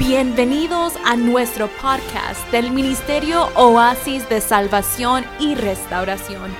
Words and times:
Bienvenidos 0.00 0.94
a 1.04 1.14
nuestro 1.14 1.68
podcast 1.68 2.50
del 2.50 2.70
Ministerio 2.70 3.50
Oasis 3.54 4.26
de 4.30 4.40
Salvación 4.40 5.26
y 5.38 5.54
Restauración. 5.54 6.56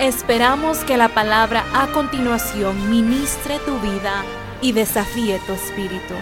Esperamos 0.00 0.84
que 0.84 0.96
la 0.96 1.08
palabra 1.08 1.64
a 1.72 1.86
continuación 1.92 2.90
ministre 2.90 3.60
tu 3.60 3.78
vida 3.78 4.24
y 4.60 4.72
desafíe 4.72 5.38
tu 5.46 5.52
espíritu. 5.52 6.14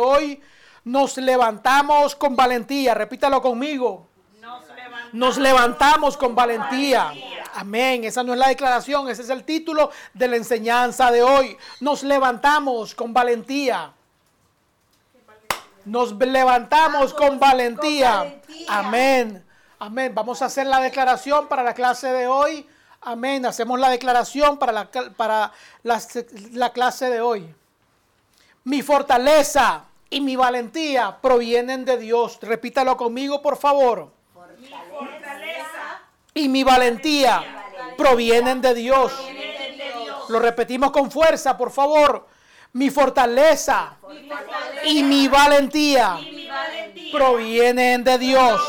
Hoy 0.00 0.42
nos 0.82 1.16
levantamos 1.16 2.16
con 2.16 2.34
valentía, 2.34 2.92
repítalo 2.92 3.40
conmigo. 3.40 4.08
Nos 5.12 5.38
levantamos 5.38 6.16
con 6.16 6.34
valentía. 6.34 7.12
Amén. 7.54 8.02
Esa 8.02 8.24
no 8.24 8.32
es 8.32 8.40
la 8.40 8.48
declaración, 8.48 9.08
ese 9.08 9.22
es 9.22 9.30
el 9.30 9.44
título 9.44 9.92
de 10.14 10.26
la 10.26 10.36
enseñanza 10.36 11.12
de 11.12 11.22
hoy. 11.22 11.56
Nos 11.78 12.02
levantamos 12.02 12.96
con 12.96 13.14
valentía. 13.14 13.94
Nos 15.84 16.12
levantamos 16.12 17.12
con 17.14 17.38
valentía. 17.38 18.40
Amén. 18.68 19.44
Amén. 19.78 20.14
Vamos 20.14 20.42
a 20.42 20.46
hacer 20.46 20.66
la 20.66 20.80
declaración 20.80 21.48
para 21.48 21.62
la 21.62 21.74
clase 21.74 22.12
de 22.12 22.26
hoy. 22.26 22.66
Amén. 23.00 23.44
Hacemos 23.46 23.80
la 23.80 23.90
declaración 23.90 24.58
para 24.58 24.72
la, 24.72 24.90
para 25.16 25.52
la, 25.82 26.00
la 26.52 26.70
clase 26.70 27.10
de 27.10 27.20
hoy. 27.20 27.52
Mi 28.64 28.82
fortaleza 28.82 29.84
y 30.08 30.20
mi 30.20 30.36
valentía 30.36 31.18
provienen 31.20 31.84
de 31.84 31.96
Dios. 31.98 32.38
Repítalo 32.42 32.96
conmigo, 32.96 33.42
por 33.42 33.56
favor. 33.56 34.12
Mi 34.60 34.68
fortaleza 34.68 36.00
y 36.34 36.48
mi 36.48 36.62
valentía 36.62 37.42
provienen 37.96 38.60
de 38.60 38.74
Dios. 38.74 39.12
Lo 40.28 40.38
repetimos 40.38 40.92
con 40.92 41.10
fuerza, 41.10 41.56
por 41.58 41.70
favor. 41.70 42.28
Mi 42.74 42.88
fortaleza 42.88 43.98
y 44.86 45.02
mi 45.02 45.28
valentía 45.28 46.18
provienen 47.12 48.02
de 48.02 48.16
Dios. 48.16 48.60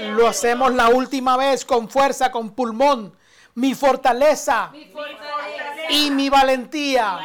Lo 0.00 0.26
hacemos 0.26 0.74
la 0.74 0.88
última 0.88 1.36
vez 1.36 1.64
con 1.64 1.88
fuerza, 1.88 2.32
con 2.32 2.50
pulmón. 2.50 3.16
Mi 3.54 3.74
fortaleza 3.74 4.72
y 5.88 6.10
mi 6.10 6.28
valentía 6.28 7.20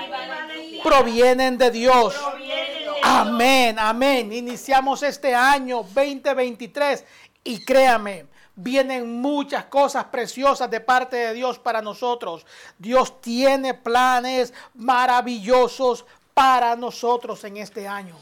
provienen 0.84 1.58
de 1.58 1.72
Dios. 1.72 2.16
Amén, 3.02 3.80
amén. 3.80 4.32
Iniciamos 4.32 5.02
este 5.02 5.34
año 5.34 5.78
2023 5.78 7.06
y 7.44 7.66
créame, 7.66 8.28
vienen 8.56 9.20
muchas 9.22 9.66
cosas 9.66 10.06
preciosas 10.06 10.70
de 10.70 10.82
parte 10.82 11.16
de 11.16 11.34
Dios 11.34 11.58
para 11.58 11.82
nosotros. 11.82 12.46
Dios 12.78 13.20
tiene 13.22 13.74
planes 13.74 14.54
maravillosos 14.76 16.06
para 16.40 16.74
nosotros 16.78 17.44
en 17.44 17.58
este 17.58 17.86
año. 17.86 18.16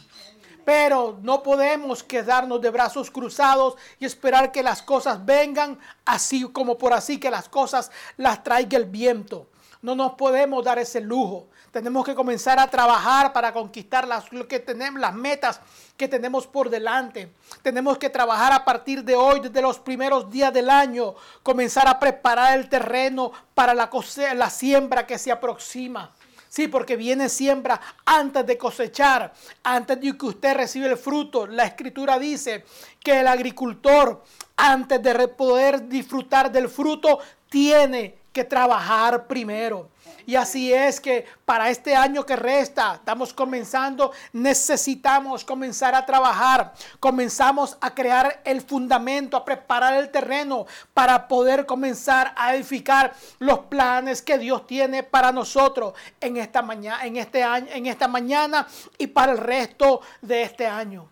Pero 0.66 1.20
no 1.22 1.44
podemos 1.44 2.02
quedarnos 2.02 2.60
de 2.60 2.72
brazos 2.72 3.12
cruzados 3.12 3.76
y 4.00 4.06
esperar 4.06 4.52
que 4.52 4.64
las 4.64 4.82
cosas 4.82 5.24
vengan 5.24 5.78
así 6.04 6.42
como 6.52 6.80
por 6.80 6.94
así, 6.94 7.20
que 7.20 7.30
las 7.30 7.48
cosas 7.48 7.92
las 8.18 8.44
traiga 8.44 8.76
el 8.76 8.86
viento. 8.86 9.52
No 9.84 9.94
nos 9.94 10.14
podemos 10.14 10.66
dar 10.66 10.80
ese 10.80 11.00
lujo. 11.00 11.50
Tenemos 11.72 12.04
que 12.04 12.16
comenzar 12.16 12.60
a 12.60 12.66
trabajar 12.66 13.34
para 13.34 13.54
conquistar 13.54 14.08
las, 14.08 14.34
lo 14.34 14.48
que 14.48 14.58
tenemos, 14.58 15.00
las 15.00 15.14
metas 15.14 15.62
que 15.96 16.08
tenemos 16.08 16.48
por 16.48 16.72
delante. 16.72 17.32
Tenemos 17.62 18.00
que 18.00 18.10
trabajar 18.10 18.52
a 18.52 18.66
partir 18.66 19.04
de 19.04 19.16
hoy, 19.16 19.42
desde 19.42 19.62
los 19.62 19.78
primeros 19.78 20.32
días 20.32 20.52
del 20.52 20.72
año, 20.72 21.14
comenzar 21.44 21.88
a 21.88 22.00
preparar 22.00 22.58
el 22.58 22.68
terreno 22.68 23.32
para 23.54 23.76
la, 23.76 23.92
la 24.34 24.50
siembra 24.50 25.06
que 25.06 25.20
se 25.20 25.32
aproxima. 25.32 26.16
Sí, 26.50 26.68
porque 26.68 26.96
viene 26.96 27.30
siembra 27.30 27.80
antes 28.06 28.46
de 28.46 28.58
cosechar, 28.58 29.34
antes 29.64 30.00
de 30.00 30.18
que 30.18 30.26
usted 30.26 30.56
reciba 30.56 30.88
el 30.88 30.98
fruto. 30.98 31.48
La 31.48 31.66
escritura 31.66 32.18
dice 32.18 32.64
que 33.04 33.20
el 33.20 33.28
agricultor, 33.28 34.24
antes 34.56 35.02
de 35.02 35.28
poder 35.28 35.88
disfrutar 35.88 36.52
del 36.52 36.70
fruto, 36.70 37.20
tiene 37.50 38.16
que 38.32 38.44
trabajar 38.44 39.28
primero. 39.28 39.90
Y 40.26 40.36
así 40.36 40.74
es 40.74 41.00
que 41.00 41.26
para 41.46 41.70
este 41.70 41.96
año 41.96 42.26
que 42.26 42.36
resta, 42.36 42.96
estamos 42.96 43.34
comenzando, 43.34 44.12
necesitamos 44.34 45.46
comenzar 45.46 45.96
a 45.96 46.06
trabajar. 46.06 46.74
Comenzamos 47.00 47.78
a 47.80 47.94
crear 47.94 48.42
el 48.44 48.62
fundamento, 48.62 49.38
a 49.38 49.46
preparar 49.46 49.94
el 49.94 50.10
terreno 50.10 50.66
para 50.94 51.28
poder 51.28 51.66
comenzar 51.66 52.34
a 52.36 52.56
edificar 52.56 53.14
los 53.40 53.60
planes 53.60 54.22
que 54.22 54.38
Dios 54.38 54.68
tiene 54.68 55.04
para 55.04 55.32
nosotros 55.32 55.94
en 56.20 56.38
esta 56.38 56.62
mañana, 56.62 57.06
en 57.06 57.18
este 57.18 57.44
año, 57.44 57.68
en 57.72 57.86
esta 57.86 58.08
mañana 58.08 58.68
y 58.98 59.08
para 59.08 59.32
el 59.32 59.38
resto 59.38 60.02
de 60.22 60.44
este 60.44 60.68
año. 60.68 61.08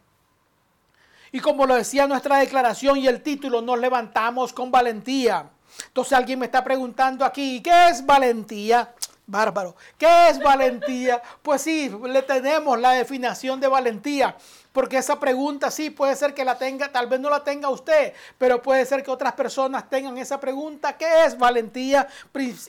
Y 1.31 1.39
como 1.39 1.65
lo 1.65 1.75
decía 1.75 2.07
nuestra 2.07 2.37
declaración 2.37 2.97
y 2.97 3.07
el 3.07 3.21
título, 3.21 3.61
nos 3.61 3.79
levantamos 3.79 4.53
con 4.53 4.71
valentía. 4.71 5.49
Entonces 5.87 6.13
alguien 6.13 6.39
me 6.39 6.45
está 6.45 6.63
preguntando 6.63 7.25
aquí, 7.25 7.61
¿qué 7.61 7.89
es 7.89 8.05
valentía? 8.05 8.93
Bárbaro. 9.27 9.75
¿Qué 9.97 10.29
es 10.29 10.39
valentía? 10.39 11.21
Pues 11.41 11.61
sí, 11.61 11.91
le 12.03 12.21
tenemos 12.21 12.79
la 12.79 12.91
definición 12.91 13.59
de 13.59 13.67
valentía. 13.67 14.35
Porque 14.75 14.97
esa 14.97 15.17
pregunta 15.17 15.71
sí 15.71 15.89
puede 15.89 16.17
ser 16.17 16.33
que 16.33 16.43
la 16.43 16.57
tenga, 16.57 16.91
tal 16.91 17.07
vez 17.07 17.17
no 17.21 17.29
la 17.29 17.45
tenga 17.45 17.69
usted, 17.69 18.11
pero 18.37 18.61
puede 18.61 18.85
ser 18.85 19.03
que 19.03 19.09
otras 19.09 19.31
personas 19.31 19.89
tengan 19.89 20.17
esa 20.17 20.37
pregunta. 20.37 20.97
¿Qué 20.97 21.23
es 21.23 21.37
valentía? 21.37 22.09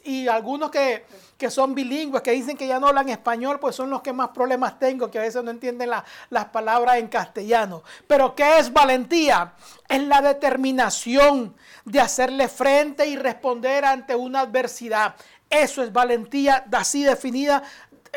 Y 0.04 0.28
algunos 0.28 0.70
que, 0.70 1.04
son 1.50 1.74
bilingües, 1.74 2.22
que 2.22 2.30
dicen 2.30 2.56
que 2.56 2.68
ya 2.68 2.78
no 2.78 2.86
hablan 2.86 3.08
español, 3.08 3.58
pues 3.58 3.74
son 3.74 3.90
los 3.90 4.02
que 4.02 4.12
más 4.12 4.28
problemas 4.28 4.78
tengo, 4.78 5.10
que 5.10 5.18
a 5.18 5.22
veces 5.22 5.42
no 5.42 5.50
entienden 5.50 5.90
las 6.30 6.44
palabras 6.52 6.98
en 6.98 7.08
castellano. 7.08 7.82
Pero 8.06 8.36
¿qué 8.36 8.58
es 8.58 8.72
valentía? 8.72 9.54
Es 9.88 10.04
la 10.04 10.22
determinación 10.22 11.56
de 11.84 12.00
hacerle 12.00 12.46
frente 12.46 13.04
y 13.08 13.16
responder 13.16 13.84
ante 13.84 14.14
una 14.14 14.42
adversidad. 14.42 15.16
Eso 15.50 15.82
es 15.82 15.92
valentía, 15.92 16.66
así 16.70 17.02
definida, 17.02 17.64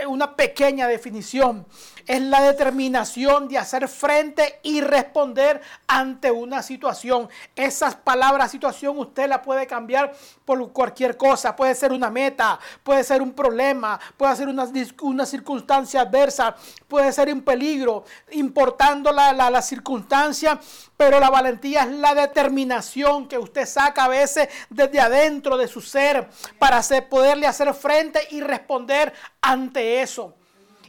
una 0.08 0.36
pequeña 0.36 0.88
definición 0.88 1.66
es 2.09 2.22
la 2.24 2.42
determinación 2.42 3.47
de 3.47 3.59
hacer 3.59 3.88
frente 3.88 4.59
y 4.64 4.81
responder 4.81 5.62
ante 5.86 6.31
una 6.31 6.64
situación. 6.64 7.30
Esas 7.56 7.94
palabras 7.94 8.50
situación 8.50 8.97
usted 8.97 9.30
la 9.30 9.44
puede 9.44 9.68
cambiar 9.68 10.12
por 10.44 10.74
cualquier 10.74 11.18
cosa. 11.18 11.56
Puede 11.56 11.75
ser 11.75 11.92
una 11.94 12.09
meta, 12.09 12.59
puede 12.81 13.03
ser 13.03 13.22
un 13.22 13.34
problema, 13.34 14.00
puede 14.18 14.36
ser 14.36 14.48
una, 14.48 14.68
una 15.02 15.25
circunstancia 15.28 16.02
adversa, 16.02 16.56
puede 16.88 17.14
ser 17.14 17.31
un 17.31 17.44
peligro, 17.44 18.03
importando 18.31 19.12
la, 19.12 19.31
la 19.31 19.62
circunstancia. 19.62 20.59
Pero 20.98 21.19
la 21.19 21.30
valentía 21.30 21.84
es 21.84 21.92
la 21.92 22.16
determinación 22.16 23.28
que 23.28 23.38
usted 23.38 23.68
saca 23.68 24.06
a 24.06 24.08
veces 24.08 24.50
desde 24.72 25.00
adentro 25.00 25.58
de 25.58 25.68
su 25.68 25.80
ser 25.80 26.28
para 26.58 26.78
hacer, 26.78 27.08
poderle 27.08 27.46
hacer 27.46 27.72
frente 27.75 28.19
y 28.31 28.42
responder 28.42 29.14
ante 29.42 30.02
eso. 30.02 30.39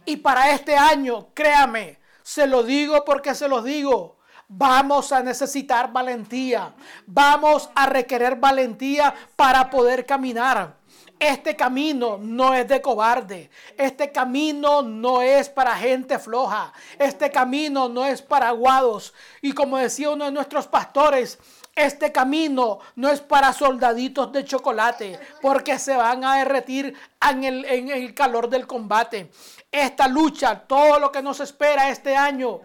Y 0.05 0.17
para 0.17 0.53
este 0.53 0.77
año, 0.77 1.29
créame, 1.35 1.99
se 2.23 2.47
lo 2.47 2.63
digo 2.63 3.05
porque 3.05 3.35
se 3.35 3.49
lo 3.49 3.63
digo. 3.63 4.17
Vamos 4.53 5.13
a 5.13 5.23
necesitar 5.23 5.93
valentía. 5.93 6.75
Vamos 7.07 7.71
a 7.75 7.87
requerir 7.87 8.37
valentía 8.37 9.15
para 9.37 9.71
poder 9.71 10.05
caminar. 10.05 10.75
Este 11.21 11.55
camino 11.55 12.19
no 12.19 12.55
es 12.55 12.67
de 12.67 12.81
cobarde. 12.81 13.51
Este 13.77 14.11
camino 14.11 14.83
no 14.83 15.21
es 15.23 15.49
para 15.49 15.77
gente 15.77 16.19
floja. 16.19 16.73
Este 16.99 17.31
camino 17.31 17.89
no 17.89 18.07
es 18.07 18.23
para 18.23 18.49
aguados. 18.49 19.13
Y 19.43 19.53
como 19.53 19.77
decía 19.77 20.11
uno 20.11 20.25
de 20.25 20.33
nuestros 20.33 20.67
pastores, 20.67 21.39
este 21.77 22.11
camino 22.11 22.81
no 22.97 23.09
es 23.09 23.21
para 23.21 23.53
soldaditos 23.53 24.33
de 24.33 24.45
chocolate, 24.45 25.19
porque 25.41 25.79
se 25.79 25.97
van 25.97 26.25
a 26.25 26.37
derretir 26.37 26.95
en 27.31 27.45
el, 27.45 27.65
en 27.65 27.89
el, 27.91 28.15
calor 28.15 28.49
del 28.49 28.67
combate. 28.67 29.31
Esta 29.71 30.09
lucha, 30.09 30.59
todo 30.61 30.99
lo 30.99 31.13
que 31.13 31.23
nos 31.23 31.41
espera 31.41 31.91
este 31.91 32.17
año, 32.17 32.61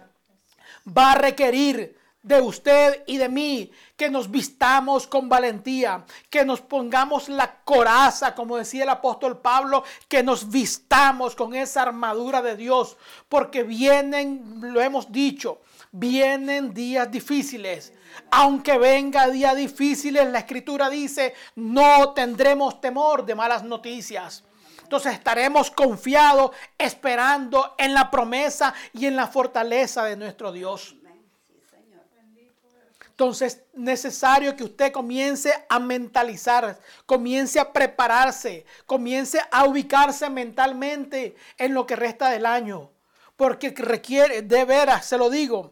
va 0.85 1.11
a 1.11 1.15
requerir 1.15 1.97
de 2.25 2.41
usted 2.41 3.03
y 3.05 3.17
de 3.17 3.29
mí 3.29 3.71
que 3.95 4.09
nos 4.09 4.31
vistamos 4.31 5.05
con 5.05 5.29
valentía, 5.29 6.03
que 6.27 6.43
nos 6.43 6.59
pongamos 6.59 7.29
la 7.29 7.57
coraza, 7.63 8.33
como 8.33 8.57
decía 8.57 8.81
el 8.81 8.89
apóstol 8.89 9.37
Pablo, 9.37 9.83
que 10.07 10.23
nos 10.23 10.49
vistamos 10.49 11.35
con 11.35 11.53
esa 11.53 11.83
armadura 11.83 12.41
de 12.41 12.57
Dios, 12.57 12.97
porque 13.29 13.61
vienen, 13.61 14.59
lo 14.59 14.81
hemos 14.81 15.11
dicho, 15.11 15.61
vienen 15.91 16.73
días 16.73 17.11
difíciles. 17.11 17.93
Aunque 18.31 18.79
venga 18.79 19.27
días 19.27 19.55
difíciles, 19.55 20.27
la 20.27 20.39
escritura 20.39 20.89
dice, 20.89 21.35
no 21.55 22.13
tendremos 22.13 22.81
temor 22.81 23.23
de 23.23 23.35
malas 23.35 23.63
noticias. 23.63 24.43
Entonces 24.85 25.13
estaremos 25.13 25.71
confiados, 25.71 26.51
esperando 26.77 27.73
en 27.79 27.95
la 27.95 28.11
promesa 28.11 28.71
y 28.93 29.07
en 29.07 29.15
la 29.15 29.25
fortaleza 29.25 30.03
de 30.03 30.15
nuestro 30.15 30.51
Dios. 30.51 30.95
Entonces, 33.09 33.63
necesario 33.73 34.55
que 34.55 34.63
usted 34.63 34.91
comience 34.91 35.51
a 35.69 35.79
mentalizar, 35.79 36.77
comience 37.07 37.59
a 37.59 37.73
prepararse, 37.73 38.63
comience 38.85 39.41
a 39.49 39.65
ubicarse 39.65 40.29
mentalmente 40.29 41.35
en 41.57 41.73
lo 41.73 41.87
que 41.87 41.95
resta 41.95 42.29
del 42.29 42.45
año. 42.45 42.91
Porque 43.35 43.73
requiere, 43.75 44.43
de 44.43 44.65
veras, 44.65 45.07
se 45.07 45.17
lo 45.17 45.31
digo, 45.31 45.71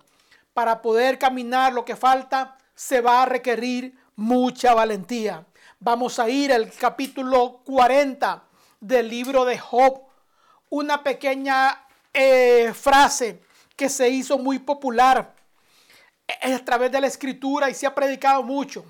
para 0.56 0.81
poder 0.81 1.19
caminar 1.19 1.71
lo 1.71 1.86
que 1.86 1.95
falta, 1.95 2.57
se 2.74 3.00
va 3.00 3.21
a 3.21 3.27
requerir 3.27 3.95
mucha 4.15 4.74
valentía. 4.74 5.45
Vamos 5.80 6.18
a 6.18 6.27
ir 6.30 6.51
al 6.51 6.71
capítulo 6.71 7.62
40 7.63 8.48
del 8.84 9.08
libro 9.08 9.46
de 9.46 9.58
Job. 9.58 10.02
Una 10.70 11.04
pequeña 11.04 11.86
eh, 12.14 12.74
frase 12.74 13.42
que 13.76 13.90
se 13.90 14.10
hizo 14.10 14.38
muy 14.38 14.60
popular 14.60 15.34
a 16.42 16.60
través 16.60 16.92
de 16.92 17.02
la 17.02 17.08
escritura 17.08 17.70
y 17.70 17.74
se 17.74 17.88
ha 17.88 17.96
predicado 17.96 18.44
mucho. 18.44 18.84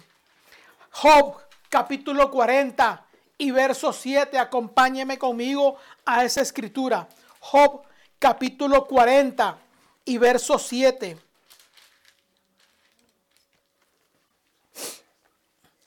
Job 0.89 1.37
capítulo 1.69 2.31
40 2.31 3.05
y 3.37 3.51
verso 3.51 3.93
7. 3.93 4.37
Acompáñeme 4.39 5.17
conmigo 5.17 5.77
a 6.05 6.23
esa 6.23 6.41
escritura. 6.41 7.07
Job 7.39 7.83
capítulo 8.17 8.85
40 8.85 9.57
y 10.05 10.17
verso 10.17 10.57
7. 10.57 11.17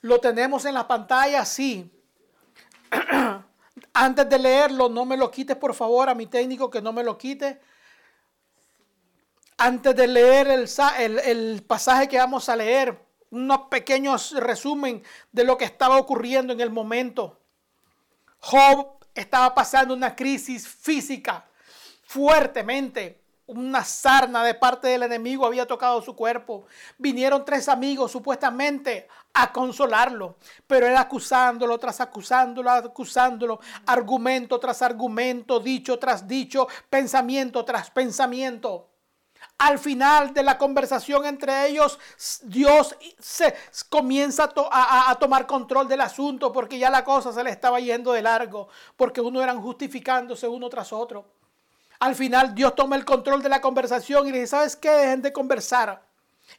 Lo 0.01 0.19
tenemos 0.21 0.63
en 0.63 0.75
la 0.75 0.87
pantalla, 0.87 1.43
sí. 1.43 1.91
Antes 3.93 4.29
de 4.29 4.39
leerlo, 4.39 4.89
no 4.89 5.05
me 5.05 5.17
lo 5.17 5.29
quites, 5.29 5.55
por 5.55 5.73
favor, 5.73 6.09
a 6.09 6.15
mi 6.15 6.27
técnico 6.27 6.69
que 6.69 6.81
no 6.81 6.93
me 6.93 7.03
lo 7.03 7.17
quite. 7.17 7.59
Antes 9.57 9.95
de 9.95 10.07
leer 10.07 10.47
el, 10.47 11.19
el, 11.19 11.63
pasaje 11.63 12.07
que 12.07 12.17
vamos 12.17 12.47
a 12.49 12.55
leer, 12.55 12.99
unos 13.31 13.61
pequeños 13.69 14.31
resumen 14.31 15.03
de 15.31 15.43
lo 15.43 15.57
que 15.57 15.65
estaba 15.65 15.97
ocurriendo 15.97 16.53
en 16.53 16.61
el 16.61 16.69
momento. 16.69 17.41
Job 18.39 18.99
estaba 19.13 19.53
pasando 19.55 19.93
una 19.93 20.15
crisis 20.15 20.67
física 20.67 21.47
fuertemente 22.03 23.26
una 23.47 23.83
sarna 23.83 24.43
de 24.43 24.53
parte 24.53 24.87
del 24.89 25.03
enemigo 25.03 25.45
había 25.45 25.65
tocado 25.65 26.01
su 26.01 26.15
cuerpo. 26.15 26.65
Vinieron 26.97 27.45
tres 27.45 27.69
amigos 27.69 28.11
supuestamente 28.11 29.07
a 29.33 29.51
consolarlo, 29.51 30.35
pero 30.65 30.87
él 30.87 30.97
acusándolo 30.97 31.77
tras 31.77 32.01
acusándolo, 32.01 32.69
acusándolo, 32.69 33.59
argumento 33.85 34.59
tras 34.59 34.81
argumento, 34.81 35.59
dicho 35.59 35.97
tras 35.97 36.27
dicho, 36.27 36.67
pensamiento 36.89 37.63
tras 37.63 37.89
pensamiento. 37.89 38.89
Al 39.59 39.79
final 39.79 40.33
de 40.33 40.43
la 40.43 40.57
conversación 40.57 41.25
entre 41.25 41.67
ellos, 41.67 41.97
Dios 42.43 42.95
se 43.19 43.55
comienza 43.89 44.51
a, 44.71 45.09
a, 45.09 45.15
tomar 45.15 45.47
control 45.47 45.87
del 45.87 46.01
asunto 46.01 46.51
porque 46.51 46.77
ya 46.77 46.89
la 46.89 47.03
cosa 47.03 47.31
se 47.31 47.43
le 47.43 47.49
estaba 47.49 47.79
yendo 47.79 48.11
de 48.11 48.21
largo, 48.21 48.67
porque 48.95 49.21
uno 49.21 49.41
eran 49.41 49.61
justificándose 49.61 50.47
uno 50.47 50.69
tras 50.69 50.91
otro. 50.91 51.36
Al 51.99 52.15
final 52.15 52.53
Dios 52.53 52.75
toma 52.75 52.95
el 52.95 53.05
control 53.05 53.41
de 53.41 53.49
la 53.49 53.61
conversación 53.61 54.27
y 54.27 54.31
le 54.31 54.39
dice, 54.39 54.51
¿sabes 54.51 54.75
qué? 54.75 54.89
Dejen 54.89 55.21
de 55.21 55.33
conversar. 55.33 56.05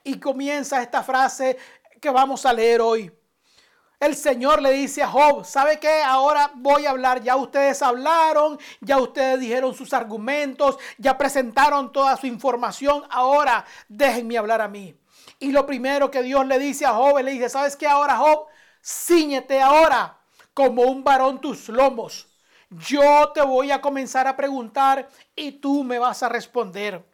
Y 0.04 0.18
comienza 0.18 0.82
esta 0.82 1.02
frase 1.02 1.56
que 2.00 2.10
vamos 2.10 2.44
a 2.44 2.52
leer 2.52 2.80
hoy. 2.80 3.12
El 4.00 4.14
Señor 4.14 4.62
le 4.62 4.70
dice 4.72 5.02
a 5.02 5.08
Job, 5.08 5.44
¿sabe 5.44 5.80
qué? 5.80 6.02
Ahora 6.02 6.52
voy 6.54 6.86
a 6.86 6.90
hablar. 6.90 7.20
Ya 7.20 7.34
ustedes 7.34 7.82
hablaron, 7.82 8.58
ya 8.80 8.98
ustedes 8.98 9.40
dijeron 9.40 9.74
sus 9.74 9.92
argumentos, 9.92 10.78
ya 10.98 11.18
presentaron 11.18 11.92
toda 11.92 12.16
su 12.16 12.26
información. 12.26 13.04
Ahora 13.10 13.64
déjenme 13.88 14.38
hablar 14.38 14.60
a 14.60 14.68
mí. 14.68 14.94
Y 15.40 15.50
lo 15.50 15.66
primero 15.66 16.10
que 16.10 16.22
Dios 16.22 16.46
le 16.46 16.58
dice 16.58 16.86
a 16.86 16.92
Job, 16.92 17.18
le 17.20 17.32
dice, 17.32 17.48
¿sabes 17.48 17.76
qué? 17.76 17.88
Ahora 17.88 18.16
Job, 18.16 18.46
ciñete 18.84 19.60
ahora 19.60 20.18
como 20.54 20.82
un 20.82 21.02
varón 21.02 21.40
tus 21.40 21.68
lomos 21.68 22.27
yo 22.70 23.30
te 23.32 23.42
voy 23.42 23.70
a 23.70 23.80
comenzar 23.80 24.26
a 24.26 24.36
preguntar 24.36 25.08
y 25.34 25.52
tú 25.52 25.84
me 25.84 25.98
vas 25.98 26.22
a 26.22 26.28
responder. 26.28 27.04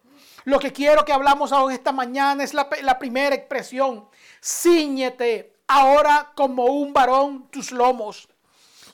Lo 0.44 0.58
que 0.58 0.72
quiero 0.72 1.04
que 1.04 1.12
hablamos 1.12 1.52
ahora 1.52 1.74
esta 1.74 1.92
mañana 1.92 2.44
es 2.44 2.52
la, 2.52 2.98
primera 2.98 3.34
expresión. 3.34 4.06
Cíñete 4.42 5.54
ahora 5.66 6.32
como 6.34 6.64
un 6.66 6.92
varón 6.92 7.48
tus 7.50 7.72
lomos. 7.72 8.28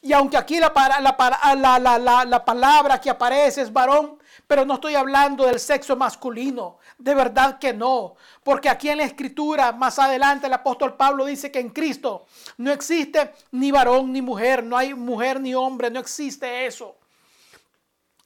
Y 0.02 0.12
aunque 0.12 0.36
aquí 0.36 0.58
la, 0.58 0.72
la, 1.00 2.24
la, 2.24 2.44
palabra 2.44 3.00
que 3.00 3.10
aparece 3.10 3.62
es 3.62 3.72
varón, 3.72 4.18
pero 4.46 4.64
no 4.64 4.74
estoy 4.74 4.94
hablando 4.94 5.44
del 5.44 5.60
sexo 5.60 5.96
masculino, 5.96 6.78
de 7.00 7.14
verdad 7.14 7.58
que 7.58 7.72
no, 7.72 8.14
porque 8.44 8.68
aquí 8.68 8.90
en 8.90 8.98
la 8.98 9.04
escritura, 9.04 9.72
más 9.72 9.98
adelante, 9.98 10.46
el 10.46 10.52
apóstol 10.52 10.96
Pablo 10.96 11.24
dice 11.24 11.50
que 11.50 11.58
en 11.58 11.70
Cristo 11.70 12.26
no 12.58 12.70
existe 12.70 13.32
ni 13.52 13.70
varón 13.70 14.12
ni 14.12 14.20
mujer, 14.20 14.62
no 14.62 14.76
hay 14.76 14.92
mujer 14.92 15.40
ni 15.40 15.54
hombre, 15.54 15.90
no 15.90 15.98
existe 15.98 16.66
eso. 16.66 16.96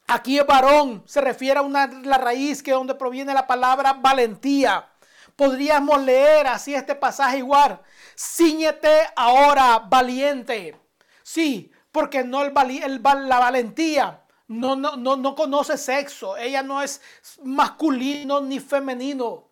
Aquí 0.09 0.39
el 0.39 0.45
varón 0.45 1.05
se 1.07 1.21
refiere 1.21 1.61
a 1.61 1.63
una, 1.63 1.87
la 1.87 2.19
raíz 2.19 2.63
que 2.63 2.73
es 2.73 2.77
donde 2.77 2.97
proviene 2.97 3.33
la 3.33 3.47
palabra 3.47 3.93
valentía. 3.95 4.89
Podríamos 5.37 6.03
leer 6.03 6.49
así 6.49 6.75
este 6.75 6.95
pasaje 6.95 7.39
igual. 7.39 7.81
Cíñete 8.17 8.91
ahora, 9.17 9.79
valiente. 9.79 10.77
Sí, 11.23 11.73
porque 11.91 12.23
no 12.25 12.43
el, 12.43 12.53
el, 12.83 13.03
la 13.03 13.39
valentía 13.39 14.24
no, 14.49 14.77
no, 14.77 14.97
no, 14.97 15.17
no 15.17 15.35
conoce 15.35 15.77
sexo. 15.79 16.37
Ella 16.37 16.63
no 16.63 16.83
es 16.83 17.01
masculino 17.43 18.41
ni 18.41 18.61
femenino. 18.61 19.49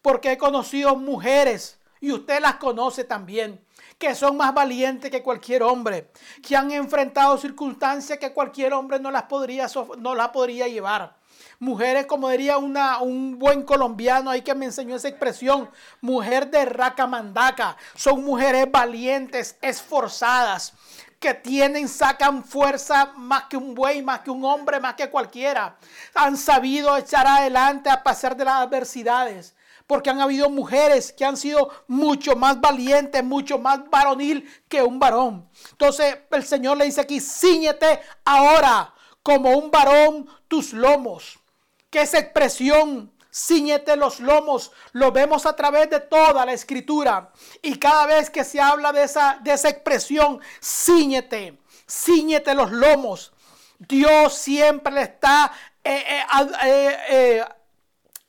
Porque 0.00 0.32
he 0.32 0.38
conocido 0.38 0.96
mujeres, 0.96 1.78
y 2.00 2.10
usted 2.10 2.40
las 2.40 2.56
conoce 2.56 3.04
también, 3.04 3.64
que 3.96 4.16
son 4.16 4.36
más 4.36 4.52
valientes 4.52 5.08
que 5.08 5.22
cualquier 5.22 5.62
hombre, 5.62 6.10
que 6.46 6.56
han 6.56 6.72
enfrentado 6.72 7.38
circunstancias 7.38 8.18
que 8.18 8.32
cualquier 8.32 8.72
hombre 8.72 8.98
no 8.98 9.12
las 9.12 9.22
podría, 9.24 9.68
no 9.98 10.16
las 10.16 10.30
podría 10.30 10.66
llevar. 10.66 11.16
Mujeres, 11.60 12.06
como 12.06 12.28
diría 12.28 12.58
una, 12.58 12.98
un 12.98 13.38
buen 13.38 13.62
colombiano 13.62 14.30
ahí 14.30 14.42
que 14.42 14.56
me 14.56 14.64
enseñó 14.64 14.96
esa 14.96 15.06
expresión, 15.06 15.70
mujer 16.00 16.50
de 16.50 16.64
raca 16.64 17.06
mandaca. 17.06 17.76
Son 17.94 18.24
mujeres 18.24 18.68
valientes, 18.68 19.56
esforzadas, 19.62 20.74
que 21.22 21.32
tienen, 21.32 21.88
sacan 21.88 22.44
fuerza 22.44 23.12
más 23.16 23.44
que 23.44 23.56
un 23.56 23.74
buey, 23.74 24.02
más 24.02 24.20
que 24.20 24.30
un 24.30 24.44
hombre, 24.44 24.80
más 24.80 24.94
que 24.94 25.08
cualquiera. 25.08 25.78
Han 26.14 26.36
sabido 26.36 26.94
echar 26.96 27.26
adelante 27.26 27.88
a 27.88 28.02
pasar 28.02 28.36
de 28.36 28.44
las 28.44 28.56
adversidades. 28.56 29.54
Porque 29.86 30.10
han 30.10 30.20
habido 30.20 30.50
mujeres 30.50 31.12
que 31.12 31.24
han 31.24 31.36
sido 31.36 31.70
mucho 31.86 32.34
más 32.34 32.60
valientes, 32.60 33.22
mucho 33.22 33.58
más 33.58 33.88
varonil 33.88 34.48
que 34.68 34.82
un 34.82 34.98
varón. 34.98 35.48
Entonces 35.70 36.18
el 36.30 36.44
Señor 36.44 36.76
le 36.76 36.86
dice 36.86 37.00
aquí, 37.00 37.20
ciñete 37.20 38.00
ahora 38.24 38.92
como 39.22 39.50
un 39.56 39.70
varón 39.70 40.26
tus 40.48 40.72
lomos. 40.72 41.38
Que 41.88 42.02
esa 42.02 42.18
expresión 42.18 43.11
ciñete 43.32 43.96
los 43.96 44.20
lomos. 44.20 44.72
Lo 44.92 45.10
vemos 45.10 45.46
a 45.46 45.56
través 45.56 45.88
de 45.90 46.00
toda 46.00 46.44
la 46.44 46.52
escritura. 46.52 47.32
Y 47.62 47.78
cada 47.78 48.06
vez 48.06 48.30
que 48.30 48.44
se 48.44 48.60
habla 48.60 48.92
de 48.92 49.04
esa, 49.04 49.38
de 49.42 49.52
esa 49.52 49.70
expresión, 49.70 50.40
ciñete, 50.62 51.58
ciñete 51.88 52.54
los 52.54 52.70
lomos. 52.70 53.32
Dios 53.78 54.34
siempre 54.34 54.92
le 54.92 55.02
está 55.02 55.52
eh, 55.82 56.22
eh, 56.64 56.96
eh, 57.10 57.44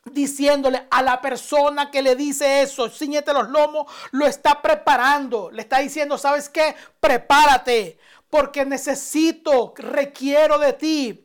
diciéndole 0.06 0.88
a 0.90 1.02
la 1.04 1.22
persona 1.22 1.92
que 1.92 2.02
le 2.02 2.16
dice 2.16 2.64
eso, 2.64 2.90
ciñete 2.90 3.34
los 3.34 3.50
lomos, 3.50 3.92
lo 4.12 4.26
está 4.26 4.62
preparando. 4.62 5.52
Le 5.52 5.62
está 5.62 5.80
diciendo, 5.80 6.18
¿sabes 6.18 6.50
qué? 6.50 6.76
Prepárate, 7.00 8.00
porque 8.30 8.66
necesito, 8.66 9.74
requiero 9.78 10.58
de 10.58 10.74
ti 10.74 11.23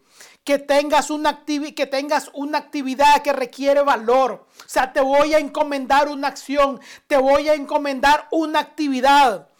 que 0.49 0.59
tengas 0.59 1.11
una, 1.11 1.45
que 1.45 1.87
tengas 1.87 2.31
una 2.33 2.57
actividad 2.57 3.21
que 3.23 3.35
requiere 3.35 3.83
valor. 3.83 4.47
O 4.61 4.62
sea, 4.67 4.95
te 4.95 5.02
voy 5.02 5.35
a 5.35 5.38
encomendar 5.38 6.09
una 6.09 6.28
acción, 6.28 6.81
te 7.07 7.19
voy 7.19 7.50
a 7.50 7.52
encomendar 7.52 8.28
una 8.31 8.61
actividad 8.61 9.50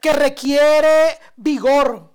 que 0.00 0.12
requiere 0.12 1.16
vigor, 1.36 2.10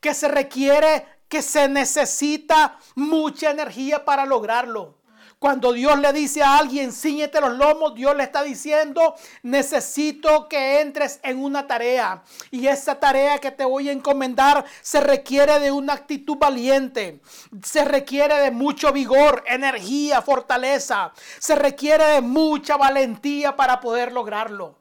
que 0.00 0.12
se 0.12 0.26
requiere, 0.26 1.06
que 1.28 1.40
se 1.40 1.68
necesita 1.68 2.80
mucha 2.96 3.52
energía 3.52 4.04
para 4.04 4.26
lograrlo. 4.26 4.97
Cuando 5.38 5.72
Dios 5.72 5.96
le 6.00 6.12
dice 6.12 6.42
a 6.42 6.58
alguien, 6.58 6.92
ciñete 6.92 7.40
los 7.40 7.56
lomos, 7.56 7.94
Dios 7.94 8.16
le 8.16 8.24
está 8.24 8.42
diciendo, 8.42 9.14
necesito 9.44 10.48
que 10.48 10.80
entres 10.80 11.20
en 11.22 11.38
una 11.38 11.68
tarea. 11.68 12.24
Y 12.50 12.66
esa 12.66 12.98
tarea 12.98 13.38
que 13.38 13.52
te 13.52 13.64
voy 13.64 13.88
a 13.88 13.92
encomendar 13.92 14.64
se 14.82 15.00
requiere 15.00 15.60
de 15.60 15.70
una 15.70 15.92
actitud 15.92 16.36
valiente. 16.38 17.20
Se 17.62 17.84
requiere 17.84 18.34
de 18.40 18.50
mucho 18.50 18.92
vigor, 18.92 19.44
energía, 19.46 20.22
fortaleza. 20.22 21.12
Se 21.38 21.54
requiere 21.54 22.04
de 22.04 22.20
mucha 22.20 22.76
valentía 22.76 23.54
para 23.54 23.78
poder 23.78 24.10
lograrlo. 24.10 24.76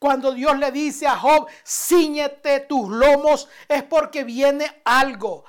Cuando 0.00 0.32
Dios 0.32 0.58
le 0.58 0.72
dice 0.72 1.06
a 1.06 1.16
Job, 1.16 1.46
ciñete 1.64 2.60
tus 2.60 2.88
lomos, 2.88 3.48
es 3.68 3.84
porque 3.84 4.24
viene 4.24 4.82
algo 4.84 5.44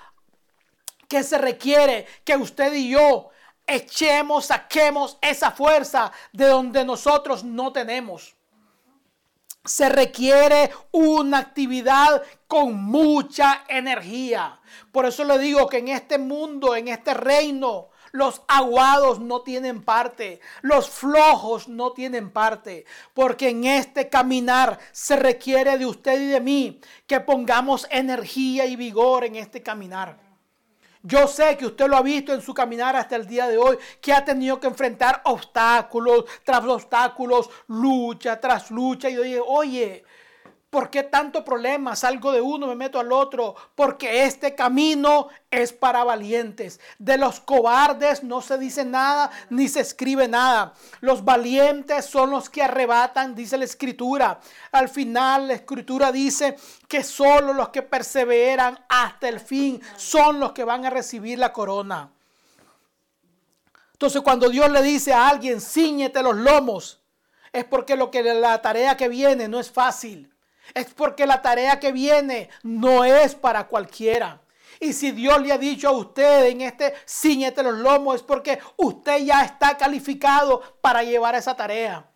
que 1.07 1.23
se 1.23 1.39
requiere 1.39 2.05
que 2.23 2.35
usted 2.35 2.73
y 2.73 2.89
yo 2.89 3.31
echemos, 3.67 4.45
saquemos 4.47 5.17
esa 5.21 5.51
fuerza 5.51 6.11
de 6.33 6.47
donde 6.47 6.83
nosotros 6.85 7.43
no 7.43 7.71
tenemos. 7.71 8.35
Se 9.63 9.89
requiere 9.89 10.71
una 10.91 11.37
actividad 11.37 12.23
con 12.47 12.83
mucha 12.83 13.63
energía. 13.67 14.59
Por 14.91 15.05
eso 15.05 15.23
le 15.23 15.37
digo 15.37 15.67
que 15.67 15.77
en 15.77 15.89
este 15.89 16.17
mundo, 16.17 16.75
en 16.75 16.87
este 16.87 17.13
reino, 17.13 17.89
Los 18.13 18.41
aguados 18.47 19.19
no 19.19 19.41
tienen 19.41 19.83
parte. 19.83 20.41
Los 20.61 20.89
flojos 20.89 21.69
no 21.69 21.93
tienen 21.93 22.29
parte. 22.29 22.85
Porque 23.13 23.49
en 23.49 23.63
este 23.63 24.09
caminar 24.09 24.79
se 24.91 25.15
requiere 25.15 25.77
de 25.77 25.85
usted 25.85 26.19
y 26.19 26.27
de 26.27 26.41
mí 26.41 26.81
que 27.07 27.21
pongamos 27.21 27.87
energía 27.89 28.65
y 28.65 28.75
vigor 28.75 29.23
en 29.23 29.37
este 29.37 29.63
caminar. 29.63 30.30
Yo 31.03 31.27
sé 31.27 31.57
que 31.57 31.65
usted 31.65 31.87
lo 31.87 31.97
ha 31.97 32.01
visto 32.01 32.31
en 32.33 32.41
su 32.41 32.53
caminar 32.53 32.95
hasta 32.95 33.15
el 33.15 33.25
día 33.25 33.47
de 33.47 33.57
hoy, 33.57 33.77
que 33.99 34.13
ha 34.13 34.23
tenido 34.23 34.59
que 34.59 34.67
enfrentar 34.67 35.21
obstáculos 35.25 36.25
tras 36.43 36.63
obstáculos, 36.63 37.49
lucha 37.67 38.39
tras 38.39 38.69
lucha. 38.69 39.09
Y 39.09 39.15
dije, 39.15 39.41
oye, 39.45 40.03
¿Por 40.71 40.89
qué 40.89 41.03
tanto 41.03 41.43
problema? 41.43 41.97
Salgo 41.97 42.31
de 42.31 42.39
uno, 42.39 42.65
me 42.65 42.75
meto 42.75 42.97
al 42.97 43.11
otro. 43.11 43.55
Porque 43.75 44.23
este 44.23 44.55
camino 44.55 45.27
es 45.51 45.73
para 45.73 46.05
valientes. 46.05 46.79
De 46.97 47.17
los 47.17 47.41
cobardes 47.41 48.23
no 48.23 48.41
se 48.41 48.57
dice 48.57 48.85
nada 48.85 49.29
ni 49.49 49.67
se 49.67 49.81
escribe 49.81 50.29
nada. 50.29 50.73
Los 51.01 51.25
valientes 51.25 52.05
son 52.05 52.31
los 52.31 52.49
que 52.49 52.63
arrebatan, 52.63 53.35
dice 53.35 53.57
la 53.57 53.65
escritura. 53.65 54.39
Al 54.71 54.87
final 54.87 55.49
la 55.49 55.55
escritura 55.55 56.09
dice 56.09 56.55
que 56.87 57.03
solo 57.03 57.51
los 57.51 57.67
que 57.67 57.81
perseveran 57.81 58.79
hasta 58.87 59.27
el 59.27 59.41
fin 59.41 59.81
son 59.97 60.39
los 60.39 60.53
que 60.53 60.63
van 60.63 60.85
a 60.85 60.89
recibir 60.89 61.37
la 61.37 61.51
corona. 61.51 62.13
Entonces 63.91 64.21
cuando 64.21 64.47
Dios 64.47 64.71
le 64.71 64.81
dice 64.81 65.11
a 65.11 65.27
alguien, 65.27 65.59
ciñete 65.59 66.23
los 66.23 66.37
lomos, 66.37 67.01
es 67.51 67.65
porque 67.65 67.97
lo 67.97 68.09
que 68.09 68.23
la 68.23 68.61
tarea 68.61 68.95
que 68.95 69.09
viene 69.09 69.49
no 69.49 69.59
es 69.59 69.69
fácil. 69.69 70.30
Es 70.73 70.93
porque 70.93 71.25
la 71.25 71.41
tarea 71.41 71.79
que 71.79 71.91
viene 71.91 72.49
no 72.63 73.03
es 73.03 73.35
para 73.35 73.67
cualquiera. 73.67 74.41
Y 74.79 74.93
si 74.93 75.11
Dios 75.11 75.41
le 75.41 75.51
ha 75.51 75.57
dicho 75.57 75.89
a 75.89 75.91
usted 75.91 76.47
en 76.47 76.61
este 76.61 76.93
ciñete 77.07 77.61
los 77.61 77.75
lomos, 77.75 78.15
es 78.15 78.23
porque 78.23 78.59
usted 78.77 79.19
ya 79.19 79.43
está 79.43 79.77
calificado 79.77 80.61
para 80.81 81.03
llevar 81.03 81.35
esa 81.35 81.55
tarea. 81.55 82.09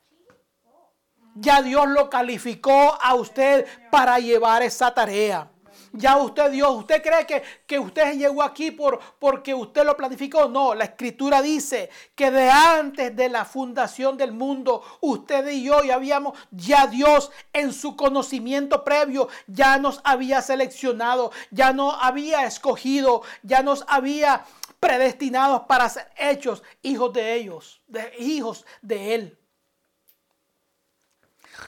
Ya 1.35 1.61
Dios 1.61 1.87
lo 1.87 2.09
calificó 2.09 2.97
a 3.01 3.13
usted 3.13 3.67
para 3.91 4.19
llevar 4.19 4.63
esa 4.63 4.93
tarea. 4.93 5.51
Ya 5.97 6.17
usted 6.17 6.51
Dios, 6.51 6.75
¿usted 6.75 7.01
cree 7.01 7.25
que, 7.25 7.43
que 7.65 7.79
usted 7.79 8.13
llegó 8.15 8.43
aquí 8.43 8.71
por, 8.71 8.99
porque 9.19 9.53
usted 9.53 9.85
lo 9.85 9.95
planificó? 9.95 10.47
No, 10.47 10.75
la 10.75 10.85
escritura 10.85 11.41
dice 11.41 11.89
que 12.15 12.31
de 12.31 12.49
antes 12.49 13.15
de 13.15 13.29
la 13.29 13.45
fundación 13.45 14.17
del 14.17 14.31
mundo, 14.31 14.83
usted 15.01 15.47
y 15.47 15.63
yo 15.63 15.83
ya 15.83 15.95
habíamos, 15.95 16.37
ya 16.51 16.87
Dios 16.87 17.31
en 17.53 17.71
su 17.71 17.95
conocimiento 17.95 18.83
previo 18.83 19.29
ya 19.47 19.77
nos 19.77 20.01
había 20.03 20.41
seleccionado, 20.41 21.31
ya 21.51 21.73
nos 21.73 21.95
había 22.01 22.45
escogido, 22.45 23.21
ya 23.43 23.63
nos 23.63 23.85
había 23.87 24.45
predestinados 24.79 25.61
para 25.61 25.89
ser 25.89 26.09
hechos 26.17 26.61
hijos 26.81 27.13
de 27.13 27.35
ellos, 27.35 27.81
de 27.87 28.11
hijos 28.19 28.65
de 28.81 29.15
Él. 29.15 29.37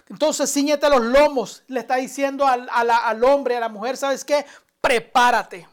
Entonces 0.10 0.52
ciñete 0.52 0.90
los 0.90 1.02
lomos, 1.02 1.64
le 1.68 1.80
está 1.80 1.96
diciendo 1.96 2.46
al, 2.46 2.68
al 2.72 3.24
hombre, 3.24 3.58
a 3.58 3.60
la 3.60 3.70
mujer, 3.70 3.98
¿sabes 3.98 4.24
qué? 4.24 4.46
Prepárate. 4.82 5.68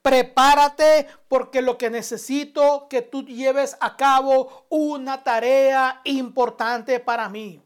Prepárate 0.00 1.06
porque 1.28 1.62
lo 1.62 1.78
que 1.78 1.90
necesito 1.90 2.88
que 2.88 3.02
tú 3.02 3.24
lleves 3.24 3.76
a 3.80 3.96
cabo 3.96 4.66
una 4.68 5.22
tarea 5.22 6.00
importante 6.04 6.98
para 7.00 7.28
mí. 7.28 7.60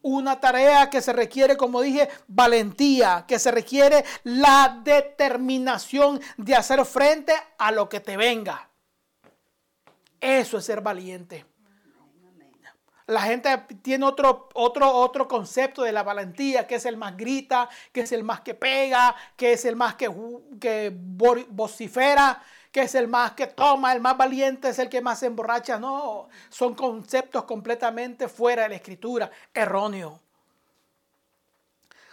Una 0.00 0.38
tarea 0.38 0.88
que 0.90 1.02
se 1.02 1.12
requiere, 1.12 1.56
como 1.56 1.80
dije, 1.80 2.08
valentía, 2.28 3.24
que 3.26 3.38
se 3.38 3.50
requiere 3.50 4.04
la 4.24 4.80
determinación 4.84 6.20
de 6.36 6.54
hacer 6.54 6.84
frente 6.84 7.32
a 7.58 7.72
lo 7.72 7.88
que 7.88 8.00
te 8.00 8.16
venga. 8.16 8.68
Eso 10.20 10.58
es 10.58 10.64
ser 10.64 10.80
valiente. 10.80 11.44
La 13.08 13.22
gente 13.22 13.56
tiene 13.80 14.04
otro, 14.04 14.50
otro, 14.52 14.92
otro 14.92 15.26
concepto 15.26 15.82
de 15.82 15.92
la 15.92 16.02
valentía, 16.02 16.66
que 16.66 16.74
es 16.74 16.84
el 16.84 16.98
más 16.98 17.16
grita, 17.16 17.66
que 17.90 18.02
es 18.02 18.12
el 18.12 18.22
más 18.22 18.42
que 18.42 18.52
pega, 18.52 19.16
que 19.34 19.54
es 19.54 19.64
el 19.64 19.76
más 19.76 19.94
que, 19.94 20.10
que 20.60 20.92
vocifera, 20.94 22.42
que 22.70 22.82
es 22.82 22.94
el 22.94 23.08
más 23.08 23.32
que 23.32 23.46
toma, 23.46 23.94
el 23.94 24.02
más 24.02 24.14
valiente 24.14 24.68
es 24.68 24.78
el 24.78 24.90
que 24.90 25.00
más 25.00 25.20
se 25.20 25.26
emborracha. 25.26 25.78
No, 25.78 26.28
son 26.50 26.74
conceptos 26.74 27.44
completamente 27.44 28.28
fuera 28.28 28.64
de 28.64 28.68
la 28.68 28.74
escritura, 28.74 29.30
erróneo. 29.54 30.20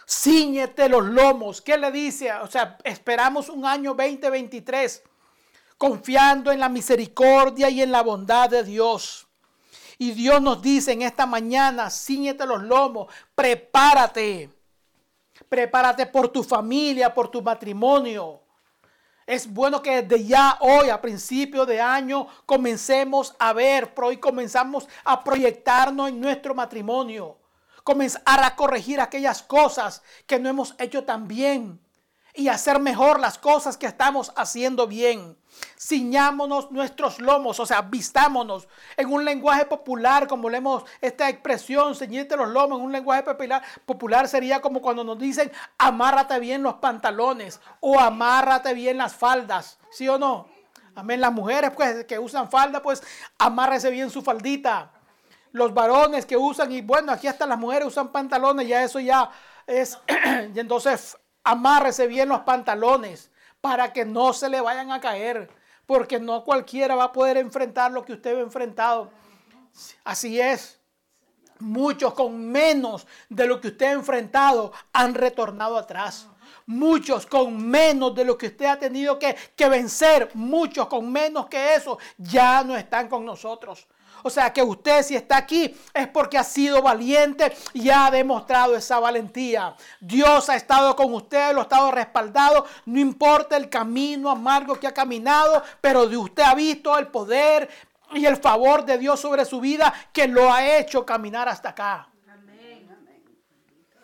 Cíñete 0.08 0.88
los 0.88 1.04
lomos. 1.04 1.60
¿Qué 1.60 1.76
le 1.76 1.90
dice? 1.90 2.32
O 2.32 2.46
sea, 2.46 2.78
esperamos 2.84 3.50
un 3.50 3.66
año 3.66 3.92
2023 3.92 5.02
confiando 5.76 6.50
en 6.52 6.60
la 6.60 6.70
misericordia 6.70 7.68
y 7.68 7.82
en 7.82 7.92
la 7.92 8.02
bondad 8.02 8.48
de 8.48 8.64
Dios. 8.64 9.25
Y 9.98 10.12
Dios 10.12 10.42
nos 10.42 10.60
dice 10.60 10.92
en 10.92 11.02
esta 11.02 11.26
mañana, 11.26 11.90
ciñete 11.90 12.46
los 12.46 12.62
lomos, 12.62 13.12
prepárate. 13.34 14.50
Prepárate 15.48 16.06
por 16.06 16.28
tu 16.28 16.42
familia, 16.42 17.12
por 17.12 17.28
tu 17.28 17.42
matrimonio. 17.42 18.40
Es 19.26 19.52
bueno 19.52 19.82
que 19.82 20.02
desde 20.02 20.24
ya 20.24 20.56
hoy, 20.60 20.88
a 20.88 21.00
principio 21.00 21.66
de 21.66 21.80
año, 21.80 22.28
comencemos 22.46 23.34
a 23.38 23.52
ver, 23.52 23.92
y 24.12 24.16
comenzamos 24.18 24.88
a 25.04 25.24
proyectarnos 25.24 26.10
en 26.10 26.20
nuestro 26.20 26.54
matrimonio. 26.54 27.36
Comenzar 27.82 28.42
a 28.42 28.54
corregir 28.54 29.00
aquellas 29.00 29.42
cosas 29.42 30.02
que 30.26 30.38
no 30.38 30.48
hemos 30.48 30.74
hecho 30.78 31.04
tan 31.04 31.26
bien 31.26 31.80
y 32.36 32.48
hacer 32.48 32.78
mejor 32.78 33.18
las 33.18 33.38
cosas 33.38 33.78
que 33.78 33.86
estamos 33.86 34.32
haciendo 34.36 34.86
bien. 34.86 35.36
Ciñámonos 35.78 36.70
nuestros 36.70 37.18
lomos, 37.18 37.58
o 37.58 37.64
sea, 37.64 37.80
vistámonos 37.80 38.68
en 38.98 39.10
un 39.10 39.24
lenguaje 39.24 39.64
popular, 39.64 40.28
como 40.28 40.50
leemos 40.50 40.84
esta 41.00 41.30
expresión, 41.30 41.94
ceñirte 41.94 42.36
los 42.36 42.50
lomos, 42.50 42.78
en 42.78 42.84
un 42.84 42.92
lenguaje 42.92 43.24
popular, 43.86 44.28
sería 44.28 44.60
como 44.60 44.82
cuando 44.82 45.02
nos 45.02 45.18
dicen 45.18 45.50
amárrate 45.78 46.38
bien 46.38 46.62
los 46.62 46.74
pantalones 46.74 47.58
o 47.80 47.98
amárrate 47.98 48.74
bien 48.74 48.98
las 48.98 49.14
faldas, 49.14 49.78
¿sí 49.90 50.06
o 50.06 50.18
no? 50.18 50.46
Amén, 50.94 51.22
las 51.22 51.32
mujeres 51.32 51.70
pues 51.74 52.04
que 52.04 52.18
usan 52.18 52.50
falda, 52.50 52.82
pues 52.82 53.02
amárrese 53.38 53.90
bien 53.90 54.10
su 54.10 54.22
faldita. 54.22 54.92
Los 55.52 55.72
varones 55.72 56.26
que 56.26 56.36
usan, 56.36 56.70
y 56.70 56.82
bueno, 56.82 57.12
aquí 57.12 57.28
hasta 57.28 57.46
las 57.46 57.58
mujeres 57.58 57.88
usan 57.88 58.12
pantalones, 58.12 58.68
ya 58.68 58.82
eso 58.82 59.00
ya 59.00 59.30
es, 59.66 59.98
y 60.54 60.58
entonces 60.58 61.16
amárrese 61.46 62.08
bien 62.08 62.28
los 62.28 62.40
pantalones 62.40 63.30
para 63.60 63.92
que 63.92 64.04
no 64.04 64.32
se 64.32 64.48
le 64.48 64.60
vayan 64.60 64.90
a 64.90 65.00
caer, 65.00 65.48
porque 65.86 66.18
no 66.18 66.44
cualquiera 66.44 66.96
va 66.96 67.04
a 67.04 67.12
poder 67.12 67.36
enfrentar 67.36 67.92
lo 67.92 68.04
que 68.04 68.14
usted 68.14 68.36
ha 68.36 68.40
enfrentado. 68.40 69.10
Así 70.02 70.40
es. 70.40 70.80
Muchos 71.60 72.14
con 72.14 72.50
menos 72.50 73.06
de 73.28 73.46
lo 73.46 73.60
que 73.60 73.68
usted 73.68 73.86
ha 73.86 73.92
enfrentado 73.92 74.72
han 74.92 75.14
retornado 75.14 75.78
atrás. 75.78 76.26
Muchos 76.66 77.26
con 77.26 77.64
menos 77.64 78.12
de 78.16 78.24
lo 78.24 78.36
que 78.36 78.48
usted 78.48 78.66
ha 78.66 78.78
tenido 78.78 79.16
que, 79.16 79.36
que 79.54 79.68
vencer, 79.68 80.30
muchos 80.34 80.88
con 80.88 81.10
menos 81.12 81.46
que 81.46 81.76
eso, 81.76 81.96
ya 82.18 82.64
no 82.64 82.76
están 82.76 83.08
con 83.08 83.24
nosotros. 83.24 83.86
O 84.22 84.30
sea 84.30 84.52
que 84.52 84.62
usted 84.62 85.02
si 85.02 85.16
está 85.16 85.36
aquí 85.36 85.76
es 85.94 86.08
porque 86.08 86.38
ha 86.38 86.44
sido 86.44 86.82
valiente 86.82 87.56
y 87.72 87.90
ha 87.90 88.10
demostrado 88.10 88.76
esa 88.76 88.98
valentía. 88.98 89.74
Dios 90.00 90.48
ha 90.48 90.56
estado 90.56 90.96
con 90.96 91.12
usted, 91.14 91.52
lo 91.52 91.60
ha 91.60 91.64
estado 91.64 91.90
respaldado. 91.90 92.66
No 92.84 92.98
importa 92.98 93.56
el 93.56 93.68
camino 93.68 94.30
amargo 94.30 94.78
que 94.78 94.86
ha 94.86 94.94
caminado, 94.94 95.62
pero 95.80 96.06
de 96.06 96.16
usted 96.16 96.42
ha 96.42 96.54
visto 96.54 96.96
el 96.98 97.08
poder 97.08 97.68
y 98.12 98.24
el 98.26 98.36
favor 98.36 98.84
de 98.84 98.98
Dios 98.98 99.20
sobre 99.20 99.44
su 99.44 99.60
vida 99.60 99.92
que 100.12 100.28
lo 100.28 100.52
ha 100.52 100.78
hecho 100.78 101.04
caminar 101.04 101.48
hasta 101.48 101.70
acá. 101.70 102.08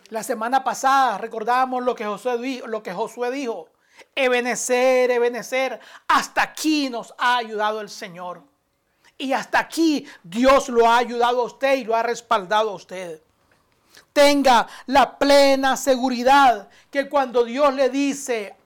La 0.09 0.23
semana 0.23 0.63
pasada 0.63 1.17
recordábamos 1.17 1.83
lo 1.85 1.95
que 1.95 2.05
Josué 2.05 2.37
dijo, 2.37 2.67
lo 2.67 2.83
que 2.83 2.93
Josué 2.93 3.31
dijo. 3.31 3.69
Ebenecer, 4.15 5.11
ebenecer. 5.11 5.81
Hasta 6.07 6.43
aquí 6.43 6.91
nos 6.91 7.15
ha 7.17 7.39
ayudado 7.39 7.81
el 7.81 7.89
Señor. 7.89 8.52
Y 9.23 9.33
hasta 9.33 9.61
aquí 9.61 10.05
Dios 10.25 10.69
lo 10.69 10.91
ha 10.91 10.97
ayudado 10.97 11.43
a 11.43 11.45
usted 11.45 11.77
y 11.77 11.85
lo 11.85 11.95
ha 11.95 12.03
respaldado 12.03 12.71
a 12.71 12.75
usted. 12.75 13.23
Tenga 14.13 14.67
la 14.87 15.17
plena 15.17 15.77
seguridad 15.77 16.69
que 16.91 17.09
cuando 17.09 17.45
Dios 17.45 17.73
le 17.73 17.89
dice, 17.89 18.57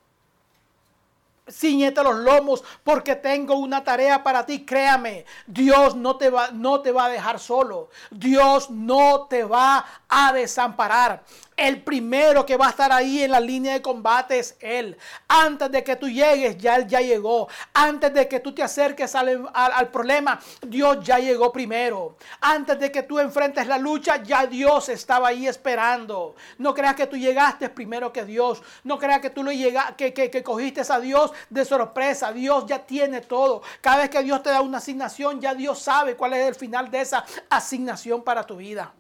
ciñete 1.47 2.03
los 2.03 2.17
lomos 2.17 2.65
porque 2.83 3.17
tengo 3.17 3.57
una 3.57 3.85
tarea 3.85 4.25
para 4.25 4.47
ti. 4.47 4.65
Créame, 4.65 5.27
Dios 5.47 5.95
no 5.95 6.17
te, 6.17 6.31
va, 6.31 6.49
no 6.53 6.81
te 6.81 6.91
va 6.91 7.05
a 7.05 7.11
dejar 7.11 7.39
solo. 7.39 7.91
Dios 8.11 8.71
no 8.71 9.27
te 9.29 9.45
va 9.45 9.85
a 10.09 10.33
desamparar. 10.33 11.23
El 11.57 11.83
primero 11.83 12.45
que 12.45 12.59
va 12.59 12.67
a 12.67 12.71
estar 12.71 12.93
ahí 12.93 13.23
en 13.23 13.31
la 13.31 13.41
línea 13.41 13.73
de 13.73 13.81
combate 13.81 14.39
es 14.39 14.57
Él. 14.61 14.95
Antes 15.27 15.71
de 15.71 15.83
que 15.83 15.97
tú 15.97 16.07
llegues, 16.07 16.59
ya 16.59 16.77
Él 16.77 16.87
ya 16.87 17.01
llegó. 17.01 17.49
Antes 17.73 18.13
de 18.13 18.29
que 18.29 18.41
tú 18.41 18.55
te 18.55 18.63
acerques 18.63 19.15
al, 19.15 19.89
problema, 19.91 20.39
Dios 20.61 20.99
ya 21.03 21.19
llegó 21.19 21.51
primero. 21.51 22.19
Antes 22.43 22.79
de 22.79 22.93
que 22.93 23.05
tú 23.05 23.19
enfrentes 23.19 23.67
la 23.67 23.79
lucha, 23.79 24.23
ya 24.23 24.47
Dios 24.47 24.91
estaba 24.91 25.29
ahí 25.29 25.49
esperando. 25.49 26.35
No 26.59 26.75
creas 26.75 26.95
que 26.95 27.07
tú 27.07 27.17
llegaste 27.17 27.71
primero 27.71 28.13
que 28.13 28.27
Dios. 28.27 28.63
No 28.85 28.99
creas 28.99 29.21
que 29.21 29.31
tú 29.31 29.43
lo 29.43 29.51
llega, 29.51 29.97
que, 29.97 30.13
que, 30.13 30.31
que 30.31 30.43
cogiste 30.43 30.83
a 30.87 31.01
Dios 31.01 31.33
de 31.49 31.65
sorpresa. 31.65 32.33
Dios 32.33 32.67
ya 32.67 32.81
tiene 32.81 33.23
todo. 33.23 33.63
Cada 33.81 33.99
vez 33.99 34.11
que 34.11 34.23
Dios 34.23 34.43
te 34.43 34.51
da 34.51 34.61
una 34.61 34.77
asignación, 34.77 35.41
ya 35.41 35.55
Dios 35.55 35.79
sabe 35.79 36.17
cuál 36.17 36.35
es 36.35 36.49
el 36.49 36.55
final 36.55 36.91
de 36.91 37.01
esa 37.01 37.25
asignación 37.49 38.23
para 38.23 38.45
tu 38.45 38.57
vida. 38.57 38.93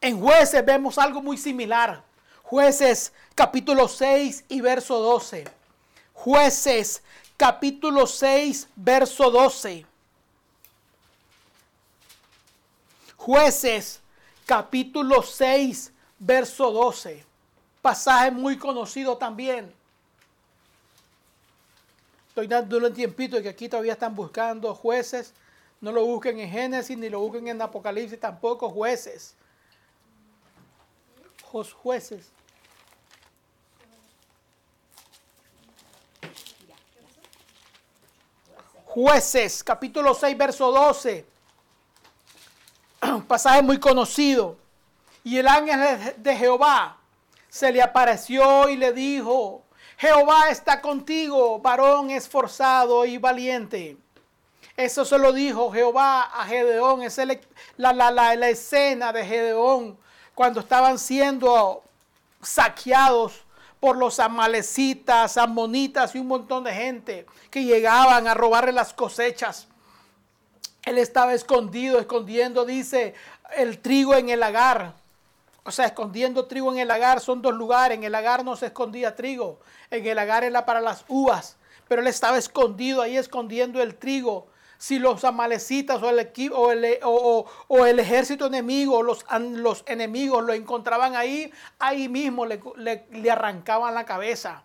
En 0.00 0.20
jueces 0.20 0.64
vemos 0.64 0.98
algo 0.98 1.22
muy 1.22 1.38
similar. 1.38 2.02
Jueces 2.42 3.12
capítulo 3.34 3.88
6 3.88 4.44
y 4.48 4.60
verso 4.60 4.98
12. 4.98 5.44
Jueces 6.12 7.02
capítulo 7.36 8.06
6 8.06 8.68
verso 8.76 9.30
12. 9.30 9.86
Jueces 13.16 14.00
capítulo 14.44 15.22
6 15.22 15.92
verso 16.18 16.70
12. 16.70 17.24
Pasaje 17.82 18.30
muy 18.30 18.56
conocido 18.58 19.16
también. 19.16 19.72
Estoy 22.28 22.46
dándole 22.46 22.88
un 22.88 22.94
tiempito 22.94 23.36
de 23.36 23.42
que 23.42 23.48
aquí 23.48 23.68
todavía 23.68 23.94
están 23.94 24.14
buscando 24.14 24.74
jueces. 24.74 25.32
No 25.80 25.90
lo 25.90 26.04
busquen 26.04 26.38
en 26.38 26.50
Génesis 26.50 26.96
ni 26.96 27.08
lo 27.08 27.20
busquen 27.20 27.48
en 27.48 27.60
Apocalipsis, 27.60 28.20
tampoco 28.20 28.68
jueces 28.70 29.34
jueces. 31.72 32.30
Jueces, 38.84 39.62
capítulo 39.64 40.14
6, 40.14 40.38
verso 40.38 40.70
12. 40.70 41.26
Un 43.02 43.22
pasaje 43.26 43.62
muy 43.62 43.78
conocido. 43.78 44.56
Y 45.24 45.38
el 45.38 45.48
ángel 45.48 46.14
de 46.18 46.36
Jehová 46.36 46.98
se 47.48 47.72
le 47.72 47.82
apareció 47.82 48.68
y 48.68 48.76
le 48.76 48.92
dijo, 48.92 49.64
Jehová 49.98 50.50
está 50.50 50.80
contigo, 50.80 51.58
varón 51.58 52.10
esforzado 52.10 53.04
y 53.04 53.18
valiente. 53.18 53.96
Eso 54.76 55.04
se 55.04 55.18
lo 55.18 55.32
dijo 55.32 55.72
Jehová 55.72 56.22
a 56.22 56.44
Gedeón. 56.44 57.02
Es 57.02 57.18
la, 57.76 57.92
la, 57.92 58.10
la 58.10 58.48
escena 58.48 59.12
de 59.12 59.24
Gedeón 59.24 59.98
cuando 60.36 60.60
estaban 60.60 60.98
siendo 60.98 61.82
saqueados 62.42 63.42
por 63.80 63.96
los 63.96 64.20
amalecitas, 64.20 65.38
amonitas 65.38 66.14
y 66.14 66.18
un 66.18 66.26
montón 66.26 66.64
de 66.64 66.74
gente 66.74 67.26
que 67.50 67.64
llegaban 67.64 68.28
a 68.28 68.34
robarle 68.34 68.72
las 68.72 68.92
cosechas. 68.92 69.66
Él 70.84 70.98
estaba 70.98 71.32
escondido, 71.32 71.98
escondiendo, 71.98 72.66
dice, 72.66 73.14
el 73.56 73.78
trigo 73.78 74.14
en 74.14 74.28
el 74.28 74.40
lagar. 74.40 74.92
O 75.64 75.70
sea, 75.70 75.86
escondiendo 75.86 76.44
trigo 76.44 76.70
en 76.70 76.80
el 76.80 76.88
lagar 76.88 77.20
son 77.20 77.40
dos 77.40 77.54
lugares. 77.54 77.96
En 77.96 78.04
el 78.04 78.12
lagar 78.12 78.44
no 78.44 78.56
se 78.56 78.66
escondía 78.66 79.16
trigo. 79.16 79.58
En 79.90 80.06
el 80.06 80.16
lagar 80.16 80.44
era 80.44 80.66
para 80.66 80.82
las 80.82 81.06
uvas. 81.08 81.56
Pero 81.88 82.02
él 82.02 82.08
estaba 82.08 82.36
escondido 82.36 83.00
ahí, 83.00 83.16
escondiendo 83.16 83.80
el 83.80 83.94
trigo 83.94 84.48
si 84.78 84.98
los 84.98 85.24
amalecitas 85.24 86.02
o 86.02 86.10
el, 86.10 86.28
o 86.52 86.72
el, 86.72 86.98
o, 87.02 87.86
el 87.86 87.98
ejército 87.98 88.46
enemigo, 88.46 89.02
los, 89.02 89.24
los 89.40 89.84
enemigos 89.86 90.44
lo 90.44 90.52
encontraban 90.52 91.16
ahí, 91.16 91.50
ahí 91.78 92.08
mismo 92.08 92.46
le, 92.46 92.60
le, 92.76 93.30
arrancaban 93.30 93.94
la 93.94 94.04
cabeza. 94.04 94.62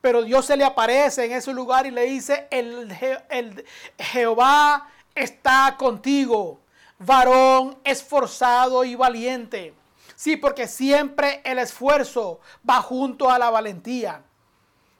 Pero 0.00 0.22
Dios 0.22 0.46
se 0.46 0.56
le 0.56 0.64
aparece 0.64 1.24
en 1.24 1.32
ese 1.32 1.52
lugar 1.52 1.86
y 1.86 1.90
le 1.90 2.04
dice, 2.04 2.48
el, 2.50 2.96
el 3.28 3.64
Jehová 3.98 4.88
está 5.14 5.76
contigo, 5.78 6.60
varón 6.98 7.78
esforzado 7.84 8.84
y 8.84 8.94
valiente. 8.94 9.74
Sí, 10.16 10.36
porque 10.36 10.66
siempre 10.68 11.40
el 11.44 11.58
esfuerzo 11.58 12.40
va 12.68 12.82
junto 12.82 13.30
a 13.30 13.38
la 13.38 13.48
valentía. 13.50 14.22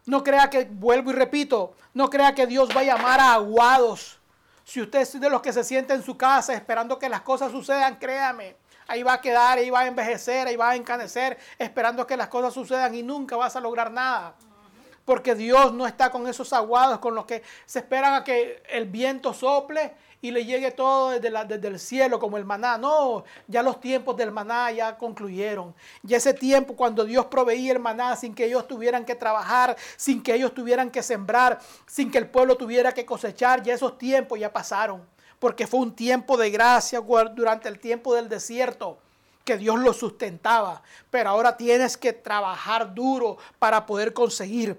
No 0.06 0.24
crea 0.24 0.48
que, 0.48 0.64
vuelvo 0.64 1.10
y 1.10 1.14
repito, 1.14 1.74
no 1.92 2.08
crea 2.08 2.34
que 2.34 2.46
Dios 2.46 2.70
va 2.74 2.80
a 2.80 2.84
llamar 2.84 3.20
a 3.20 3.34
aguados 3.34 4.19
si 4.70 4.80
usted 4.80 5.00
es 5.00 5.20
de 5.20 5.28
los 5.28 5.42
que 5.42 5.52
se 5.52 5.64
siente 5.64 5.94
en 5.94 6.02
su 6.04 6.16
casa 6.16 6.54
esperando 6.54 6.96
que 6.96 7.08
las 7.08 7.22
cosas 7.22 7.50
sucedan, 7.50 7.98
créame, 7.98 8.54
ahí 8.86 9.02
va 9.02 9.14
a 9.14 9.20
quedar, 9.20 9.58
ahí 9.58 9.68
va 9.68 9.80
a 9.80 9.86
envejecer, 9.88 10.46
ahí 10.46 10.54
va 10.54 10.70
a 10.70 10.76
encanecer, 10.76 11.36
esperando 11.58 12.06
que 12.06 12.16
las 12.16 12.28
cosas 12.28 12.54
sucedan 12.54 12.94
y 12.94 13.02
nunca 13.02 13.34
vas 13.34 13.56
a 13.56 13.60
lograr 13.60 13.90
nada. 13.90 14.36
Porque 15.04 15.34
Dios 15.34 15.72
no 15.72 15.88
está 15.88 16.12
con 16.12 16.28
esos 16.28 16.52
aguados 16.52 17.00
con 17.00 17.16
los 17.16 17.26
que 17.26 17.42
se 17.66 17.80
esperan 17.80 18.14
a 18.14 18.22
que 18.22 18.62
el 18.68 18.86
viento 18.86 19.34
sople 19.34 19.92
y 20.22 20.30
le 20.30 20.44
llegue 20.44 20.70
todo 20.70 21.10
desde, 21.18 21.68
el 21.68 21.78
cielo 21.78 22.18
como 22.18 22.36
el 22.36 22.44
maná. 22.44 22.76
No, 22.76 23.24
ya 23.46 23.62
los 23.62 23.80
tiempos 23.80 24.16
del 24.16 24.30
maná 24.30 24.70
ya 24.70 24.98
concluyeron. 24.98 25.74
Ya 26.02 26.18
ese 26.18 26.34
tiempo 26.34 26.76
cuando 26.76 27.04
Dios 27.04 27.26
proveía 27.26 27.72
el 27.72 27.78
maná 27.78 28.16
sin 28.16 28.34
que 28.34 28.44
ellos 28.44 28.68
tuvieran 28.68 29.04
que 29.04 29.14
trabajar, 29.14 29.76
sin 29.96 30.22
que 30.22 30.34
ellos 30.34 30.52
tuvieran 30.52 30.90
que 30.90 31.02
sembrar, 31.02 31.58
sin 31.86 32.10
que 32.10 32.18
el 32.18 32.28
pueblo 32.28 32.56
tuviera 32.56 32.92
que 32.92 33.06
cosechar, 33.06 33.62
ya 33.62 33.74
esos 33.74 33.96
tiempos 33.96 34.38
ya 34.38 34.52
pasaron. 34.52 35.02
Porque 35.38 35.66
fue 35.66 35.80
un 35.80 35.94
tiempo 35.94 36.36
de 36.36 36.50
gracia 36.50 37.00
durante 37.00 37.68
el 37.68 37.78
tiempo 37.78 38.14
del 38.14 38.28
desierto 38.28 38.98
que 39.44 39.56
Dios 39.56 39.78
lo 39.78 39.94
sustentaba. 39.94 40.82
Pero 41.10 41.30
ahora 41.30 41.56
tienes 41.56 41.96
que 41.96 42.12
trabajar 42.12 42.94
duro 42.94 43.38
para 43.58 43.86
poder 43.86 44.12
conseguir 44.12 44.78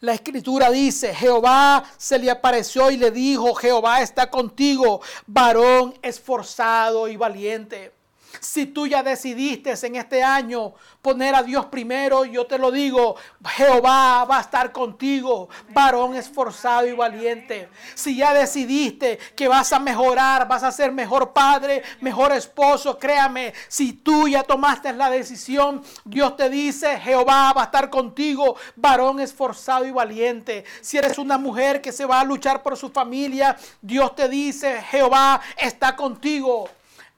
la 0.00 0.14
escritura 0.14 0.70
dice, 0.70 1.14
Jehová 1.14 1.84
se 1.96 2.18
le 2.18 2.30
apareció 2.30 2.90
y 2.90 2.96
le 2.96 3.10
dijo, 3.10 3.54
Jehová 3.54 4.02
está 4.02 4.30
contigo, 4.30 5.00
varón 5.26 5.94
esforzado 6.02 7.08
y 7.08 7.16
valiente. 7.16 7.95
Si 8.40 8.66
tú 8.66 8.86
ya 8.86 9.02
decidiste 9.02 9.74
en 9.82 9.96
este 9.96 10.22
año 10.22 10.74
poner 11.02 11.34
a 11.34 11.42
Dios 11.42 11.66
primero, 11.66 12.24
yo 12.24 12.46
te 12.46 12.58
lo 12.58 12.70
digo, 12.70 13.16
Jehová 13.44 14.24
va 14.24 14.38
a 14.38 14.40
estar 14.40 14.72
contigo, 14.72 15.48
varón 15.70 16.14
esforzado 16.14 16.86
y 16.86 16.92
valiente. 16.92 17.68
Si 17.94 18.16
ya 18.16 18.32
decidiste 18.34 19.18
que 19.34 19.48
vas 19.48 19.72
a 19.72 19.78
mejorar, 19.78 20.48
vas 20.48 20.62
a 20.62 20.72
ser 20.72 20.92
mejor 20.92 21.32
padre, 21.32 21.82
mejor 22.00 22.32
esposo, 22.32 22.98
créame, 22.98 23.54
si 23.68 23.92
tú 23.92 24.28
ya 24.28 24.42
tomaste 24.42 24.92
la 24.92 25.10
decisión, 25.10 25.82
Dios 26.04 26.36
te 26.36 26.48
dice, 26.50 26.98
Jehová 27.00 27.52
va 27.52 27.62
a 27.62 27.64
estar 27.66 27.90
contigo, 27.90 28.56
varón 28.76 29.20
esforzado 29.20 29.84
y 29.84 29.90
valiente. 29.90 30.64
Si 30.80 30.96
eres 30.96 31.18
una 31.18 31.38
mujer 31.38 31.80
que 31.80 31.92
se 31.92 32.04
va 32.04 32.20
a 32.20 32.24
luchar 32.24 32.62
por 32.62 32.76
su 32.76 32.90
familia, 32.90 33.56
Dios 33.80 34.14
te 34.14 34.28
dice, 34.28 34.82
Jehová 34.82 35.40
está 35.56 35.96
contigo 35.96 36.68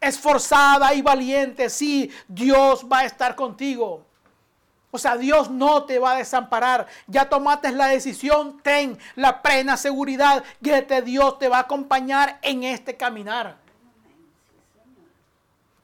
esforzada 0.00 0.94
y 0.94 1.02
valiente, 1.02 1.70
sí, 1.70 2.10
Dios 2.28 2.86
va 2.90 3.00
a 3.00 3.04
estar 3.04 3.34
contigo. 3.34 4.04
O 4.90 4.98
sea, 4.98 5.16
Dios 5.16 5.50
no 5.50 5.84
te 5.84 5.98
va 5.98 6.12
a 6.12 6.16
desamparar. 6.16 6.86
Ya 7.06 7.28
tomaste 7.28 7.70
la 7.72 7.88
decisión, 7.88 8.60
ten 8.62 8.98
la 9.16 9.42
plena 9.42 9.76
seguridad 9.76 10.42
que 10.62 11.02
Dios 11.02 11.38
te 11.38 11.48
va 11.48 11.58
a 11.58 11.62
acompañar 11.62 12.38
en 12.42 12.64
este 12.64 12.96
caminar. 12.96 13.56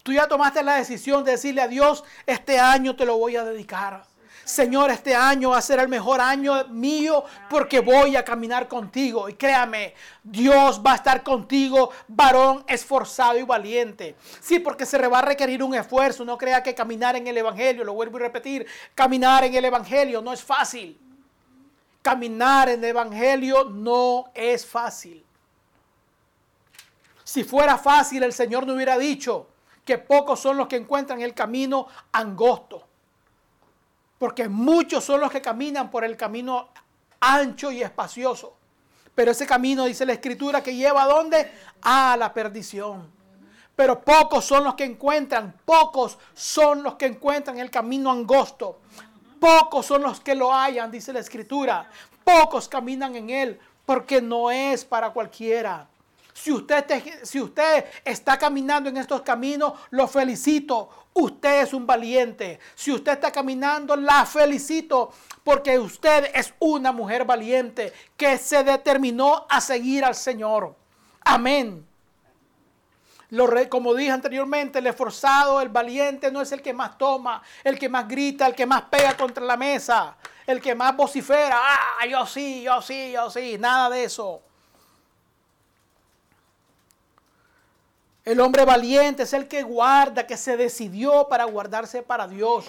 Tú 0.02 0.12
ya 0.12 0.26
tomaste 0.28 0.62
la 0.62 0.76
decisión 0.76 1.24
de 1.24 1.32
decirle 1.32 1.62
a 1.62 1.68
Dios, 1.68 2.04
este 2.26 2.58
año 2.58 2.96
te 2.96 3.06
lo 3.06 3.16
voy 3.16 3.36
a 3.36 3.44
dedicar. 3.44 4.04
Señor, 4.44 4.90
este 4.90 5.14
año 5.14 5.50
va 5.50 5.58
a 5.58 5.62
ser 5.62 5.80
el 5.80 5.88
mejor 5.88 6.20
año 6.20 6.66
mío 6.68 7.24
porque 7.48 7.80
voy 7.80 8.14
a 8.14 8.24
caminar 8.24 8.68
contigo. 8.68 9.28
Y 9.28 9.34
créame, 9.34 9.94
Dios 10.22 10.82
va 10.84 10.92
a 10.92 10.96
estar 10.96 11.22
contigo, 11.22 11.90
varón 12.08 12.62
esforzado 12.68 13.38
y 13.38 13.42
valiente. 13.42 14.16
Sí, 14.40 14.58
porque 14.58 14.84
se 14.84 14.98
va 15.08 15.20
a 15.20 15.22
requerir 15.22 15.62
un 15.62 15.74
esfuerzo. 15.74 16.24
No 16.26 16.36
crea 16.36 16.62
que 16.62 16.74
caminar 16.74 17.16
en 17.16 17.26
el 17.26 17.38
Evangelio, 17.38 17.84
lo 17.84 17.94
vuelvo 17.94 18.18
a 18.18 18.20
repetir, 18.20 18.66
caminar 18.94 19.44
en 19.44 19.54
el 19.54 19.64
Evangelio 19.64 20.20
no 20.20 20.32
es 20.32 20.42
fácil. 20.42 21.00
Caminar 22.02 22.68
en 22.68 22.84
el 22.84 22.90
Evangelio 22.90 23.64
no 23.64 24.30
es 24.34 24.66
fácil. 24.66 25.24
Si 27.24 27.44
fuera 27.44 27.78
fácil, 27.78 28.22
el 28.22 28.34
Señor 28.34 28.66
no 28.66 28.74
hubiera 28.74 28.98
dicho 28.98 29.48
que 29.86 29.96
pocos 29.96 30.38
son 30.38 30.58
los 30.58 30.68
que 30.68 30.76
encuentran 30.76 31.22
el 31.22 31.32
camino 31.32 31.86
angosto 32.12 32.83
porque 34.24 34.48
muchos 34.48 35.04
son 35.04 35.20
los 35.20 35.30
que 35.30 35.42
caminan 35.42 35.90
por 35.90 36.02
el 36.02 36.16
camino 36.16 36.70
ancho 37.20 37.70
y 37.70 37.82
espacioso. 37.82 38.56
Pero 39.14 39.32
ese 39.32 39.46
camino, 39.46 39.84
dice 39.84 40.06
la 40.06 40.14
escritura, 40.14 40.62
que 40.62 40.74
lleva 40.74 41.02
a 41.02 41.06
dónde? 41.06 41.52
A 41.82 42.16
la 42.16 42.32
perdición. 42.32 43.06
Pero 43.76 44.00
pocos 44.00 44.46
son 44.46 44.64
los 44.64 44.76
que 44.76 44.84
encuentran, 44.84 45.54
pocos 45.66 46.16
son 46.32 46.82
los 46.82 46.94
que 46.94 47.04
encuentran 47.04 47.58
el 47.58 47.70
camino 47.70 48.10
angosto. 48.10 48.80
Pocos 49.38 49.84
son 49.84 50.00
los 50.00 50.20
que 50.20 50.34
lo 50.34 50.54
hallan, 50.54 50.90
dice 50.90 51.12
la 51.12 51.20
escritura. 51.20 51.86
Pocos 52.24 52.66
caminan 52.66 53.14
en 53.16 53.28
él, 53.28 53.60
porque 53.84 54.22
no 54.22 54.50
es 54.50 54.86
para 54.86 55.10
cualquiera. 55.10 55.86
Si 56.34 56.50
usted, 56.50 57.84
está 58.04 58.36
caminando 58.36 58.88
en 58.88 58.96
estos 58.96 59.22
caminos, 59.22 59.74
lo 59.90 60.08
felicito. 60.08 61.06
Usted 61.14 61.62
es 61.62 61.72
un 61.72 61.86
valiente. 61.86 62.58
Si 62.74 62.90
usted 62.90 63.12
está 63.12 63.30
caminando, 63.30 63.94
la 63.94 64.26
felicito 64.26 65.12
porque 65.44 65.78
usted 65.78 66.32
es 66.34 66.52
una 66.58 66.90
mujer 66.90 67.24
valiente 67.24 67.92
que 68.16 68.36
se 68.36 68.64
determinó 68.64 69.46
a 69.48 69.60
seguir 69.60 70.04
al 70.04 70.16
Señor. 70.16 70.74
Amén. 71.20 71.86
Lo 73.30 73.48
como 73.68 73.94
dije 73.94 74.10
anteriormente, 74.10 74.80
el 74.80 74.88
esforzado, 74.88 75.60
el 75.60 75.68
valiente 75.68 76.32
no 76.32 76.40
es 76.40 76.50
el 76.50 76.62
que 76.62 76.74
más 76.74 76.98
toma, 76.98 77.42
el 77.62 77.78
que 77.78 77.88
más 77.88 78.08
grita, 78.08 78.46
el 78.46 78.54
que 78.56 78.66
más 78.66 78.82
pega 78.82 79.16
contra 79.16 79.44
la 79.44 79.56
mesa, 79.56 80.16
el 80.46 80.60
que 80.60 80.74
más 80.74 80.96
vocifera. 80.96 81.56
Ah, 81.60 82.06
yo 82.06 82.26
sí, 82.26 82.62
yo 82.62 82.82
sí, 82.82 83.12
yo 83.12 83.30
sí. 83.30 83.56
Nada 83.56 83.88
de 83.90 84.04
eso. 84.04 84.42
El 88.24 88.40
hombre 88.40 88.64
valiente 88.64 89.24
es 89.24 89.32
el 89.34 89.46
que 89.48 89.62
guarda, 89.62 90.26
que 90.26 90.36
se 90.36 90.56
decidió 90.56 91.28
para 91.28 91.44
guardarse 91.44 92.02
para 92.02 92.26
Dios. 92.26 92.66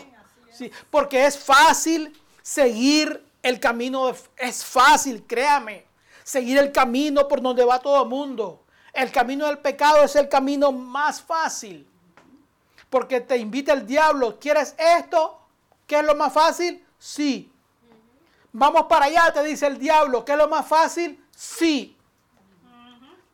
Sí, 0.51 0.71
porque 0.89 1.25
es 1.25 1.37
fácil 1.39 2.13
seguir 2.41 3.25
el 3.41 3.59
camino, 3.59 4.13
es 4.37 4.65
fácil, 4.65 5.23
créame, 5.25 5.85
seguir 6.23 6.57
el 6.57 6.71
camino 6.71 7.27
por 7.27 7.41
donde 7.41 7.63
va 7.63 7.79
todo 7.79 8.03
el 8.03 8.09
mundo. 8.09 8.63
El 8.91 9.11
camino 9.11 9.45
del 9.45 9.59
pecado 9.59 10.03
es 10.03 10.15
el 10.15 10.27
camino 10.27 10.71
más 10.71 11.21
fácil. 11.21 11.87
Porque 12.89 13.21
te 13.21 13.37
invita 13.37 13.73
el 13.73 13.85
diablo, 13.85 14.39
¿quieres 14.39 14.75
esto? 14.77 15.39
¿Qué 15.87 15.99
es 15.99 16.05
lo 16.05 16.15
más 16.15 16.33
fácil? 16.33 16.85
Sí. 16.99 17.51
Vamos 18.51 18.85
para 18.87 19.05
allá, 19.05 19.31
te 19.33 19.43
dice 19.43 19.67
el 19.67 19.77
diablo, 19.77 20.23
¿qué 20.25 20.33
es 20.33 20.37
lo 20.37 20.47
más 20.47 20.65
fácil? 20.67 21.21
Sí 21.31 21.94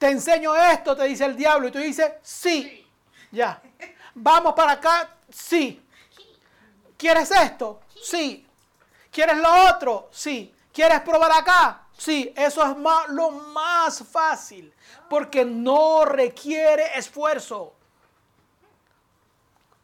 te 0.01 0.09
enseño 0.09 0.55
esto, 0.55 0.95
te 0.95 1.03
dice 1.03 1.25
el 1.25 1.35
diablo, 1.35 1.67
y 1.67 1.71
tú 1.71 1.77
dices, 1.77 2.11
sí, 2.23 2.87
ya. 3.29 3.61
Vamos 4.15 4.55
para 4.55 4.71
acá, 4.71 5.11
sí. 5.29 5.79
¿Quieres 6.97 7.29
esto? 7.29 7.81
Sí. 8.01 8.43
¿Quieres 9.11 9.37
lo 9.37 9.69
otro? 9.69 10.09
Sí. 10.11 10.51
¿Quieres 10.73 11.01
probar 11.01 11.31
acá? 11.31 11.83
Sí, 11.95 12.33
eso 12.35 12.65
es 12.65 12.75
lo 13.09 13.29
más 13.29 14.03
fácil, 14.11 14.73
porque 15.07 15.45
no 15.45 16.03
requiere 16.03 16.97
esfuerzo. 16.97 17.75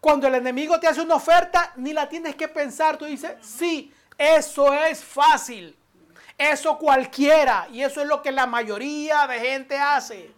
Cuando 0.01 0.25
el 0.25 0.33
enemigo 0.33 0.79
te 0.79 0.87
hace 0.87 1.01
una 1.01 1.13
oferta, 1.13 1.73
ni 1.75 1.93
la 1.93 2.09
tienes 2.09 2.35
que 2.35 2.47
pensar, 2.47 2.97
tú 2.97 3.05
dices, 3.05 3.33
sí, 3.41 3.93
eso 4.17 4.73
es 4.73 5.03
fácil. 5.03 5.76
Eso 6.37 6.77
cualquiera. 6.77 7.67
Y 7.71 7.81
eso 7.81 8.01
es 8.01 8.07
lo 8.07 8.21
que 8.21 8.31
la 8.31 8.45
mayoría 8.45 9.25
de 9.27 9.39
gente 9.39 9.77
hace. 9.77 10.31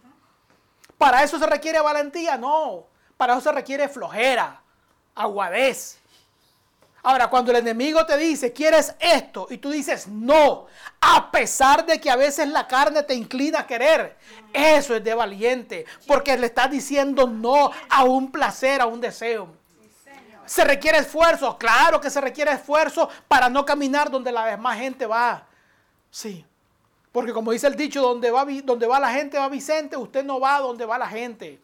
¿Para 0.96 1.22
eso 1.22 1.38
se 1.38 1.46
requiere 1.46 1.80
valentía? 1.80 2.36
No. 2.36 2.86
Para 3.16 3.34
eso 3.34 3.42
se 3.42 3.52
requiere 3.52 3.88
flojera, 3.88 4.62
aguadez. 5.14 6.00
Ahora, 7.02 7.28
cuando 7.28 7.50
el 7.50 7.58
enemigo 7.58 8.04
te 8.04 8.16
dice, 8.18 8.52
quieres 8.52 8.94
esto, 8.98 9.46
y 9.48 9.58
tú 9.58 9.70
dices 9.70 10.06
no, 10.06 10.66
a 11.00 11.30
pesar 11.30 11.86
de 11.86 11.98
que 11.98 12.10
a 12.10 12.16
veces 12.16 12.48
la 12.48 12.66
carne 12.66 13.02
te 13.02 13.14
inclina 13.14 13.60
a 13.60 13.66
querer, 13.66 14.18
eso 14.52 14.94
es 14.94 15.02
de 15.02 15.14
valiente, 15.14 15.86
porque 16.06 16.36
le 16.36 16.46
estás 16.46 16.70
diciendo 16.70 17.26
no 17.26 17.70
a 17.88 18.04
un 18.04 18.30
placer, 18.30 18.82
a 18.82 18.86
un 18.86 19.00
deseo. 19.00 19.48
Se 20.44 20.64
requiere 20.64 20.98
esfuerzo, 20.98 21.56
claro 21.56 22.00
que 22.00 22.10
se 22.10 22.20
requiere 22.20 22.52
esfuerzo 22.52 23.08
para 23.28 23.48
no 23.48 23.64
caminar 23.64 24.10
donde 24.10 24.32
la 24.32 24.44
demás 24.44 24.78
gente 24.78 25.06
va. 25.06 25.46
Sí. 26.10 26.44
Porque 27.12 27.32
como 27.32 27.52
dice 27.52 27.66
el 27.66 27.74
dicho, 27.74 28.02
donde 28.02 28.30
va, 28.30 28.44
donde 28.64 28.86
va 28.86 29.00
la 29.00 29.12
gente 29.12 29.38
va 29.38 29.48
Vicente, 29.48 29.96
usted 29.96 30.24
no 30.24 30.38
va 30.38 30.60
donde 30.60 30.84
va 30.84 30.98
la 30.98 31.08
gente. 31.08 31.60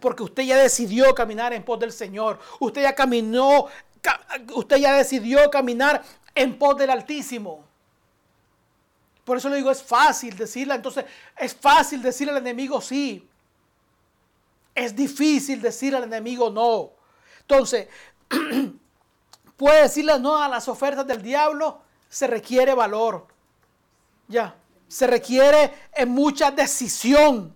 Porque 0.00 0.22
usted 0.22 0.44
ya 0.44 0.56
decidió 0.56 1.14
caminar 1.14 1.52
en 1.52 1.64
pos 1.64 1.78
del 1.80 1.92
Señor. 1.92 2.38
Usted 2.60 2.82
ya 2.82 2.94
caminó, 2.94 3.66
usted 4.54 4.76
ya 4.76 4.92
decidió 4.94 5.50
caminar 5.50 6.02
en 6.34 6.58
pos 6.58 6.76
del 6.76 6.90
Altísimo. 6.90 7.64
Por 9.24 9.36
eso 9.36 9.48
le 9.48 9.56
digo, 9.56 9.70
es 9.70 9.82
fácil 9.82 10.36
decirle, 10.36 10.74
entonces 10.74 11.04
es 11.36 11.54
fácil 11.54 12.02
decirle 12.02 12.32
al 12.32 12.38
enemigo 12.38 12.80
sí. 12.80 13.28
Es 14.74 14.94
difícil 14.94 15.60
decirle 15.60 15.98
al 15.98 16.04
enemigo 16.04 16.50
no. 16.50 16.90
Entonces, 17.42 17.88
puede 19.56 19.82
decirle 19.82 20.18
no 20.18 20.40
a 20.42 20.48
las 20.48 20.66
ofertas 20.68 21.06
del 21.06 21.22
diablo 21.22 21.82
se 22.10 22.26
requiere 22.26 22.74
valor. 22.74 23.26
Ya, 24.28 24.54
se 24.88 25.06
requiere 25.06 25.72
en 25.94 26.10
mucha 26.10 26.50
decisión. 26.50 27.54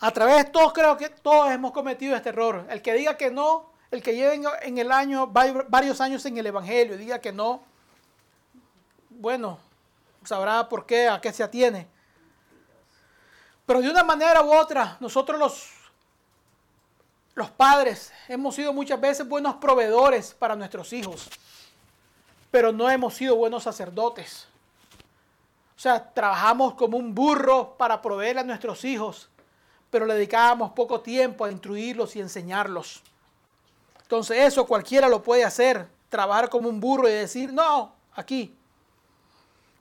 A 0.00 0.10
través 0.10 0.36
de 0.38 0.44
todos 0.50 0.72
creo 0.72 0.96
que 0.96 1.10
todos 1.10 1.50
hemos 1.50 1.72
cometido 1.72 2.16
este 2.16 2.30
error. 2.30 2.66
El 2.70 2.82
que 2.82 2.94
diga 2.94 3.16
que 3.16 3.30
no, 3.30 3.70
el 3.90 4.02
que 4.02 4.14
lleve 4.14 4.40
en 4.62 4.78
el 4.78 4.90
año 4.90 5.28
varios 5.28 6.00
años 6.00 6.24
en 6.26 6.38
el 6.38 6.46
evangelio 6.46 6.94
y 6.94 6.98
diga 6.98 7.20
que 7.20 7.32
no, 7.32 7.62
bueno, 9.10 9.58
sabrá 10.24 10.68
por 10.68 10.86
qué, 10.86 11.08
a 11.08 11.20
qué 11.20 11.32
se 11.32 11.42
atiene. 11.42 11.86
Pero 13.66 13.80
de 13.80 13.90
una 13.90 14.04
manera 14.04 14.42
u 14.42 14.52
otra, 14.52 14.96
nosotros 15.00 15.38
los 15.38 15.72
los 17.34 17.50
padres 17.50 18.14
hemos 18.28 18.54
sido 18.54 18.72
muchas 18.72 18.98
veces 18.98 19.28
buenos 19.28 19.56
proveedores 19.56 20.32
para 20.32 20.56
nuestros 20.56 20.90
hijos 20.94 21.28
pero 22.56 22.72
no 22.72 22.88
hemos 22.88 23.12
sido 23.12 23.36
buenos 23.36 23.64
sacerdotes. 23.64 24.46
O 25.76 25.78
sea, 25.78 26.02
trabajamos 26.14 26.72
como 26.72 26.96
un 26.96 27.14
burro 27.14 27.76
para 27.76 28.00
proveer 28.00 28.38
a 28.38 28.44
nuestros 28.44 28.82
hijos, 28.86 29.28
pero 29.90 30.06
le 30.06 30.14
dedicábamos 30.14 30.72
poco 30.72 31.02
tiempo 31.02 31.44
a 31.44 31.50
instruirlos 31.52 32.16
y 32.16 32.20
enseñarlos. 32.20 33.02
Entonces 34.00 34.38
eso 34.38 34.66
cualquiera 34.66 35.06
lo 35.06 35.22
puede 35.22 35.44
hacer, 35.44 35.86
trabajar 36.08 36.48
como 36.48 36.70
un 36.70 36.80
burro 36.80 37.06
y 37.06 37.12
decir, 37.12 37.52
no, 37.52 37.92
aquí. 38.14 38.56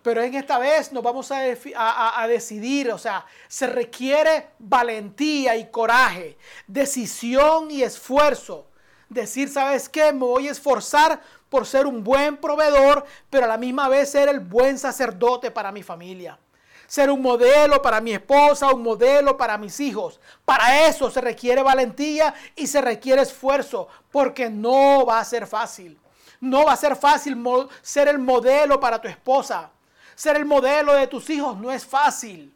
Pero 0.04 0.22
en 0.22 0.36
esta 0.36 0.60
vez 0.60 0.92
nos 0.92 1.02
vamos 1.02 1.32
a, 1.32 2.22
a, 2.22 2.28
decidir, 2.28 2.92
o 2.92 2.98
sea, 2.98 3.26
se 3.48 3.68
requiere 3.68 4.50
valentía 4.60 5.56
y 5.56 5.72
coraje, 5.72 6.38
decisión 6.68 7.72
y 7.72 7.84
esfuerzo. 7.84 8.68
Decir, 9.08 9.48
¿sabes 9.48 9.88
qué? 9.88 10.12
Me 10.12 10.26
voy 10.26 10.50
a 10.50 10.52
esforzar 10.52 11.22
por 11.56 11.66
ser 11.66 11.88
un 11.88 12.04
buen 12.04 12.36
proveedor, 12.36 13.06
pero 13.30 13.46
a 13.46 13.48
la 13.48 13.58
misma 13.58 13.88
vez 13.88 14.12
ser 14.12 14.28
el 14.28 14.42
buen 14.42 14.78
sacerdote 14.78 15.52
para 15.52 15.72
mi 15.72 15.84
familia. 15.84 16.38
Ser 16.86 17.10
un 17.10 17.22
modelo 17.22 17.82
para 17.82 18.02
mi 18.02 18.12
esposa, 18.12 18.74
un 18.74 18.84
modelo 18.84 19.38
para 19.38 19.58
mis 19.58 19.80
hijos. 19.80 20.20
Para 20.44 20.86
eso 20.86 21.10
se 21.10 21.22
requiere 21.22 21.64
valentía 21.64 22.34
y 22.58 22.68
se 22.68 22.82
requiere 22.82 23.22
esfuerzo, 23.22 23.88
porque 24.12 24.50
no 24.50 25.06
va 25.06 25.22
a 25.22 25.24
ser 25.24 25.48
fácil. 25.48 25.98
No 26.42 26.66
va 26.66 26.74
a 26.74 26.76
ser 26.76 26.98
fácil 26.98 27.42
ser 27.82 28.10
el 28.10 28.20
modelo 28.20 28.78
para 28.78 29.00
tu 29.00 29.08
esposa. 29.08 29.72
Ser 30.14 30.36
el 30.36 30.44
modelo 30.44 30.92
de 30.92 31.08
tus 31.08 31.30
hijos 31.30 31.56
no 31.56 31.72
es 31.72 31.86
fácil. 31.86 32.54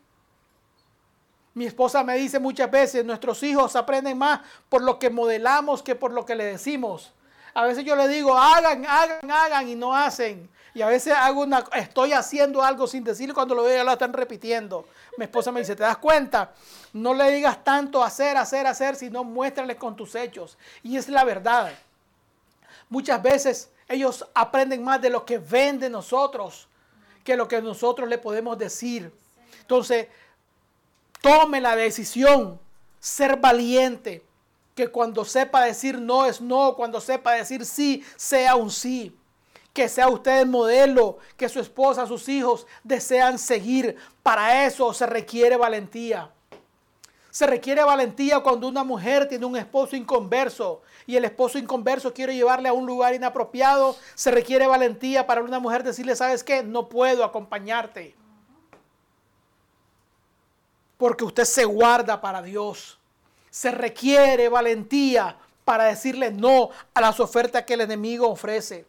Mi 1.53 1.67
esposa 1.67 2.03
me 2.03 2.17
dice 2.17 2.37
muchas 2.37 2.69
veces, 2.69 3.05
nuestros 3.05 3.43
hijos 3.43 3.77
aprenden 3.77 4.17
más 4.17 4.41
por 4.67 4.81
lo 4.81 4.99
que 4.99 5.09
modelamos 5.09 5.81
que 5.81 5.95
por 5.95 6.11
lo 6.11 6.25
que 6.25 6.35
le 6.35 6.43
decimos. 6.43 7.13
A 7.53 7.65
veces 7.65 7.83
yo 7.83 7.95
le 7.95 8.07
digo, 8.07 8.37
hagan, 8.37 8.85
hagan, 8.85 9.31
hagan 9.31 9.67
y 9.67 9.75
no 9.75 9.95
hacen. 9.95 10.49
Y 10.73 10.81
a 10.81 10.87
veces 10.87 11.13
hago 11.13 11.41
una, 11.41 11.65
estoy 11.75 12.13
haciendo 12.13 12.63
algo 12.63 12.87
sin 12.87 13.03
decirle 13.03 13.33
cuando 13.33 13.55
lo 13.55 13.63
veo 13.63 13.77
ya 13.77 13.83
lo 13.83 13.91
están 13.91 14.13
repitiendo. 14.13 14.87
Mi 15.17 15.25
esposa 15.25 15.51
me 15.51 15.59
dice, 15.59 15.75
¿te 15.75 15.83
das 15.83 15.97
cuenta? 15.97 16.53
No 16.93 17.13
le 17.13 17.31
digas 17.31 17.63
tanto 17.63 18.03
hacer, 18.03 18.37
hacer, 18.37 18.67
hacer, 18.67 18.95
sino 18.95 19.23
muéstrales 19.23 19.77
con 19.77 19.95
tus 19.95 20.15
hechos. 20.15 20.57
Y 20.83 20.95
es 20.97 21.09
la 21.09 21.23
verdad. 21.23 21.73
Muchas 22.89 23.21
veces 23.21 23.71
ellos 23.87 24.25
aprenden 24.33 24.83
más 24.83 25.01
de 25.01 25.09
lo 25.09 25.25
que 25.25 25.39
ven 25.39 25.79
de 25.79 25.89
nosotros 25.89 26.67
que 27.23 27.35
lo 27.35 27.47
que 27.47 27.61
nosotros 27.61 28.07
le 28.07 28.17
podemos 28.17 28.57
decir. 28.57 29.11
Entonces, 29.61 30.07
tome 31.21 31.59
la 31.61 31.75
decisión, 31.75 32.59
ser 32.99 33.37
valiente 33.37 34.23
que 34.79 34.87
cuando 34.87 35.25
sepa 35.25 35.65
decir 35.65 35.99
no 35.99 36.25
es 36.25 36.39
no, 36.39 36.73
cuando 36.73 37.01
sepa 37.01 37.33
decir 37.33 37.65
sí, 37.65 38.01
sea 38.15 38.55
un 38.55 38.71
sí. 38.71 39.13
Que 39.73 39.89
sea 39.89 40.07
usted 40.07 40.39
el 40.39 40.47
modelo 40.47 41.17
que 41.35 41.49
su 41.49 41.59
esposa, 41.59 42.07
sus 42.07 42.29
hijos 42.29 42.65
desean 42.81 43.37
seguir. 43.37 43.97
Para 44.23 44.65
eso 44.65 44.93
se 44.93 45.05
requiere 45.05 45.57
valentía. 45.57 46.31
Se 47.29 47.45
requiere 47.45 47.83
valentía 47.83 48.39
cuando 48.39 48.69
una 48.69 48.85
mujer 48.85 49.27
tiene 49.27 49.45
un 49.45 49.57
esposo 49.57 49.97
inconverso 49.97 50.81
y 51.05 51.17
el 51.17 51.25
esposo 51.25 51.57
inconverso 51.57 52.13
quiere 52.13 52.33
llevarle 52.33 52.69
a 52.69 52.73
un 52.73 52.85
lugar 52.85 53.13
inapropiado. 53.13 53.97
Se 54.15 54.31
requiere 54.31 54.65
valentía 54.65 55.27
para 55.27 55.41
una 55.43 55.59
mujer 55.59 55.83
decirle, 55.83 56.15
¿sabes 56.15 56.41
qué? 56.41 56.63
No 56.63 56.87
puedo 56.87 57.25
acompañarte. 57.25 58.15
Porque 60.97 61.25
usted 61.25 61.43
se 61.43 61.65
guarda 61.65 62.21
para 62.21 62.41
Dios. 62.41 62.98
Se 63.49 63.71
requiere 63.71 64.49
valentía 64.49 65.37
para 65.65 65.85
decirle 65.85 66.31
no 66.31 66.69
a 66.93 67.01
las 67.01 67.19
ofertas 67.19 67.63
que 67.63 67.75
el 67.75 67.81
enemigo 67.81 68.27
ofrece. 68.27 68.85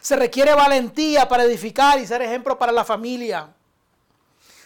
Se 0.00 0.16
requiere 0.16 0.54
valentía 0.54 1.28
para 1.28 1.44
edificar 1.44 1.98
y 1.98 2.06
ser 2.06 2.22
ejemplo 2.22 2.58
para 2.58 2.72
la 2.72 2.84
familia. 2.84 3.52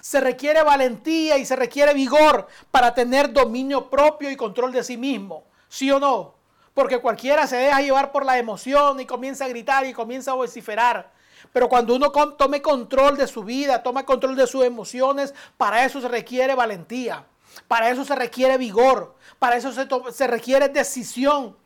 Se 0.01 0.21
requiere 0.21 0.63
valentía 0.63 1.39
y 1.39 1.47
se 1.47 1.57
requiere 1.57 1.95
vigor 1.95 2.47
para 2.71 2.93
tener 2.93 3.33
dominio 3.33 3.89
propio 3.89 4.31
y 4.31 4.37
control 4.37 4.73
de 4.73 4.85
sí 4.85 4.97
mismo. 4.97 5.45
¿Sí 5.69 5.91
o 5.91 5.99
no? 5.99 6.35
Porque 6.75 6.99
cualquiera 6.99 7.47
se 7.47 7.57
deja 7.57 7.81
llevar 7.81 8.13
por 8.13 8.27
la 8.27 8.37
emoción 8.39 9.01
y 9.01 9.07
comienza 9.07 9.45
a 9.45 9.49
gritar 9.49 9.87
y 9.87 9.93
comienza 9.93 10.33
a 10.33 10.35
vociferar. 10.35 11.11
Pero 11.53 11.69
cuando 11.69 11.95
uno 11.95 12.11
tome 12.11 12.61
control 12.61 13.17
de 13.17 13.27
su 13.27 13.45
vida, 13.45 13.83
toma 13.83 14.05
control 14.05 14.37
de 14.37 14.47
sus 14.47 14.65
emociones, 14.65 15.35
para 15.57 15.85
eso 15.85 16.01
se 16.01 16.09
requiere 16.09 16.55
valentía. 16.55 17.25
Para 17.69 17.91
eso 17.91 18.05
se 18.05 18.15
requiere 18.15 18.59
vigor. 18.59 19.15
Para 19.39 19.57
eso 19.57 19.73
se, 19.73 20.27
requiere 20.27 20.69
decisión. 20.69 21.57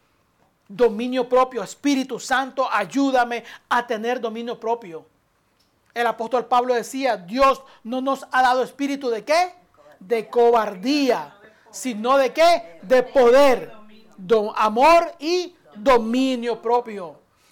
Dominio 0.68 1.28
propio. 1.28 1.62
Espíritu 1.62 2.18
Santo, 2.18 2.68
ayúdame 2.70 3.44
a 3.68 3.86
tener 3.86 4.20
dominio 4.20 4.58
propio. 4.58 5.06
El 5.94 6.06
apóstol 6.06 6.46
Pablo 6.46 6.74
decía, 6.74 7.16
Dios 7.16 7.62
no 7.82 8.00
nos 8.00 8.26
ha 8.30 8.42
dado 8.42 8.62
espíritu 8.62 9.08
de 9.08 9.24
qué? 9.24 9.54
De 10.00 10.28
cobardía, 10.28 11.36
sino 11.70 12.18
de 12.18 12.32
qué? 12.32 12.80
De 12.82 13.02
poder, 13.02 13.72
amor 14.56 15.14
y 15.18 15.54
dominio 15.74 16.60
propio. 16.60 17.06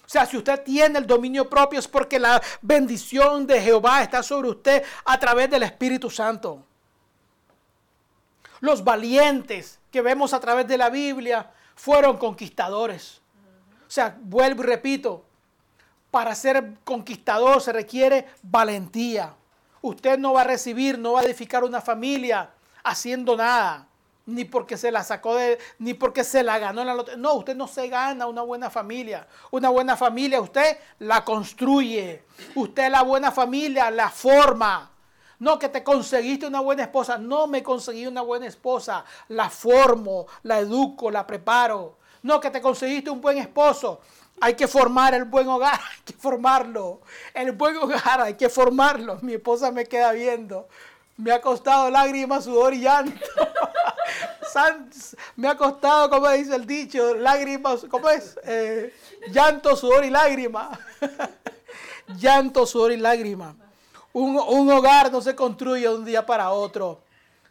O 0.05 0.07
sea, 0.07 0.25
si 0.25 0.37
usted 0.37 0.61
tiene 0.63 0.99
el 0.99 1.07
dominio 1.07 1.49
propio 1.49 1.79
es 1.79 1.87
porque 1.87 2.19
la 2.19 2.41
bendición 2.61 3.47
de 3.47 3.59
Jehová 3.59 4.03
está 4.03 4.21
sobre 4.21 4.49
usted 4.49 4.83
a 5.03 5.19
través 5.19 5.49
del 5.49 5.63
Espíritu 5.63 6.11
Santo. 6.11 6.63
Los 8.59 8.83
valientes 8.83 9.79
que 9.91 10.01
vemos 10.01 10.33
a 10.33 10.39
través 10.39 10.67
de 10.67 10.77
la 10.77 10.89
Biblia 10.89 11.51
fueron 11.75 12.17
conquistadores. 12.17 13.21
O 13.87 13.91
sea, 13.91 14.17
vuelvo 14.21 14.63
y 14.63 14.67
repito, 14.67 15.25
para 16.11 16.33
ser 16.35 16.75
conquistador 16.83 17.61
se 17.61 17.73
requiere 17.73 18.27
valentía. 18.41 19.33
Usted 19.81 20.17
no 20.17 20.33
va 20.33 20.41
a 20.41 20.45
recibir, 20.45 20.97
no 20.97 21.13
va 21.13 21.21
a 21.21 21.25
edificar 21.25 21.63
una 21.63 21.81
familia 21.81 22.49
haciendo 22.83 23.35
nada 23.35 23.87
ni 24.25 24.45
porque 24.45 24.77
se 24.77 24.91
la 24.91 25.03
sacó 25.03 25.35
de, 25.35 25.59
ni 25.79 25.93
porque 25.93 26.23
se 26.23 26.43
la 26.43 26.57
ganó 26.57 26.81
en 26.81 26.87
la 26.87 26.95
lotería. 26.95 27.21
No, 27.21 27.33
usted 27.35 27.55
no 27.55 27.67
se 27.67 27.87
gana 27.87 28.27
una 28.27 28.41
buena 28.41 28.69
familia. 28.69 29.27
Una 29.51 29.69
buena 29.69 29.95
familia 29.95 30.41
usted 30.41 30.77
la 30.99 31.23
construye. 31.23 32.23
Usted 32.55 32.89
la 32.89 33.03
buena 33.03 33.31
familia 33.31 33.91
la 33.91 34.09
forma. 34.09 34.91
No 35.39 35.59
que 35.59 35.69
te 35.69 35.83
conseguiste 35.83 36.47
una 36.47 36.59
buena 36.59 36.83
esposa. 36.83 37.17
No 37.17 37.47
me 37.47 37.63
conseguí 37.63 38.07
una 38.07 38.21
buena 38.21 38.47
esposa. 38.47 39.05
La 39.29 39.49
formo, 39.49 40.27
la 40.43 40.59
educo, 40.59 41.11
la 41.11 41.27
preparo. 41.27 41.97
No 42.23 42.39
que 42.39 42.49
te 42.49 42.61
conseguiste 42.61 43.09
un 43.09 43.21
buen 43.21 43.37
esposo. 43.37 44.01
Hay 44.41 44.55
que 44.55 44.67
formar 44.67 45.13
el 45.13 45.25
buen 45.25 45.47
hogar, 45.47 45.79
hay 45.91 46.01
que 46.03 46.13
formarlo. 46.13 47.01
El 47.33 47.51
buen 47.53 47.77
hogar 47.77 48.21
hay 48.21 48.35
que 48.35 48.49
formarlo. 48.49 49.19
Mi 49.21 49.33
esposa 49.33 49.71
me 49.71 49.85
queda 49.85 50.11
viendo. 50.11 50.67
Me 51.17 51.31
ha 51.31 51.39
costado 51.39 51.89
lágrimas, 51.89 52.43
sudor 52.43 52.73
y 52.73 52.81
llanto. 52.81 53.13
me 55.35 55.47
ha 55.47 55.55
costado, 55.55 56.09
como 56.09 56.29
dice 56.29 56.55
el 56.55 56.65
dicho, 56.65 57.15
lágrimas, 57.15 57.85
¿cómo 57.89 58.09
es? 58.09 58.37
Eh, 58.43 58.93
llanto, 59.31 59.75
sudor 59.75 60.05
y 60.05 60.09
lágrimas. 60.09 60.77
llanto, 62.17 62.65
sudor 62.65 62.91
y 62.91 62.97
lágrimas. 62.97 63.55
Un, 64.17 64.71
hogar 64.71 65.11
no 65.11 65.19
se 65.19 65.35
construye 65.35 65.81
de 65.81 65.93
un 65.93 66.05
día 66.05 66.25
para 66.25 66.49
otro. 66.51 67.01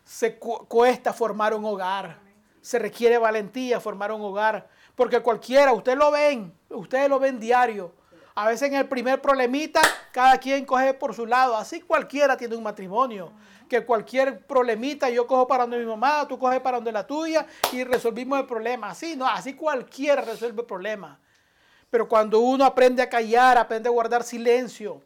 Se 0.02 0.38
cuesta 0.38 1.12
formar 1.12 1.52
un 1.52 1.62
hogar. 1.62 2.18
Se 2.62 2.78
requiere 2.78 3.18
valentía 3.18 3.78
formar 3.80 4.10
un 4.12 4.22
hogar. 4.22 4.66
Porque 4.96 5.20
cualquiera, 5.20 5.74
ustedes 5.74 5.98
lo 5.98 6.10
ven, 6.10 6.54
ustedes 6.70 7.10
lo 7.10 7.18
ven 7.18 7.38
diario. 7.38 7.92
A 8.34 8.48
veces 8.48 8.70
en 8.70 8.76
el 8.76 8.88
primer 8.88 9.20
problemita, 9.20 9.82
cada 10.10 10.38
quien 10.38 10.64
coge 10.64 10.94
por 10.94 11.14
su 11.14 11.26
lado. 11.26 11.54
Así 11.54 11.82
cualquiera 11.82 12.34
tiene 12.34 12.56
un 12.56 12.62
matrimonio 12.62 13.30
que 13.68 13.84
cualquier 13.84 14.46
problemita 14.46 15.10
yo 15.10 15.26
cojo 15.26 15.46
para 15.46 15.64
donde 15.64 15.78
mi 15.78 15.84
mamá, 15.84 16.26
tú 16.26 16.38
coges 16.38 16.60
para 16.60 16.78
donde 16.78 16.92
la 16.92 17.06
tuya 17.06 17.46
y 17.72 17.84
resolvimos 17.84 18.40
el 18.40 18.46
problema. 18.46 18.88
Así, 18.88 19.16
no, 19.16 19.28
así 19.28 19.52
cualquiera 19.52 20.22
resuelve 20.22 20.62
el 20.62 20.66
problema. 20.66 21.20
Pero 21.90 22.08
cuando 22.08 22.40
uno 22.40 22.64
aprende 22.64 23.02
a 23.02 23.10
callar, 23.10 23.58
aprende 23.58 23.90
a 23.90 23.92
guardar 23.92 24.22
silencio, 24.22 25.02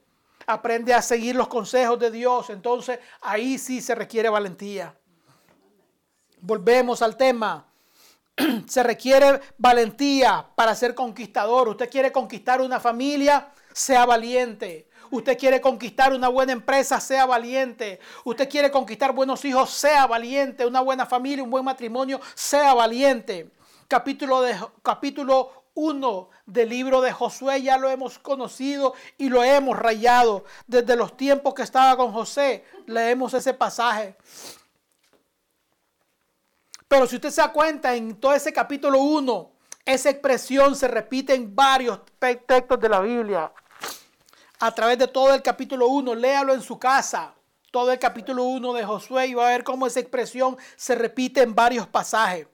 aprende 0.49 0.95
a 0.95 1.03
seguir 1.03 1.37
los 1.37 1.47
consejos 1.47 1.99
de 1.99 2.11
Dios, 2.11 2.49
entonces 2.49 2.99
ahí 3.21 3.59
sí 3.59 3.83
se 3.83 3.95
requiere 3.95 4.31
valentía. 4.31 4.95
Volvemos 6.41 7.03
al 7.03 7.17
tema. 7.17 7.67
Se 8.69 8.85
requiere 8.85 9.41
valentía 9.59 10.47
para 10.55 10.73
ser 10.77 10.95
conquistador. 10.95 11.69
Usted 11.69 11.91
quiere 11.91 12.13
conquistar 12.13 12.61
una 12.61 12.79
familia, 12.79 13.49
sea 13.73 14.07
valiente. 14.07 14.89
Usted 15.11 15.37
quiere 15.37 15.61
conquistar 15.61 16.13
una 16.13 16.29
buena 16.29 16.53
empresa, 16.53 17.01
sea 17.01 17.27
valiente. 17.27 17.99
Usted 18.25 18.49
quiere 18.49 18.71
conquistar 18.71 19.13
buenos 19.13 19.45
hijos, 19.45 19.71
sea 19.71 20.07
valiente. 20.07 20.65
Una 20.65 20.81
buena 20.81 21.05
familia, 21.05 21.43
un 21.43 21.51
buen 21.51 21.65
matrimonio, 21.65 22.21
sea 22.35 22.75
valiente. 22.75 23.51
Capítulo, 23.89 24.43
de, 24.43 24.55
capítulo 24.83 25.58
1 25.79 26.31
del 26.47 26.69
libro 26.69 27.01
de 27.01 27.13
Josué 27.13 27.63
ya 27.63 27.79
lo 27.79 27.89
hemos 27.89 28.19
conocido 28.19 28.95
y 29.17 29.29
lo 29.29 29.45
hemos 29.45 29.79
rayado. 29.79 30.45
Desde 30.67 30.97
los 30.97 31.17
tiempos 31.17 31.55
que 31.55 31.63
estaba 31.63 31.97
con 31.97 32.13
José, 32.13 32.65
leemos 32.87 33.33
ese 33.33 33.55
pasaje. 33.55 34.17
Pero 36.89 37.07
si 37.07 37.17
usted 37.17 37.31
se 37.31 37.41
da 37.41 37.53
cuenta, 37.53 37.95
en 37.95 38.17
todo 38.17 38.35
ese 38.35 38.53
capítulo 38.53 38.99
1, 39.01 39.53
esa 39.85 40.11
expresión 40.11 40.75
se 40.75 40.89
repite 40.89 41.35
en 41.35 41.55
varios 41.55 42.01
textos 42.19 42.81
de 42.81 42.89
la 42.89 43.01
Biblia 43.01 43.53
a 44.59 44.75
través 44.75 44.99
de 44.99 45.07
todo 45.07 45.33
el 45.33 45.43
capítulo 45.43 45.87
1. 45.87 46.17
Léalo 46.17 46.55
en 46.55 46.63
su 46.63 46.77
casa. 46.79 47.35
Todo 47.71 47.93
el 47.93 47.99
capítulo 47.99 48.45
1 48.45 48.73
de 48.73 48.85
Josué 48.85 49.29
y 49.29 49.35
va 49.35 49.47
a 49.47 49.51
ver 49.51 49.63
cómo 49.63 49.87
esa 49.87 50.01
expresión 50.01 50.57
se 50.75 50.97
repite 50.97 51.43
en 51.43 51.55
varios 51.55 51.87
pasajes. 51.87 52.49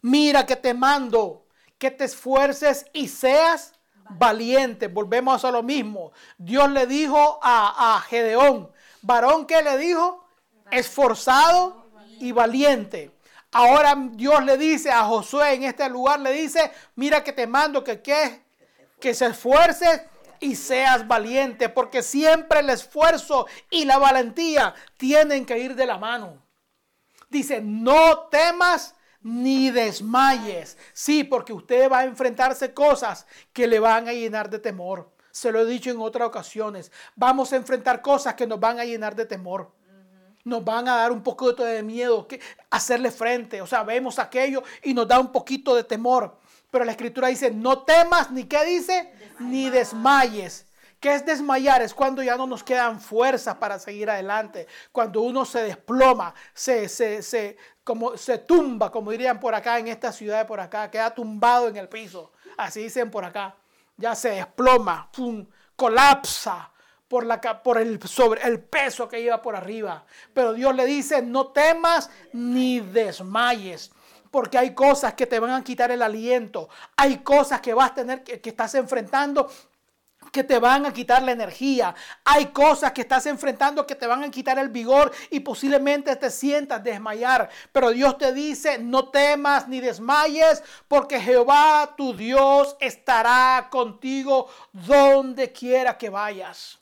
Mira 0.00 0.46
que 0.46 0.54
te 0.54 0.72
mando, 0.72 1.43
que 1.78 1.90
te 1.90 2.04
esfuerces 2.04 2.86
y 2.92 3.08
seas 3.08 3.72
valiente. 4.10 4.88
Volvemos 4.88 5.44
a 5.44 5.50
lo 5.50 5.62
mismo. 5.62 6.12
Dios 6.38 6.70
le 6.70 6.86
dijo 6.86 7.38
a, 7.42 7.96
a 7.96 8.00
Gedeón, 8.00 8.70
varón 9.02 9.46
que 9.46 9.62
le 9.62 9.76
dijo, 9.78 10.26
esforzado 10.70 11.86
y 12.20 12.32
valiente. 12.32 13.10
Ahora 13.52 13.94
Dios 13.96 14.44
le 14.44 14.58
dice 14.58 14.90
a 14.90 15.04
Josué 15.04 15.54
en 15.54 15.62
este 15.64 15.88
lugar, 15.88 16.20
le 16.20 16.32
dice, 16.32 16.72
mira 16.96 17.22
que 17.22 17.32
te 17.32 17.46
mando 17.46 17.84
que, 17.84 18.02
que, 18.02 18.42
que 19.00 19.14
se 19.14 19.26
esfuerce 19.26 20.08
y 20.40 20.56
seas 20.56 21.06
valiente, 21.06 21.68
porque 21.68 22.02
siempre 22.02 22.60
el 22.60 22.70
esfuerzo 22.70 23.46
y 23.70 23.84
la 23.84 23.98
valentía 23.98 24.74
tienen 24.96 25.46
que 25.46 25.58
ir 25.58 25.76
de 25.76 25.86
la 25.86 25.98
mano. 25.98 26.42
Dice, 27.30 27.60
no 27.60 28.24
temas 28.28 28.93
ni 29.24 29.70
desmayes. 29.70 30.76
Sí, 30.92 31.24
porque 31.24 31.52
usted 31.52 31.90
va 31.90 32.00
a 32.00 32.04
enfrentarse 32.04 32.72
cosas 32.72 33.26
que 33.52 33.66
le 33.66 33.80
van 33.80 34.06
a 34.06 34.12
llenar 34.12 34.48
de 34.48 34.60
temor. 34.60 35.10
Se 35.32 35.50
lo 35.50 35.60
he 35.60 35.64
dicho 35.64 35.90
en 35.90 36.00
otras 36.00 36.28
ocasiones. 36.28 36.92
Vamos 37.16 37.52
a 37.52 37.56
enfrentar 37.56 38.00
cosas 38.00 38.34
que 38.34 38.46
nos 38.46 38.60
van 38.60 38.78
a 38.78 38.84
llenar 38.84 39.16
de 39.16 39.26
temor. 39.26 39.72
Nos 40.44 40.62
van 40.62 40.86
a 40.88 40.96
dar 40.96 41.10
un 41.10 41.22
poquito 41.22 41.64
de 41.64 41.82
miedo, 41.82 42.28
que 42.28 42.38
hacerle 42.70 43.10
frente. 43.10 43.62
O 43.62 43.66
sea, 43.66 43.82
vemos 43.82 44.18
aquello 44.18 44.62
y 44.82 44.92
nos 44.92 45.08
da 45.08 45.18
un 45.18 45.32
poquito 45.32 45.74
de 45.74 45.84
temor. 45.84 46.36
Pero 46.70 46.84
la 46.84 46.92
escritura 46.92 47.28
dice, 47.28 47.50
no 47.50 47.82
temas, 47.82 48.30
ni 48.30 48.44
qué 48.44 48.62
dice, 48.64 49.10
ni 49.38 49.70
desmayes. 49.70 50.66
¿Qué 51.04 51.14
es 51.14 51.26
desmayar? 51.26 51.82
Es 51.82 51.92
cuando 51.92 52.22
ya 52.22 52.34
no 52.34 52.46
nos 52.46 52.64
quedan 52.64 52.98
fuerzas 52.98 53.56
para 53.56 53.78
seguir 53.78 54.08
adelante. 54.08 54.66
Cuando 54.90 55.20
uno 55.20 55.44
se 55.44 55.62
desploma, 55.62 56.34
se, 56.54 56.88
se, 56.88 57.58
como, 57.84 58.16
se 58.16 58.38
tumba, 58.38 58.90
como 58.90 59.10
dirían 59.10 59.38
por 59.38 59.54
acá 59.54 59.78
en 59.78 59.88
esta 59.88 60.12
ciudad 60.12 60.38
de 60.38 60.44
por 60.46 60.60
acá, 60.60 60.90
queda 60.90 61.14
tumbado 61.14 61.68
en 61.68 61.76
el 61.76 61.90
piso. 61.90 62.32
Así 62.56 62.84
dicen 62.84 63.10
por 63.10 63.22
acá. 63.22 63.54
Ya 63.98 64.14
se 64.14 64.30
desploma, 64.30 65.10
pum, 65.12 65.46
colapsa 65.76 66.70
por, 67.06 67.26
la, 67.26 67.38
por 67.38 67.76
el, 67.76 68.00
sobre, 68.08 68.40
el 68.40 68.60
peso 68.60 69.06
que 69.06 69.20
lleva 69.20 69.42
por 69.42 69.54
arriba. 69.54 70.06
Pero 70.32 70.54
Dios 70.54 70.74
le 70.74 70.86
dice, 70.86 71.20
no 71.20 71.48
temas 71.48 72.08
ni 72.32 72.80
desmayes 72.80 73.92
porque 74.30 74.58
hay 74.58 74.74
cosas 74.74 75.14
que 75.14 75.26
te 75.26 75.38
van 75.38 75.50
a 75.50 75.62
quitar 75.62 75.92
el 75.92 76.02
aliento, 76.02 76.68
hay 76.96 77.18
cosas 77.18 77.60
que 77.60 77.72
vas 77.72 77.92
a 77.92 77.94
tener 77.94 78.24
que, 78.24 78.40
que 78.40 78.50
estás 78.50 78.74
enfrentando 78.74 79.48
que 80.32 80.44
te 80.44 80.58
van 80.58 80.86
a 80.86 80.92
quitar 80.92 81.22
la 81.22 81.32
energía. 81.32 81.94
Hay 82.24 82.46
cosas 82.46 82.92
que 82.92 83.02
estás 83.02 83.26
enfrentando 83.26 83.86
que 83.86 83.94
te 83.94 84.06
van 84.06 84.22
a 84.24 84.30
quitar 84.30 84.58
el 84.58 84.68
vigor 84.68 85.12
y 85.30 85.40
posiblemente 85.40 86.14
te 86.16 86.30
sientas 86.30 86.82
desmayar. 86.82 87.48
Pero 87.72 87.90
Dios 87.90 88.18
te 88.18 88.32
dice, 88.32 88.78
no 88.78 89.08
temas 89.10 89.68
ni 89.68 89.80
desmayes, 89.80 90.62
porque 90.88 91.20
Jehová 91.20 91.94
tu 91.96 92.14
Dios 92.14 92.76
estará 92.80 93.68
contigo 93.70 94.48
donde 94.72 95.52
quiera 95.52 95.96
que 95.98 96.10
vayas. 96.10 96.78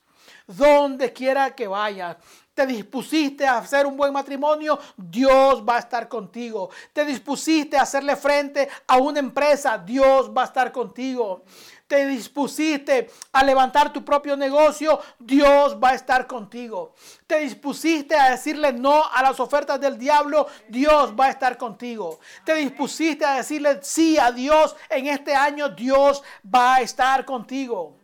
Donde 0.47 1.13
quiera 1.13 1.55
que 1.55 1.69
vayas 1.69 2.17
te 2.55 2.67
dispusiste 2.67 3.47
a 3.47 3.59
hacer 3.59 3.87
un 3.87 3.97
buen 3.97 4.13
matrimonio, 4.13 4.79
Dios 4.97 5.65
va 5.67 5.77
a 5.77 5.79
estar 5.79 6.09
contigo. 6.09 6.71
Te 6.93 7.05
dispusiste 7.05 7.79
a 7.79 7.83
hacerle 7.83 8.15
frente 8.17 8.69
a 8.87 8.99
una 8.99 9.21
empresa, 9.21 9.79
Dios 9.79 10.31
va 10.37 10.43
a 10.43 10.47
estar 10.47 10.71
contigo. 10.71 11.45
Te 11.93 12.07
dispusiste 12.07 13.11
a 13.33 13.45
levantar 13.45 13.93
tu 13.93 14.03
propio 14.03 14.35
negocio, 14.35 14.99
Dios 15.19 15.77
va 15.79 15.91
a 15.91 15.95
estar 15.95 16.27
contigo. 16.27 16.95
Te 17.27 17.41
dispusiste 17.41 18.17
a 18.17 18.31
decirle 18.31 18.73
no 18.73 19.05
a 19.05 19.21
las 19.23 19.39
ofertas 19.39 19.79
del 19.79 19.99
diablo, 19.99 20.47
Dios 20.71 21.13
va 21.13 21.27
a 21.27 21.29
estar 21.29 21.59
contigo. 21.59 22.19
Te 22.47 22.55
dispusiste 22.55 23.27
a 23.27 23.35
decirle 23.35 23.81
sí 23.83 24.17
a 24.17 24.33
Dios 24.33 24.75
en 24.89 25.07
este 25.09 25.35
año, 25.35 25.69
Dios 25.69 26.23
va 26.43 26.77
a 26.77 26.81
estar 26.81 27.27
contigo. 27.27 27.99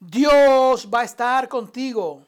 Dios 0.00 0.88
va 0.92 1.02
a 1.02 1.04
estar 1.04 1.48
contigo. 1.48 2.26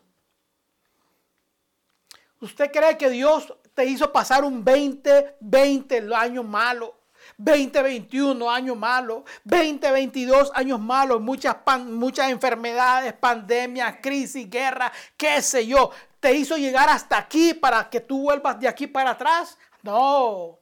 ¿Usted 2.40 2.70
cree 2.70 2.96
que 2.96 3.10
Dios 3.10 3.52
te 3.74 3.84
hizo 3.84 4.12
pasar 4.12 4.44
un 4.44 4.64
2020 4.64 6.14
año 6.14 6.44
malo? 6.44 6.97
2021 7.38 8.50
año 8.50 8.74
malo, 8.74 9.24
2022 9.44 10.50
años 10.54 10.80
malos, 10.80 11.20
muchas, 11.20 11.56
muchas 11.86 12.30
enfermedades, 12.30 13.12
pandemias, 13.14 13.96
crisis, 14.02 14.50
guerra, 14.50 14.92
qué 15.16 15.40
sé 15.40 15.66
yo. 15.66 15.90
¿Te 16.20 16.34
hizo 16.34 16.56
llegar 16.56 16.88
hasta 16.88 17.16
aquí 17.16 17.54
para 17.54 17.88
que 17.88 18.00
tú 18.00 18.22
vuelvas 18.22 18.58
de 18.58 18.66
aquí 18.66 18.88
para 18.88 19.10
atrás? 19.10 19.56
No. 19.82 20.58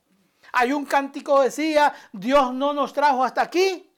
Hay 0.53 0.73
un 0.73 0.85
cántico 0.85 1.41
decía, 1.41 1.95
Dios 2.12 2.53
no 2.53 2.75
nos 2.75 2.93
trajo 2.93 3.25
hasta 3.25 3.43
aquí 3.43 3.91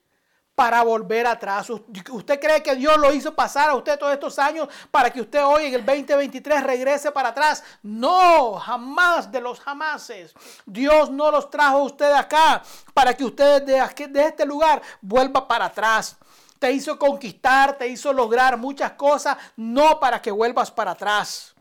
para 0.59 0.83
volver 0.83 1.25
atrás. 1.25 1.69
¿Usted 1.69 2.37
cree 2.37 2.61
que 2.61 2.75
Dios 2.75 2.97
lo 2.97 3.13
hizo 3.13 3.33
pasar 3.33 3.69
a 3.69 3.75
usted 3.75 3.97
todos 3.97 4.11
estos 4.11 4.37
años 4.37 4.67
para 4.91 5.09
que 5.09 5.21
usted 5.21 5.41
hoy 5.41 5.67
en 5.67 5.75
el 5.75 5.85
2023 5.85 6.63
regrese 6.63 7.13
para 7.13 7.29
atrás? 7.29 7.63
No, 7.81 8.55
jamás 8.55 9.31
de 9.31 9.39
los 9.39 9.57
jamases. 9.61 10.33
Dios 10.65 11.09
no 11.11 11.31
los 11.31 11.49
trajo 11.49 11.77
a 11.77 11.83
usted 11.83 12.11
acá 12.11 12.61
para 12.93 13.13
que 13.13 13.23
usted 13.23 13.63
de, 13.63 14.07
de 14.09 14.21
este 14.25 14.45
lugar 14.45 14.81
vuelva 14.99 15.47
para 15.47 15.67
atrás. 15.67 16.17
Te 16.59 16.69
hizo 16.73 16.99
conquistar, 16.99 17.77
te 17.77 17.87
hizo 17.87 18.11
lograr 18.11 18.57
muchas 18.57 18.91
cosas, 18.91 19.37
no 19.55 19.97
para 19.97 20.21
que 20.21 20.29
vuelvas 20.29 20.69
para 20.69 20.91
atrás. 20.91 21.55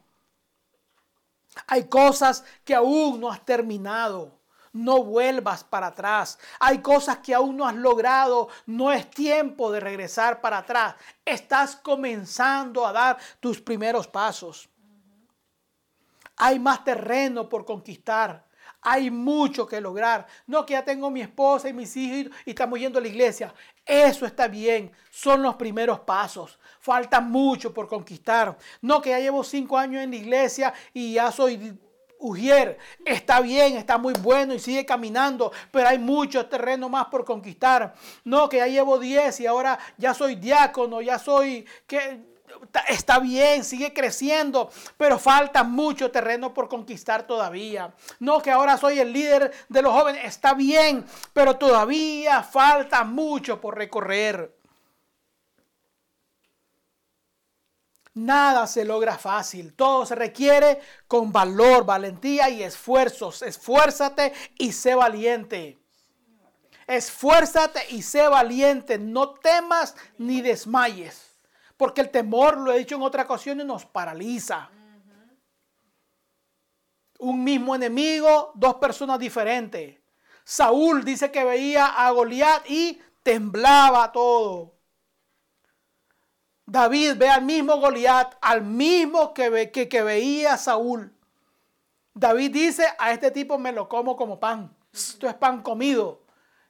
Hay 1.69 1.85
cosas 1.85 2.43
que 2.65 2.75
aún 2.75 3.21
no 3.21 3.31
has 3.31 3.45
terminado 3.45 4.38
no 4.79 5.03
vuelvas 5.03 5.65
para 5.65 5.89
atrás. 5.89 6.39
Hay 6.61 6.79
cosas 6.79 7.19
que 7.19 7.35
aún 7.35 7.57
no 7.57 7.67
has 7.67 7.75
logrado. 7.75 8.49
No 8.67 8.93
es 8.93 9.11
tiempo 9.11 9.71
de 9.73 9.81
regresar 9.81 10.41
para 10.41 10.59
atrás. 10.59 10.95
Estás 11.25 11.77
comenzando 11.77 12.87
a 12.87 12.93
dar 12.93 13.19
tus 13.41 13.61
primeros 13.61 14.07
pasos. 14.07 14.69
Hay 16.37 16.59
más 16.59 16.85
terreno 16.85 17.49
por 17.49 17.65
conquistar. 17.65 18.47
Hay 18.81 19.11
mucho 19.11 19.67
que 19.67 19.81
lograr. 19.81 20.27
No 20.47 20.65
que 20.65 20.75
ya 20.75 20.85
tengo 20.85 21.11
mi 21.11 21.21
esposa 21.21 21.69
y 21.69 21.73
mis 21.73 21.97
hijos 21.97 22.33
y 22.47 22.51
estamos 22.51 22.79
yendo 22.79 22.99
a 22.99 23.03
la 23.03 23.09
iglesia. 23.09 23.53
Eso 23.85 24.25
está 24.25 24.47
bien. 24.47 24.93
Son 25.11 25.43
los 25.43 25.57
primeros 25.57 26.01
pasos. 26.01 26.59
Falta 26.79 27.21
mucho 27.21 27.75
por 27.75 27.89
conquistar. 27.89 28.57
No 28.81 29.03
que 29.03 29.11
ya 29.11 29.19
llevo 29.19 29.43
cinco 29.43 29.77
años 29.77 30.03
en 30.03 30.11
la 30.11 30.17
iglesia 30.17 30.73
y 30.95 31.15
ya 31.15 31.33
soy 31.33 31.77
Ujier 32.19 32.79
está 33.05 33.41
bien, 33.41 33.77
está 33.77 33.99
muy 33.99 34.15
bueno 34.15 34.55
y 34.55 34.59
sigue 34.59 34.85
caminando, 34.85 35.53
pero 35.71 35.89
hay 35.89 35.99
mucho 35.99 36.47
terreno 36.47 36.89
más 36.89 37.07
por 37.07 37.25
conquistar. 37.25 37.95
No, 38.25 38.49
que 38.49 38.59
ya 38.59 38.67
llevo 38.67 38.99
10 38.99 39.41
y 39.41 39.47
ahora 39.47 39.79
ya 39.97 40.15
soy 40.15 40.35
diácono, 40.35 41.01
ya 41.01 41.19
soy 41.19 41.67
que 41.87 42.21
está 42.89 43.19
bien, 43.19 43.65
sigue 43.65 43.93
creciendo, 43.93 44.71
pero 44.97 45.19
falta 45.19 45.63
mucho 45.63 46.11
terreno 46.11 46.55
por 46.55 46.69
conquistar 46.69 47.27
todavía. 47.27 47.95
No, 48.19 48.41
que 48.41 48.51
ahora 48.51 48.77
soy 48.77 48.99
el 48.99 49.13
líder 49.13 49.53
de 49.69 49.83
los 49.83 49.93
jóvenes, 49.93 50.25
está 50.25 50.55
bien, 50.55 51.05
pero 51.33 51.57
todavía 51.57 52.43
falta 52.43 53.05
mucho 53.05 53.61
por 53.61 53.77
recorrer. 53.77 54.58
Nada 58.19 58.67
se 58.67 58.85
logra 58.85 59.17
fácil, 59.17 59.75
todo 59.75 60.05
se 60.05 60.17
requiere 60.17 60.81
con 61.07 61.31
valor, 61.31 61.87
valentía 61.87 62.51
y 62.51 62.65
esfuerzos. 62.65 63.43
Esfuérzate 63.43 64.33
y 64.59 64.73
sé 64.73 64.97
valiente. 64.97 65.79
Esfuérzate 66.85 67.81
y 67.91 68.03
sé 68.03 68.27
valiente, 68.27 68.99
no 68.99 69.35
temas 69.35 69.95
ni 70.17 70.41
desmayes, 70.41 71.39
porque 71.77 72.01
el 72.01 72.11
temor, 72.11 72.57
lo 72.59 72.73
he 72.73 72.79
dicho 72.79 72.97
en 72.97 73.03
otra 73.03 73.23
ocasión, 73.23 73.65
nos 73.65 73.85
paraliza. 73.87 74.69
Un 77.21 77.45
mismo 77.45 77.77
enemigo, 77.77 78.51
dos 78.55 78.75
personas 78.77 79.21
diferentes. 79.21 79.97
Saúl 80.43 81.05
dice 81.05 81.31
que 81.31 81.45
veía 81.45 81.87
a 81.87 82.11
Goliat 82.11 82.69
y 82.69 83.01
temblaba 83.23 84.11
todo. 84.11 84.78
David 86.71 87.15
ve 87.17 87.31
al 87.31 87.41
mismo 87.41 87.79
Goliat, 87.79 88.35
al 88.43 88.63
mismo 88.63 89.33
que, 89.33 89.49
veía 89.49 90.59
Saúl. 90.59 91.11
David 92.13 92.53
dice, 92.53 92.87
a 92.99 93.11
este 93.11 93.31
tipo 93.31 93.57
me 93.57 93.73
lo 93.73 93.89
como 93.89 94.15
como 94.19 94.39
pan. 94.39 94.77
Esto 94.93 95.27
es 95.27 95.35
pan 95.35 95.63
comido. 95.63 96.25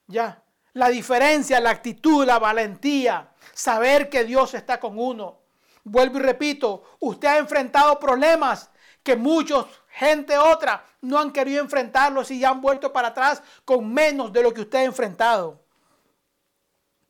Ya. 0.07 0.41
La 0.73 0.89
diferencia, 0.89 1.59
la 1.59 1.71
actitud, 1.71 2.25
la 2.25 2.39
valentía, 2.39 3.33
saber 3.53 4.09
que 4.09 4.23
Dios 4.23 4.55
está 4.55 4.79
con 4.79 5.01
uno. 5.01 5.41
Vuelvo 5.83 6.19
y 6.19 6.23
repito, 6.23 6.85
usted 7.01 7.27
ha 7.27 7.39
enfrentado 7.39 7.99
problemas 7.99 8.71
que 9.03 9.17
muchos, 9.17 9.67
gente 9.89 10.39
otra, 10.39 10.85
no 11.01 11.19
han 11.19 11.33
querido 11.33 11.61
enfrentarlos 11.61 12.31
y 12.31 12.39
ya 12.39 12.51
han 12.51 12.61
vuelto 12.61 12.93
para 12.93 13.09
atrás 13.09 13.43
con 13.65 13.93
menos 13.93 14.33
de 14.33 14.45
lo 14.45 14.55
que 14.55 14.61
usted 14.61 14.79
ha 14.79 14.85
enfrentado. 14.85 15.61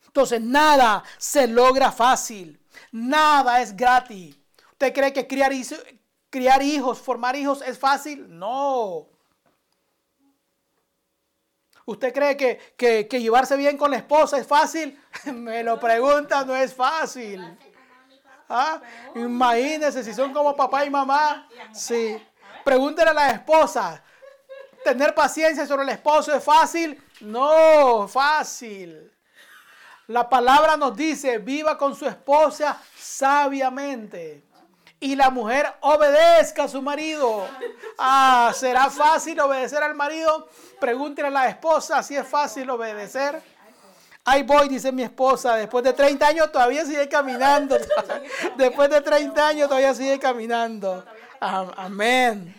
Entonces 0.07 0.41
nada 0.41 1.03
se 1.19 1.45
logra 1.45 1.91
fácil. 1.91 2.58
Nada 2.91 3.61
es 3.61 3.75
gratis. 3.75 4.35
¿Usted 4.71 4.93
cree 4.93 5.13
que 5.13 5.27
criar, 5.27 6.61
hijos, 6.61 6.99
formar 6.99 7.35
hijos 7.35 7.61
es 7.61 7.77
fácil? 7.77 8.25
No. 8.29 9.07
¿Usted 11.85 12.13
cree 12.13 12.37
que, 12.37 13.19
llevarse 13.19 13.57
bien 13.57 13.77
con 13.77 13.91
la 13.91 13.97
esposa 13.97 14.37
es 14.37 14.47
fácil? 14.47 14.99
Me 15.33 15.63
lo 15.63 15.79
pregunta, 15.79 16.45
no 16.45 16.55
es 16.55 16.73
fácil. 16.73 17.57
¿Ah? 18.47 18.81
Imagínense 19.15 20.03
si 20.03 20.13
son 20.13 20.33
como 20.33 20.55
papá 20.55 20.85
y 20.85 20.89
mamá. 20.89 21.47
Sí. 21.73 22.17
Pregúntele 22.63 23.11
a 23.11 23.13
la 23.13 23.29
esposa. 23.31 24.03
¿Tener 24.83 25.13
paciencia 25.13 25.67
sobre 25.67 25.83
el 25.83 25.89
esposo 25.89 26.33
es 26.33 26.43
fácil? 26.43 27.01
No, 27.21 28.07
fácil. 28.07 29.11
La 30.09 30.27
palabra 30.27 30.75
nos 30.75 30.97
dice, 30.97 31.37
viva 31.37 31.77
con 31.77 31.95
su 31.95 32.07
esposa 32.07 32.81
sabiamente. 32.97 34.43
Y 34.99 35.15
la 35.15 35.29
mujer 35.29 35.71
obedezca 35.81 36.63
a 36.63 36.67
su 36.67 36.81
marido. 36.81 37.45
Ah, 37.99 38.51
¿será 38.55 38.89
fácil 38.89 39.39
obedecer 39.39 39.83
al 39.83 39.93
marido? 39.93 40.49
Pregúntele 40.79 41.27
a 41.27 41.31
la 41.31 41.47
esposa 41.47 42.01
si 42.01 42.17
es 42.17 42.27
fácil 42.27 42.67
obedecer. 42.71 43.39
Ahí 44.25 44.41
voy, 44.41 44.67
dice 44.67 44.91
mi 44.91 45.03
esposa, 45.03 45.55
después 45.55 45.83
de 45.83 45.93
30 45.93 46.27
años 46.27 46.51
todavía 46.51 46.83
sigue 46.85 47.07
caminando. 47.07 47.77
Después 48.57 48.89
de 48.89 49.01
30 49.01 49.47
años 49.47 49.67
todavía 49.67 49.93
sigue 49.93 50.17
caminando. 50.17 51.05
Amén. 51.39 52.55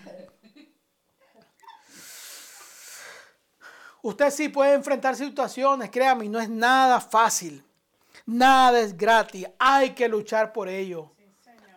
Usted 4.03 4.31
sí 4.31 4.49
puede 4.49 4.75
enfrentar 4.75 5.15
situaciones, 5.15 5.91
créame, 5.91 6.29
no 6.29 6.41
es 6.41 6.49
nada 6.49 7.01
fácil. 7.01 7.65
Nada 8.27 8.81
es 8.81 8.97
gratis. 8.97 9.49
Hay 9.59 9.91
que 9.91 10.09
luchar 10.09 10.53
por 10.53 10.69
ello. 10.69 11.11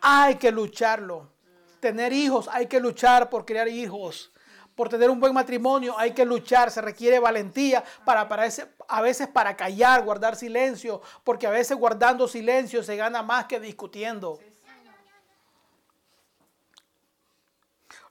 Hay 0.02 0.36
que 0.36 0.52
lucharlo. 0.52 1.32
Tener 1.80 2.14
hijos, 2.14 2.48
hay 2.52 2.68
que 2.68 2.80
luchar 2.80 3.30
por 3.30 3.46
crear 3.46 3.68
hijos. 3.68 4.32
Por 4.76 4.90
tener 4.90 5.10
un 5.10 5.20
buen 5.20 5.34
matrimonio 5.34 5.98
hay 5.98 6.14
que 6.14 6.26
luchar, 6.26 6.72
se 6.72 6.82
requiere 6.82 7.20
valentía 7.20 7.84
para, 8.06 8.28
para 8.28 8.48
a 8.88 9.02
veces 9.02 9.28
para 9.28 9.56
callar, 9.56 10.04
guardar 10.04 10.36
silencio, 10.36 11.02
porque 11.24 11.46
a 11.46 11.52
veces 11.52 11.78
guardando 11.78 12.28
silencio 12.28 12.82
se 12.84 12.96
gana 12.96 13.22
más 13.22 13.46
que 13.46 13.60
discutiendo. 13.60 14.40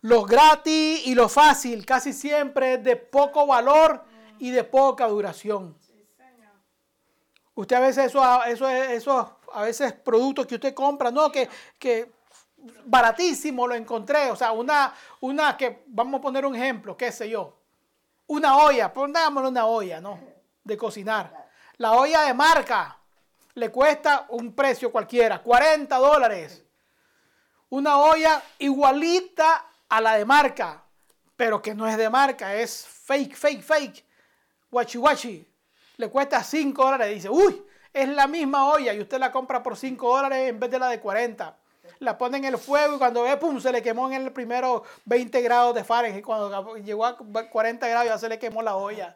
Lo 0.03 0.25
gratis 0.25 1.07
y 1.07 1.15
lo 1.15 1.29
fácil 1.29 1.87
casi 1.87 2.13
siempre 2.13 2.75
es 2.75 2.85
de 2.85 2.97
poco 2.97 3.47
valor 3.47 4.05
y 4.39 4.51
de 4.51 4.65
poca 4.65 5.07
duración. 5.07 5.77
Usted 7.55 7.77
a 7.77 7.81
veces 7.81 8.07
eso, 8.07 8.45
eso, 8.45 8.69
eso, 8.69 9.39
a 9.53 9.63
veces 9.63 9.93
productos 9.93 10.47
que 10.47 10.57
usted 10.57 10.75
compra, 10.75 11.11
no, 11.11 11.31
que, 11.31 11.49
que 11.79 12.11
baratísimo 12.85 13.67
lo 13.69 13.75
encontré. 13.75 14.31
O 14.31 14.37
sea, 14.37 14.53
una, 14.53 14.93
una 15.21 15.57
que, 15.57 15.85
vamos 15.87 16.19
a 16.19 16.23
poner 16.23 16.47
un 16.47 16.57
ejemplo, 16.57 16.97
qué 16.97 17.13
sé 17.13 17.29
yo. 17.29 17.59
Una 18.27 18.57
olla, 18.57 18.93
pongámosle 18.93 19.51
una 19.51 19.67
olla, 19.67 20.01
¿no? 20.01 20.19
De 20.65 20.77
cocinar. 20.77 21.49
La 21.77 21.93
olla 21.93 22.23
de 22.23 22.35
marca 22.35 22.99
le 23.55 23.71
cuesta 23.71 24.27
un 24.31 24.55
precio 24.55 24.91
cualquiera, 24.91 25.43
40 25.43 25.97
dólares. 25.99 26.65
Una 27.69 27.99
olla 27.99 28.43
igualita 28.59 29.67
a 29.93 30.01
la 30.01 30.17
de 30.17 30.25
marca, 30.25 30.83
pero 31.37 31.61
que 31.61 31.75
no 31.75 31.87
es 31.87 31.99
de 31.99 32.09
marca, 32.09 32.55
es 32.55 32.87
fake, 32.87 33.37
fake, 33.37 33.63
fake, 33.63 34.05
guachi 34.71 34.97
guachi. 34.97 35.47
le 35.99 36.09
cuesta 36.09 36.43
5 36.43 36.83
dólares. 36.83 37.15
Dice, 37.15 37.29
uy, 37.29 37.63
es 37.93 38.09
la 38.09 38.27
misma 38.27 38.71
olla 38.71 38.95
y 38.95 39.01
usted 39.03 39.19
la 39.19 39.31
compra 39.31 39.63
por 39.63 39.77
5 39.77 40.17
dólares 40.17 40.49
en 40.49 40.59
vez 40.59 40.71
de 40.71 40.79
la 40.79 40.89
de 40.89 40.99
40. 40.99 41.55
La 41.99 42.17
pone 42.17 42.39
en 42.39 42.47
el 42.47 42.57
fuego 42.57 42.95
y 42.95 42.99
cuando 42.99 43.25
ve, 43.25 43.37
pum, 43.37 43.61
se 43.61 43.71
le 43.71 43.83
quemó 43.83 44.11
en 44.11 44.15
el 44.15 44.33
primero 44.33 44.83
20 45.05 45.43
grados 45.43 45.75
de 45.75 45.85
Fahrenheit. 45.85 46.25
Cuando 46.25 46.77
llegó 46.79 47.05
a 47.05 47.19
40 47.19 47.87
grados 47.87 48.07
ya 48.07 48.19
se 48.19 48.31
le 48.31 48.39
quemó 48.39 48.63
la 48.63 48.77
olla. 48.77 49.15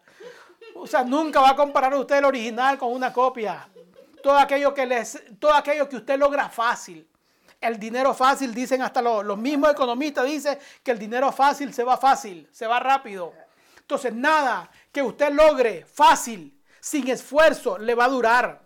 O 0.74 0.86
sea, 0.86 1.04
nunca 1.04 1.40
va 1.40 1.52
a 1.52 1.56
comparar 1.56 1.94
usted 1.94 2.18
el 2.18 2.26
original 2.26 2.76
con 2.76 2.92
una 2.92 3.14
copia. 3.14 3.66
Todo 4.22 4.36
aquello 4.36 4.74
que, 4.74 4.84
les, 4.84 5.22
todo 5.38 5.54
aquello 5.54 5.88
que 5.88 5.96
usted 5.96 6.18
logra 6.18 6.50
fácil. 6.50 7.08
El 7.60 7.78
dinero 7.78 8.14
fácil, 8.14 8.54
dicen 8.54 8.82
hasta 8.82 9.00
los, 9.00 9.24
los 9.24 9.38
mismos 9.38 9.70
economistas, 9.70 10.24
dicen 10.24 10.58
que 10.82 10.90
el 10.90 10.98
dinero 10.98 11.32
fácil 11.32 11.72
se 11.72 11.84
va 11.84 11.96
fácil, 11.96 12.48
se 12.52 12.66
va 12.66 12.78
rápido. 12.78 13.32
Entonces, 13.78 14.12
nada 14.12 14.70
que 14.92 15.02
usted 15.02 15.32
logre 15.32 15.84
fácil, 15.84 16.60
sin 16.80 17.08
esfuerzo, 17.08 17.78
le 17.78 17.94
va 17.94 18.04
a 18.04 18.08
durar. 18.08 18.62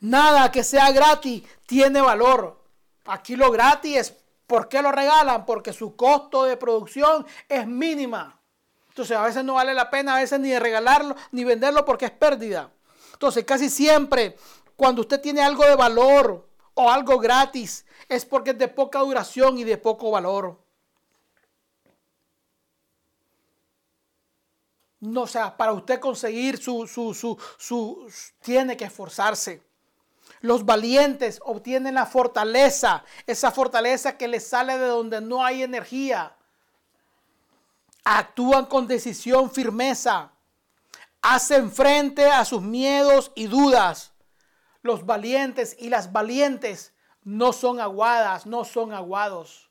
Nada 0.00 0.50
que 0.50 0.64
sea 0.64 0.90
gratis 0.90 1.42
tiene 1.66 2.00
valor. 2.00 2.60
Aquí 3.06 3.36
lo 3.36 3.50
gratis 3.50 3.96
es, 3.96 4.16
¿por 4.46 4.68
qué 4.68 4.82
lo 4.82 4.90
regalan? 4.90 5.46
Porque 5.46 5.72
su 5.72 5.96
costo 5.96 6.44
de 6.44 6.56
producción 6.56 7.26
es 7.48 7.66
mínima. 7.66 8.40
Entonces 8.88 9.16
a 9.16 9.22
veces 9.22 9.44
no 9.44 9.54
vale 9.54 9.72
la 9.72 9.88
pena 9.88 10.16
a 10.16 10.20
veces 10.20 10.38
ni 10.38 10.58
regalarlo 10.58 11.16
ni 11.30 11.44
venderlo 11.44 11.84
porque 11.84 12.04
es 12.06 12.10
pérdida. 12.10 12.70
Entonces 13.12 13.44
casi 13.44 13.70
siempre 13.70 14.36
cuando 14.76 15.02
usted 15.02 15.20
tiene 15.20 15.40
algo 15.40 15.64
de 15.64 15.76
valor 15.76 16.48
o 16.74 16.90
algo 16.90 17.18
gratis 17.18 17.84
es 18.08 18.24
porque 18.24 18.50
es 18.50 18.58
de 18.58 18.68
poca 18.68 19.00
duración 19.00 19.58
y 19.58 19.64
de 19.64 19.78
poco 19.78 20.10
valor. 20.10 20.58
No, 25.00 25.22
o 25.22 25.26
sea, 25.26 25.56
para 25.56 25.72
usted 25.72 25.98
conseguir 25.98 26.58
su, 26.58 26.86
su, 26.86 27.12
su, 27.12 27.36
su, 27.58 28.08
tiene 28.40 28.76
que 28.76 28.84
esforzarse. 28.84 29.60
Los 30.42 30.64
valientes 30.64 31.40
obtienen 31.44 31.94
la 31.94 32.06
fortaleza, 32.06 33.04
esa 33.26 33.50
fortaleza 33.50 34.16
que 34.16 34.28
les 34.28 34.46
sale 34.46 34.78
de 34.78 34.86
donde 34.86 35.20
no 35.20 35.44
hay 35.44 35.64
energía. 35.64 36.36
Actúan 38.04 38.66
con 38.66 38.86
decisión, 38.86 39.50
firmeza. 39.50 40.30
Hacen 41.20 41.70
frente 41.72 42.26
a 42.26 42.44
sus 42.44 42.62
miedos 42.62 43.32
y 43.34 43.48
dudas. 43.48 44.11
Los 44.82 45.06
valientes 45.06 45.76
y 45.78 45.88
las 45.88 46.12
valientes 46.12 46.92
no 47.24 47.52
son 47.52 47.80
aguadas, 47.80 48.46
no 48.46 48.64
son 48.64 48.92
aguados. 48.92 49.70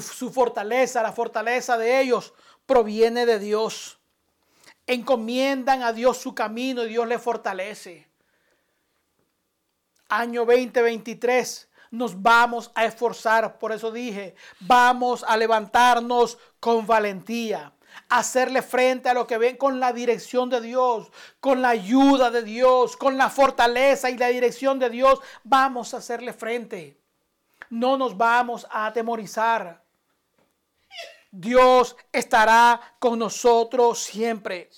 Su 0.00 0.32
fortaleza, 0.32 1.02
la 1.02 1.12
fortaleza 1.12 1.76
de 1.76 2.00
ellos 2.00 2.32
proviene 2.66 3.26
de 3.26 3.38
Dios 3.38 3.98
encomiendan 4.88 5.82
a 5.82 5.92
Dios 5.92 6.16
su 6.16 6.34
camino 6.34 6.82
y 6.82 6.88
Dios 6.88 7.06
le 7.06 7.18
fortalece. 7.18 8.08
Año 10.08 10.46
2023 10.46 11.68
nos 11.90 12.20
vamos 12.20 12.70
a 12.74 12.86
esforzar, 12.86 13.58
por 13.58 13.72
eso 13.72 13.92
dije, 13.92 14.34
vamos 14.60 15.24
a 15.28 15.36
levantarnos 15.36 16.38
con 16.58 16.86
valentía, 16.86 17.72
hacerle 18.08 18.62
frente 18.62 19.08
a 19.08 19.14
lo 19.14 19.26
que 19.26 19.38
ven 19.38 19.56
con 19.56 19.80
la 19.80 19.92
dirección 19.92 20.48
de 20.50 20.60
Dios, 20.60 21.10
con 21.40 21.62
la 21.62 21.70
ayuda 21.70 22.30
de 22.30 22.42
Dios, 22.42 22.96
con 22.96 23.16
la 23.16 23.30
fortaleza 23.30 24.10
y 24.10 24.16
la 24.16 24.28
dirección 24.28 24.78
de 24.78 24.90
Dios, 24.90 25.20
vamos 25.44 25.94
a 25.94 25.98
hacerle 25.98 26.32
frente. 26.32 26.98
No 27.70 27.96
nos 27.96 28.16
vamos 28.16 28.66
a 28.70 28.86
atemorizar. 28.86 29.82
Dios 31.30 31.96
estará 32.10 32.80
con 32.98 33.18
nosotros 33.18 33.98
siempre. 33.98 34.70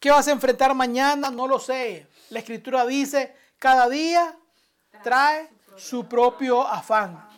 ¿Qué 0.00 0.10
vas 0.10 0.28
a 0.28 0.32
enfrentar 0.32 0.74
mañana? 0.74 1.30
No 1.30 1.46
lo 1.46 1.58
sé. 1.58 2.06
La 2.30 2.40
escritura 2.40 2.84
dice, 2.84 3.34
cada 3.58 3.88
día 3.88 4.36
trae 5.02 5.50
su 5.76 6.06
propio 6.06 6.66
afán. 6.66 7.33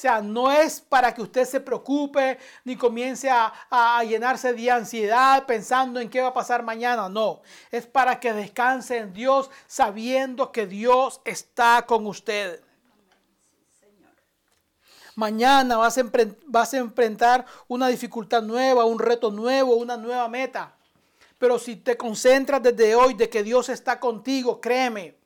Sea, 0.00 0.22
no 0.22 0.50
es 0.50 0.80
para 0.80 1.12
que 1.12 1.20
usted 1.20 1.44
se 1.44 1.60
preocupe 1.60 2.38
ni 2.64 2.74
comience 2.74 3.28
a, 3.28 3.52
a, 3.68 4.02
llenarse 4.02 4.54
de 4.54 4.70
ansiedad 4.70 5.44
pensando 5.44 6.00
en 6.00 6.08
qué 6.08 6.22
va 6.22 6.28
a 6.28 6.32
pasar 6.32 6.62
mañana. 6.62 7.10
No, 7.10 7.42
es 7.70 7.86
para 7.86 8.18
que 8.18 8.32
descanse 8.32 8.96
en 8.96 9.12
Dios 9.12 9.50
sabiendo 9.66 10.52
que 10.52 10.66
Dios 10.66 11.20
está 11.26 11.84
con 11.86 12.06
usted. 12.06 12.62
Mañana 15.16 15.76
vas 15.76 15.98
a, 15.98 16.02
vas 16.46 16.72
a 16.72 16.78
enfrentar 16.78 17.44
una 17.68 17.88
dificultad 17.88 18.40
nueva, 18.40 18.86
un 18.86 18.98
reto 18.98 19.30
nuevo, 19.30 19.74
una 19.74 19.98
nueva 19.98 20.26
meta. 20.30 20.74
Pero 21.36 21.58
si 21.58 21.76
te 21.76 21.98
concentras 21.98 22.62
desde 22.62 22.94
hoy 22.94 23.12
de 23.12 23.28
que 23.28 23.42
Dios 23.42 23.68
está 23.68 24.00
contigo, 24.00 24.62
créeme, 24.62 25.19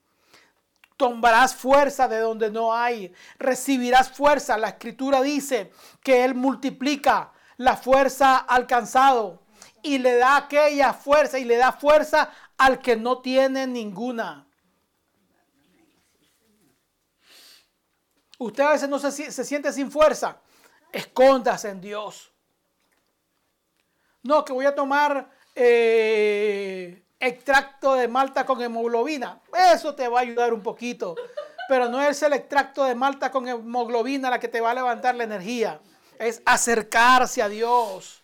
tomarás 0.97 1.55
fuerza 1.55 2.09
de 2.09 2.19
donde 2.19 2.51
no 2.51 2.75
hay, 2.75 3.13
recibirás 3.39 4.11
fuerza. 4.11 4.59
La 4.59 4.69
escritura 4.69 5.23
dice 5.23 5.73
que 6.03 6.25
Él 6.25 6.35
multiplica 6.35 7.33
la 7.57 7.77
fuerza 7.77 8.37
alcanzado 8.37 9.43
y 9.83 9.99
le 9.99 10.17
da 10.17 10.37
aquella 10.37 10.93
fuerza 10.93 11.39
y 11.39 11.45
le 11.45 11.57
da 11.57 11.73
fuerza 11.73 12.31
al 12.57 12.79
que 12.81 12.97
no 12.97 13.21
tiene 13.21 13.67
ninguna. 13.67 14.47
Usted 18.39 18.65
a 18.65 18.73
veces 18.73 18.89
no 18.89 18.99
se, 18.99 19.11
se 19.11 19.45
siente 19.45 19.73
sin 19.73 19.91
fuerza. 19.91 20.41
Escóndase 20.93 21.71
en 21.71 21.81
Dios. 21.81 22.33
No, 24.23 24.45
que 24.45 24.53
voy 24.53 24.65
a 24.65 24.75
tomar 24.75 25.31
eh, 25.55 27.04
extracto 27.27 27.95
de 27.95 28.09
malta 28.09 28.45
con 28.45 28.61
hemoglobina. 28.63 29.41
Eso 29.73 29.95
te 29.95 30.09
va 30.09 30.19
a 30.19 30.23
ayudar 30.23 30.53
un 30.53 30.63
poquito. 30.63 31.15
Pero 31.69 31.89
no 31.89 32.03
es 32.03 32.23
el 32.23 32.33
extracto 32.35 32.85
de 32.85 32.95
malta 32.95 33.31
con 33.31 33.49
hemoglobina 33.49 34.31
la 34.31 34.39
que 34.39 34.49
te 34.49 34.61
va 34.61 34.73
a 34.73 34.75
levantar 34.75 35.15
la 35.15 35.25
energía. 35.25 35.81
Es 36.19 36.43
acercarse 36.45 37.43
a 37.43 37.49
Dios. 37.49 38.23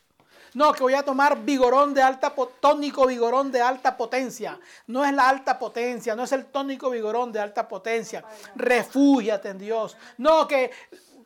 No, 0.53 0.72
que 0.72 0.82
voy 0.82 0.94
a 0.94 1.05
tomar 1.05 1.38
vigorón 1.42 1.94
de 1.94 2.03
alta, 2.03 2.34
tónico 2.61 3.07
vigorón 3.07 3.53
de 3.53 3.62
alta 3.62 3.96
potencia. 3.96 4.59
No 4.88 5.05
es 5.05 5.12
la 5.12 5.28
alta 5.28 5.59
potencia, 5.59 6.16
no 6.16 6.24
es 6.24 6.32
el 6.32 6.46
tónico 6.46 6.90
vigorón 6.90 7.30
de 7.30 7.40
alta 7.40 7.68
potencia. 7.68 8.24
Refúgiate 8.57 9.51
en 9.51 9.59
Dios. 9.59 9.96
No, 10.18 10.48
que 10.48 10.70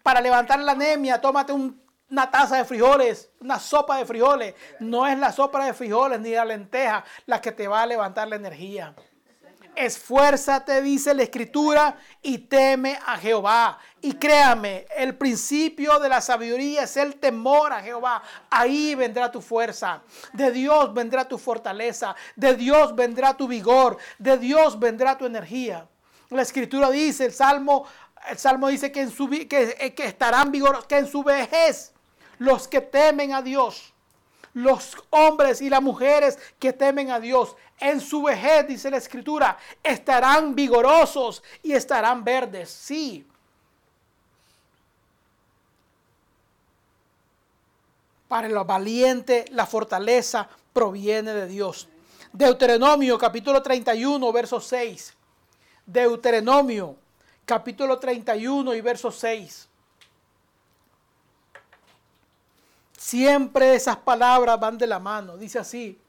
para 0.03 0.20
levantar 0.20 0.61
la 0.61 0.72
anemia, 0.72 1.20
tómate 1.20 1.53
una 2.11 2.30
taza 2.30 2.57
de 2.57 2.64
frijoles, 2.64 3.30
una 3.40 3.59
sopa 3.59 3.96
de 3.98 4.07
frijoles. 4.07 4.55
No 4.80 5.07
es 5.07 5.18
la 5.18 5.32
sopa 5.32 5.64
de 5.64 5.74
frijoles 5.74 6.20
ni 6.20 6.30
la 6.30 6.44
lenteja 6.44 7.05
la 7.26 7.40
que 7.40 7.52
te 7.52 7.66
va 7.66 7.82
a 7.82 7.86
levantar 7.86 8.28
la 8.28 8.36
energía. 8.36 8.94
Esfuérzate, 9.76 10.80
dice 10.82 11.14
la 11.14 11.24
escritura, 11.24 11.96
y 12.22 12.38
teme 12.38 12.96
a 13.05 13.18
Jehová. 13.18 13.78
Y 14.00 14.12
créame, 14.12 14.86
el 14.96 15.16
principio 15.16 15.98
de 15.98 16.09
la 16.09 16.20
sabiduría 16.20 16.84
es 16.84 16.96
el 16.96 17.16
temor 17.16 17.72
a 17.72 17.80
Jehová. 17.80 18.22
Ahí 18.50 18.94
vendrá 18.94 19.32
tu 19.32 19.40
fuerza. 19.40 20.02
De 20.32 20.52
Dios 20.52 20.94
vendrá 20.94 21.26
tu 21.26 21.38
fortaleza. 21.38 22.14
De 22.36 22.55
Dios 22.55 22.94
vendrá 22.94 23.36
tu 23.36 23.48
vigor. 23.48 23.98
De 24.18 24.38
Dios 24.38 24.78
vendrá 24.78 25.18
tu 25.18 25.26
energía. 25.26 25.88
La 26.30 26.42
escritura 26.42 26.90
dice, 26.90 27.24
el 27.24 27.32
Salmo, 27.32 27.84
el 28.28 28.38
Salmo 28.38 28.68
dice 28.68 28.92
que, 28.92 29.00
en 29.00 29.11
su, 29.11 29.28
que, 29.28 29.48
que 29.96 30.07
estarán 30.07 30.52
vigorosos, 30.52 30.86
que 30.86 30.98
en 30.98 31.09
su 31.09 31.24
vejez 31.24 31.93
los 32.39 32.68
que 32.68 32.80
temen 32.80 33.32
a 33.32 33.43
Dios 33.43 33.95
los 34.55 34.97
hombres 35.11 35.61
y 35.61 35.68
las 35.68 35.82
mujeres 35.82 36.39
que 36.59 36.72
temen 36.72 37.11
a 37.11 37.20
Dios 37.20 37.57
en 37.78 38.01
su 38.01 38.22
vejez, 38.22 38.66
dice 38.66 38.91
la 38.91 38.97
escritura, 38.97 39.59
estarán 39.82 40.55
vigorosos 40.55 41.43
y 41.62 41.72
estarán 41.72 42.24
verdes. 42.24 42.70
Sí. 42.70 43.26
Para 48.28 48.47
el 48.47 48.55
valiente, 48.55 49.45
la 49.51 49.66
fortaleza 49.66 50.49
proviene 50.72 51.35
de 51.35 51.47
Dios. 51.47 51.89
Deuteronomio 52.32 53.18
capítulo 53.18 53.61
31, 53.61 54.32
verso 54.32 54.61
6. 54.61 55.14
Deuteronomio 55.85 56.97
capítulo 57.45 57.99
31 57.99 58.74
y 58.74 58.80
verso 58.80 59.11
6. 59.11 59.68
Siempre 63.05 63.74
esas 63.74 63.98
palabras 63.98 64.59
van 64.59 64.78
de 64.78 64.86
la 64.86 64.98
mano. 64.98 65.36
Dice 65.36 65.59
así. 65.59 66.00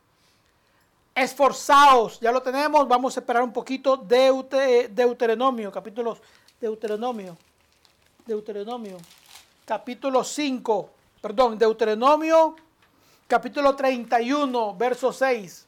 Esforzaos. 1.13 2.21
Ya 2.21 2.31
lo 2.31 2.41
tenemos. 2.41 2.87
Vamos 2.87 3.17
a 3.17 3.19
esperar 3.19 3.43
un 3.43 3.51
poquito. 3.51 3.97
Deute, 3.97 4.87
Deuteronomio. 4.87 5.69
Capítulo 5.73 6.17
Deuteronomio. 6.57 7.35
Deuteronomio. 8.25 8.95
Capítulo 9.65 10.23
5. 10.23 10.89
Perdón. 11.19 11.57
Deuteronomio. 11.57 12.55
Capítulo 13.27 13.75
31. 13.75 14.73
Verso 14.77 15.11
6. 15.11 15.67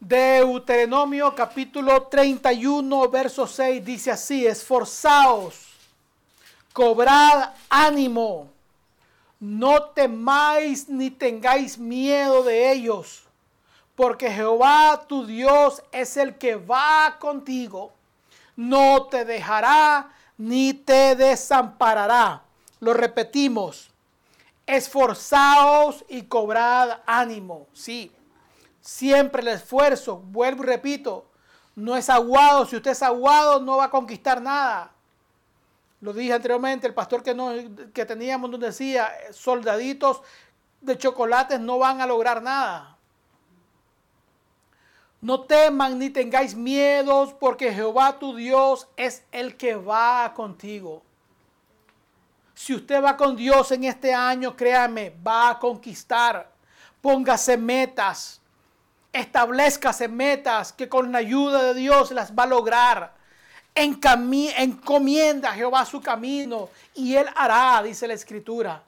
Deuteronomio 0.00 1.32
capítulo 1.32 2.08
31, 2.08 3.08
verso 3.08 3.46
6 3.46 3.84
dice 3.84 4.10
así, 4.10 4.44
esforzaos, 4.44 5.54
cobrad 6.72 7.52
ánimo, 7.68 8.51
No 9.42 9.86
temáis 9.86 10.88
ni 10.88 11.10
tengáis 11.10 11.76
miedo 11.76 12.44
de 12.44 12.70
ellos, 12.70 13.24
porque 13.96 14.30
Jehová 14.30 15.04
tu 15.08 15.26
Dios 15.26 15.82
es 15.90 16.16
el 16.16 16.38
que 16.38 16.54
va 16.54 17.16
contigo. 17.18 17.92
No 18.54 19.06
te 19.06 19.24
dejará 19.24 20.12
ni 20.38 20.72
te 20.72 21.16
desamparará. 21.16 22.44
Lo 22.78 22.94
repetimos. 22.94 23.90
Esforzaos 24.64 26.04
y 26.08 26.22
cobrad 26.22 27.00
ánimo. 27.04 27.66
Sí, 27.72 28.12
siempre 28.80 29.42
el 29.42 29.48
esfuerzo, 29.48 30.18
vuelvo 30.18 30.62
y 30.62 30.66
repito, 30.66 31.26
no 31.74 31.96
es 31.96 32.08
aguado. 32.08 32.64
Si 32.64 32.76
usted 32.76 32.92
es 32.92 33.02
aguado, 33.02 33.58
no 33.58 33.78
va 33.78 33.86
a 33.86 33.90
conquistar 33.90 34.40
nada. 34.40 34.92
Lo 36.02 36.12
dije 36.12 36.32
anteriormente, 36.32 36.88
el 36.88 36.94
pastor 36.94 37.22
que, 37.22 37.32
no, 37.32 37.52
que 37.94 38.04
teníamos 38.04 38.50
nos 38.50 38.58
decía, 38.58 39.08
soldaditos 39.30 40.20
de 40.80 40.98
chocolates 40.98 41.60
no 41.60 41.78
van 41.78 42.00
a 42.00 42.06
lograr 42.06 42.42
nada. 42.42 42.98
No 45.20 45.42
teman 45.42 46.00
ni 46.00 46.10
tengáis 46.10 46.56
miedos, 46.56 47.32
porque 47.34 47.72
Jehová 47.72 48.18
tu 48.18 48.34
Dios 48.34 48.88
es 48.96 49.22
el 49.30 49.56
que 49.56 49.76
va 49.76 50.32
contigo. 50.34 51.04
Si 52.52 52.74
usted 52.74 53.00
va 53.00 53.16
con 53.16 53.36
Dios 53.36 53.70
en 53.70 53.84
este 53.84 54.12
año, 54.12 54.56
créame, 54.56 55.14
va 55.24 55.50
a 55.50 55.58
conquistar. 55.60 56.50
Póngase 57.00 57.56
metas, 57.56 58.40
establezcase 59.12 60.08
metas 60.08 60.72
que 60.72 60.88
con 60.88 61.12
la 61.12 61.18
ayuda 61.18 61.62
de 61.62 61.74
Dios 61.74 62.10
las 62.10 62.32
va 62.32 62.42
a 62.42 62.46
lograr 62.46 63.21
encomienda 63.74 65.50
a 65.50 65.54
Jehová 65.54 65.84
su 65.84 66.00
camino 66.00 66.68
y 66.94 67.14
él 67.14 67.26
hará, 67.34 67.82
dice 67.82 68.06
la 68.06 68.14
escritura. 68.14 68.82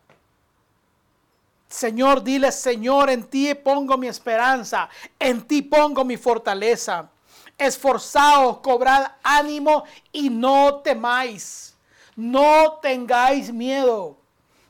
Señor, 1.69 2.23
dile, 2.23 2.53
Señor, 2.53 3.11
en 3.11 3.25
ti 3.25 3.53
pongo 3.55 3.97
mi 3.97 4.07
esperanza, 4.07 4.89
en 5.19 5.43
ti 5.43 5.63
pongo 5.63 6.05
mi 6.05 6.17
fortaleza. 6.17 7.11
Esforzaos, 7.59 8.59
cobrad 8.59 9.13
ánimo 9.23 9.85
y 10.13 10.31
no 10.31 10.77
temáis. 10.77 11.75
No 12.17 12.79
tengáis 12.81 13.53
miedo, 13.53 14.17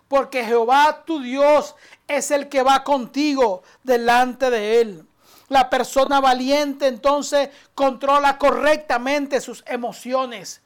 porque 0.09 0.45
Jehová 0.45 1.03
tu 1.05 1.21
Dios 1.21 1.75
es 2.09 2.31
el 2.31 2.49
que 2.49 2.63
va 2.63 2.85
contigo 2.85 3.63
delante 3.83 4.49
de 4.49 4.81
él. 4.81 5.07
La 5.55 5.71
persona 5.71 6.19
valiente 6.19 6.89
entonces 6.89 7.49
controla 7.77 8.39
correctamente 8.39 9.41
sus 9.41 9.63
emociones. 9.69 10.61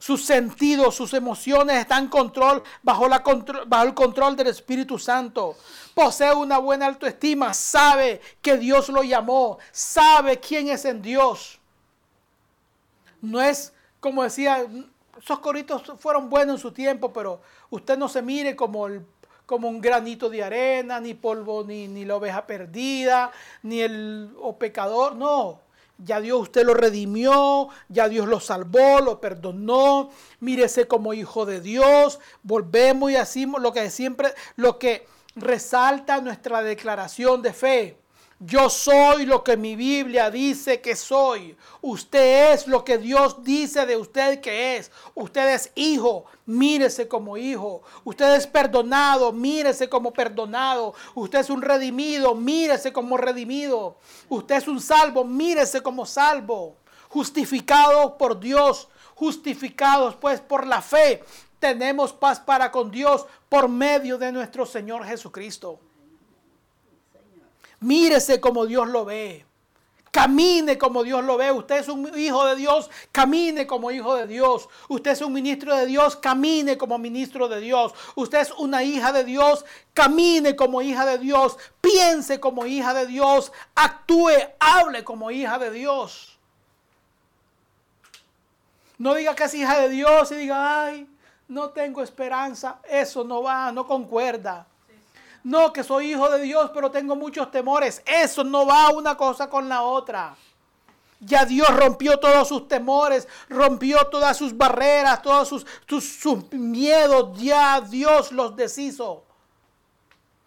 Sus 0.00 0.24
sentidos, 0.24 0.96
sus 0.96 1.14
emociones 1.14 1.76
están 1.76 2.08
control, 2.08 2.60
bajo, 2.82 3.06
la 3.08 3.22
bajo 3.68 3.84
el 3.84 3.94
control 3.94 4.34
del 4.34 4.48
Espíritu 4.48 4.98
Santo. 4.98 5.56
Posee 5.94 6.34
una 6.34 6.58
buena 6.58 6.86
autoestima, 6.86 7.54
sabe 7.54 8.20
que 8.42 8.56
Dios 8.56 8.88
lo 8.88 9.04
llamó, 9.04 9.58
sabe 9.70 10.40
quién 10.40 10.70
es 10.70 10.84
en 10.86 11.00
Dios. 11.00 11.60
No 13.20 13.40
es 13.40 13.72
como 14.00 14.24
decía, 14.24 14.66
esos 15.22 15.38
coritos 15.38 15.84
fueron 16.00 16.28
buenos 16.28 16.56
en 16.56 16.62
su 16.62 16.72
tiempo, 16.72 17.12
pero 17.12 17.40
usted 17.70 17.96
no 17.96 18.08
se 18.08 18.22
mire 18.22 18.56
como 18.56 18.88
el 18.88 19.06
como 19.46 19.68
un 19.68 19.80
granito 19.80 20.28
de 20.28 20.42
arena, 20.42 21.00
ni 21.00 21.14
polvo, 21.14 21.64
ni, 21.64 21.88
ni 21.88 22.04
la 22.04 22.16
oveja 22.16 22.46
perdida, 22.46 23.30
ni 23.62 23.80
el 23.80 24.30
pecador. 24.58 25.14
No, 25.14 25.60
ya 25.98 26.20
Dios 26.20 26.42
usted 26.42 26.66
lo 26.66 26.74
redimió, 26.74 27.68
ya 27.88 28.08
Dios 28.08 28.28
lo 28.28 28.40
salvó, 28.40 29.00
lo 29.00 29.20
perdonó. 29.20 30.10
Mírese 30.40 30.86
como 30.86 31.14
hijo 31.14 31.46
de 31.46 31.60
Dios. 31.60 32.18
Volvemos 32.42 33.10
y 33.10 33.14
decimos 33.14 33.62
lo 33.62 33.72
que 33.72 33.88
siempre, 33.90 34.34
lo 34.56 34.78
que 34.78 35.06
resalta 35.36 36.20
nuestra 36.20 36.62
declaración 36.62 37.40
de 37.40 37.52
fe. 37.52 38.05
Yo 38.38 38.68
soy 38.68 39.24
lo 39.24 39.42
que 39.42 39.56
mi 39.56 39.76
Biblia 39.76 40.30
dice 40.30 40.82
que 40.82 40.94
soy. 40.94 41.56
Usted 41.80 42.52
es 42.52 42.66
lo 42.66 42.84
que 42.84 42.98
Dios 42.98 43.42
dice 43.42 43.86
de 43.86 43.96
usted 43.96 44.42
que 44.42 44.76
es. 44.76 44.92
Usted 45.14 45.54
es 45.54 45.72
hijo, 45.74 46.26
mírese 46.44 47.08
como 47.08 47.38
hijo. 47.38 47.80
Usted 48.04 48.34
es 48.34 48.46
perdonado, 48.46 49.32
mírese 49.32 49.88
como 49.88 50.12
perdonado. 50.12 50.92
Usted 51.14 51.38
es 51.38 51.48
un 51.48 51.62
redimido, 51.62 52.34
mírese 52.34 52.92
como 52.92 53.16
redimido. 53.16 53.96
Usted 54.28 54.56
es 54.56 54.68
un 54.68 54.82
salvo, 54.82 55.24
mírese 55.24 55.82
como 55.82 56.04
salvo. 56.04 56.76
Justificados 57.08 58.12
por 58.18 58.38
Dios, 58.38 58.88
justificados 59.14 60.14
pues 60.16 60.42
por 60.42 60.66
la 60.66 60.82
fe. 60.82 61.24
Tenemos 61.58 62.12
paz 62.12 62.38
para 62.38 62.70
con 62.70 62.90
Dios 62.90 63.24
por 63.48 63.70
medio 63.70 64.18
de 64.18 64.30
nuestro 64.30 64.66
Señor 64.66 65.06
Jesucristo. 65.06 65.80
Mírese 67.80 68.40
como 68.40 68.66
Dios 68.66 68.88
lo 68.88 69.04
ve. 69.04 69.44
Camine 70.10 70.78
como 70.78 71.04
Dios 71.04 71.22
lo 71.24 71.36
ve. 71.36 71.52
Usted 71.52 71.76
es 71.76 71.88
un 71.88 72.10
hijo 72.18 72.46
de 72.46 72.56
Dios, 72.56 72.90
camine 73.12 73.66
como 73.66 73.90
hijo 73.90 74.14
de 74.14 74.26
Dios. 74.26 74.66
Usted 74.88 75.10
es 75.10 75.20
un 75.20 75.34
ministro 75.34 75.76
de 75.76 75.84
Dios, 75.84 76.16
camine 76.16 76.78
como 76.78 76.96
ministro 76.96 77.48
de 77.48 77.60
Dios. 77.60 77.92
Usted 78.14 78.40
es 78.40 78.52
una 78.52 78.82
hija 78.82 79.12
de 79.12 79.24
Dios, 79.24 79.66
camine 79.92 80.56
como 80.56 80.80
hija 80.80 81.04
de 81.04 81.18
Dios. 81.18 81.58
Piense 81.82 82.40
como 82.40 82.64
hija 82.64 82.94
de 82.94 83.06
Dios. 83.06 83.52
Actúe, 83.74 84.32
hable 84.58 85.04
como 85.04 85.30
hija 85.30 85.58
de 85.58 85.70
Dios. 85.70 86.38
No 88.96 89.14
diga 89.14 89.34
que 89.34 89.44
es 89.44 89.52
hija 89.52 89.78
de 89.80 89.90
Dios 89.90 90.32
y 90.32 90.36
diga, 90.36 90.86
ay, 90.86 91.06
no 91.48 91.68
tengo 91.70 92.02
esperanza. 92.02 92.80
Eso 92.88 93.22
no 93.22 93.42
va, 93.42 93.70
no 93.70 93.86
concuerda. 93.86 94.66
No, 95.46 95.72
que 95.72 95.84
soy 95.84 96.10
hijo 96.10 96.28
de 96.28 96.42
Dios, 96.42 96.72
pero 96.74 96.90
tengo 96.90 97.14
muchos 97.14 97.52
temores. 97.52 98.02
Eso 98.04 98.42
no 98.42 98.66
va 98.66 98.90
una 98.90 99.16
cosa 99.16 99.48
con 99.48 99.68
la 99.68 99.82
otra. 99.82 100.34
Ya 101.20 101.44
Dios 101.44 101.68
rompió 101.68 102.18
todos 102.18 102.48
sus 102.48 102.66
temores, 102.66 103.28
rompió 103.48 104.08
todas 104.08 104.36
sus 104.36 104.56
barreras, 104.56 105.22
todos 105.22 105.48
sus, 105.48 105.64
sus, 105.86 106.52
miedos. 106.52 107.40
Ya 107.40 107.80
Dios 107.80 108.32
los 108.32 108.56
deshizo. 108.56 109.22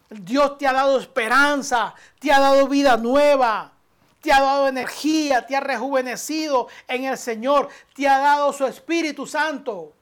Dios 0.09 0.57
te 0.57 0.67
ha 0.67 0.73
dado 0.73 0.99
esperanza, 0.99 1.95
te 2.19 2.33
ha 2.33 2.41
dado 2.41 2.67
vida 2.67 2.97
nueva, 2.97 3.71
te 4.19 4.33
ha 4.33 4.41
dado 4.41 4.67
energía, 4.67 5.47
te 5.47 5.55
ha 5.55 5.61
rejuvenecido 5.61 6.67
en 6.89 7.05
el 7.05 7.17
Señor, 7.17 7.69
te 7.95 8.05
ha 8.05 8.19
dado 8.19 8.51
su 8.51 8.65
Espíritu 8.65 9.25
Santo. 9.25 9.93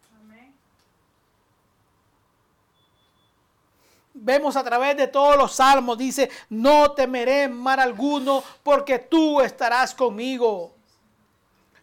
Vemos 4.21 4.55
a 4.55 4.63
través 4.63 4.97
de 4.97 5.07
todos 5.07 5.37
los 5.37 5.53
salmos, 5.53 5.97
dice, 5.97 6.29
no 6.49 6.91
temeré 6.91 7.47
mal 7.47 7.79
alguno 7.79 8.43
porque 8.63 8.99
tú 8.99 9.41
estarás 9.41 9.93
conmigo. 9.93 10.73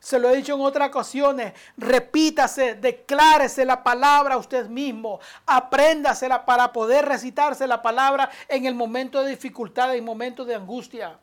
Se 0.01 0.19
lo 0.19 0.29
he 0.29 0.37
dicho 0.37 0.55
en 0.55 0.61
otras 0.61 0.89
ocasiones, 0.89 1.55
repítase, 1.79 2.75
declárese 2.75 3.65
la 3.65 3.83
palabra 3.83 4.35
a 4.35 4.39
usted 4.39 4.67
mismo, 4.69 5.19
apréndasela 5.47 6.45
para 6.45 6.73
poder 6.75 7.07
recitarse 7.07 7.67
la 7.67 7.81
palabra 7.81 8.31
en 8.49 8.67
el 8.67 8.75
momento 8.75 9.23
de 9.23 9.31
dificultad, 9.31 9.91
en 9.91 9.97
el 9.97 10.03
momento 10.03 10.45
de 10.45 10.57
angustia. 10.57 11.19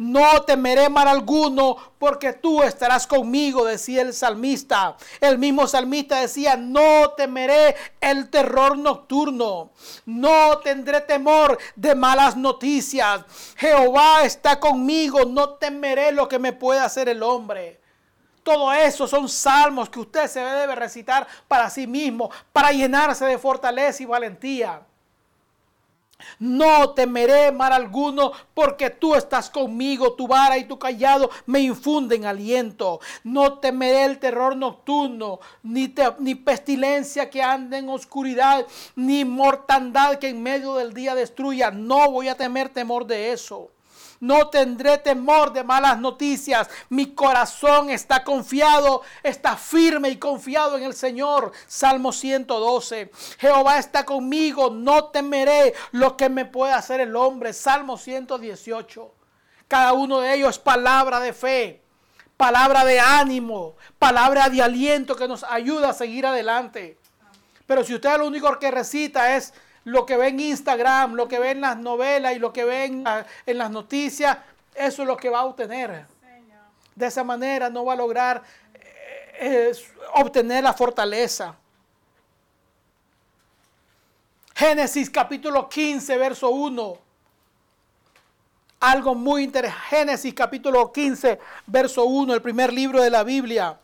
No 0.00 0.44
temeré 0.44 0.88
mal 0.88 1.06
alguno 1.08 1.76
porque 1.98 2.32
tú 2.32 2.62
estarás 2.62 3.06
conmigo, 3.06 3.66
decía 3.66 4.00
el 4.00 4.14
salmista. 4.14 4.96
El 5.20 5.36
mismo 5.36 5.66
salmista 5.66 6.22
decía, 6.22 6.56
no 6.56 7.10
temeré 7.10 7.76
el 8.00 8.30
terror 8.30 8.78
nocturno. 8.78 9.72
No 10.06 10.56
tendré 10.60 11.02
temor 11.02 11.58
de 11.76 11.94
malas 11.94 12.34
noticias. 12.34 13.26
Jehová 13.58 14.24
está 14.24 14.58
conmigo, 14.58 15.26
no 15.26 15.50
temeré 15.50 16.12
lo 16.12 16.26
que 16.30 16.38
me 16.38 16.54
pueda 16.54 16.86
hacer 16.86 17.10
el 17.10 17.22
hombre. 17.22 17.78
Todo 18.42 18.72
eso 18.72 19.06
son 19.06 19.28
salmos 19.28 19.90
que 19.90 20.00
usted 20.00 20.28
se 20.28 20.40
debe 20.40 20.76
recitar 20.76 21.26
para 21.46 21.68
sí 21.68 21.86
mismo, 21.86 22.30
para 22.54 22.72
llenarse 22.72 23.26
de 23.26 23.36
fortaleza 23.36 24.02
y 24.02 24.06
valentía. 24.06 24.80
No 26.38 26.90
temeré 26.90 27.52
mal 27.52 27.72
alguno, 27.72 28.32
porque 28.54 28.90
tú 28.90 29.14
estás 29.14 29.50
conmigo, 29.50 30.12
tu 30.12 30.26
vara 30.26 30.58
y 30.58 30.64
tu 30.64 30.78
callado 30.78 31.30
me 31.46 31.60
infunden 31.60 32.24
aliento. 32.26 33.00
No 33.24 33.58
temeré 33.58 34.04
el 34.04 34.18
terror 34.18 34.56
nocturno, 34.56 35.40
ni, 35.62 35.92
ni 36.18 36.34
pestilencia 36.34 37.30
que 37.30 37.42
ande 37.42 37.78
en 37.78 37.88
oscuridad, 37.88 38.66
ni 38.96 39.24
mortandad 39.24 40.18
que 40.18 40.28
en 40.28 40.42
medio 40.42 40.74
del 40.74 40.92
día 40.92 41.14
destruya. 41.14 41.70
No 41.70 42.10
voy 42.10 42.28
a 42.28 42.36
temer 42.36 42.68
temor 42.68 43.06
de 43.06 43.32
eso. 43.32 43.70
No 44.20 44.50
tendré 44.50 44.98
temor 44.98 45.52
de 45.52 45.64
malas 45.64 45.98
noticias. 45.98 46.68
Mi 46.90 47.14
corazón 47.14 47.88
está 47.88 48.22
confiado, 48.22 49.00
está 49.22 49.56
firme 49.56 50.10
y 50.10 50.18
confiado 50.18 50.76
en 50.76 50.84
el 50.84 50.92
Señor. 50.92 51.52
Salmo 51.66 52.12
112. 52.12 53.10
Jehová 53.38 53.78
está 53.78 54.04
conmigo, 54.04 54.68
no 54.70 55.06
temeré 55.06 55.74
lo 55.92 56.18
que 56.18 56.28
me 56.28 56.44
pueda 56.44 56.76
hacer 56.76 57.00
el 57.00 57.16
hombre. 57.16 57.54
Salmo 57.54 57.96
118. 57.96 59.14
Cada 59.66 59.94
uno 59.94 60.20
de 60.20 60.34
ellos 60.34 60.50
es 60.50 60.58
palabra 60.58 61.18
de 61.20 61.32
fe, 61.32 61.80
palabra 62.36 62.84
de 62.84 63.00
ánimo, 63.00 63.76
palabra 63.98 64.50
de 64.50 64.60
aliento 64.60 65.16
que 65.16 65.28
nos 65.28 65.44
ayuda 65.44 65.90
a 65.90 65.94
seguir 65.94 66.26
adelante. 66.26 66.98
Pero 67.66 67.84
si 67.84 67.94
usted 67.94 68.18
lo 68.18 68.26
único 68.26 68.58
que 68.58 68.70
recita 68.70 69.36
es 69.36 69.54
lo 69.84 70.06
que 70.06 70.16
ve 70.16 70.28
en 70.28 70.40
Instagram, 70.40 71.14
lo 71.14 71.28
que 71.28 71.38
ve 71.38 71.52
en 71.52 71.60
las 71.60 71.76
novelas 71.78 72.34
y 72.34 72.38
lo 72.38 72.52
que 72.52 72.64
ve 72.64 72.84
en, 72.84 73.04
en 73.46 73.58
las 73.58 73.70
noticias, 73.70 74.38
eso 74.74 75.02
es 75.02 75.08
lo 75.08 75.16
que 75.16 75.28
va 75.28 75.40
a 75.40 75.44
obtener. 75.44 76.06
De 76.94 77.06
esa 77.06 77.24
manera 77.24 77.70
no 77.70 77.84
va 77.84 77.94
a 77.94 77.96
lograr 77.96 78.42
eh, 79.42 79.72
obtener 80.14 80.62
la 80.62 80.74
fortaleza. 80.74 81.56
Génesis 84.54 85.08
capítulo 85.08 85.66
15, 85.66 86.18
verso 86.18 86.50
1. 86.50 86.98
Algo 88.80 89.14
muy 89.14 89.44
interesante. 89.44 89.86
Génesis 89.88 90.34
capítulo 90.34 90.92
15, 90.92 91.38
verso 91.66 92.04
1, 92.04 92.34
el 92.34 92.42
primer 92.42 92.70
libro 92.70 93.02
de 93.02 93.08
la 93.08 93.22
Biblia. 93.22 93.80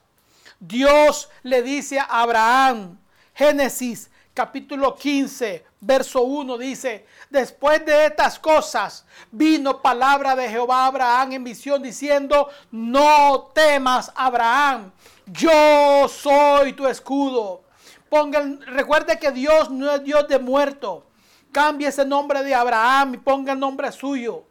Dios 0.60 1.30
le 1.42 1.62
dice 1.62 1.98
a 1.98 2.04
Abraham, 2.04 2.98
Génesis 3.34 4.10
capítulo 4.34 4.94
15, 4.94 5.64
verso 5.86 6.22
1 6.22 6.58
dice, 6.58 7.06
después 7.30 7.84
de 7.86 8.06
estas 8.06 8.38
cosas 8.38 9.06
vino 9.30 9.80
palabra 9.80 10.34
de 10.34 10.48
Jehová 10.48 10.84
a 10.84 10.86
Abraham 10.86 11.32
en 11.32 11.44
visión 11.44 11.82
diciendo, 11.82 12.48
no 12.70 13.50
temas 13.54 14.12
Abraham, 14.14 14.92
yo 15.26 16.08
soy 16.08 16.72
tu 16.72 16.86
escudo. 16.86 17.62
Pongan, 18.08 18.60
recuerde 18.62 19.18
que 19.18 19.30
Dios 19.30 19.70
no 19.70 19.90
es 19.92 20.02
Dios 20.02 20.28
de 20.28 20.38
muerto. 20.38 21.06
Cambie 21.52 21.88
ese 21.88 22.04
nombre 22.04 22.42
de 22.42 22.54
Abraham 22.54 23.14
y 23.14 23.18
ponga 23.18 23.52
el 23.52 23.58
nombre 23.58 23.90
suyo. 23.92 24.44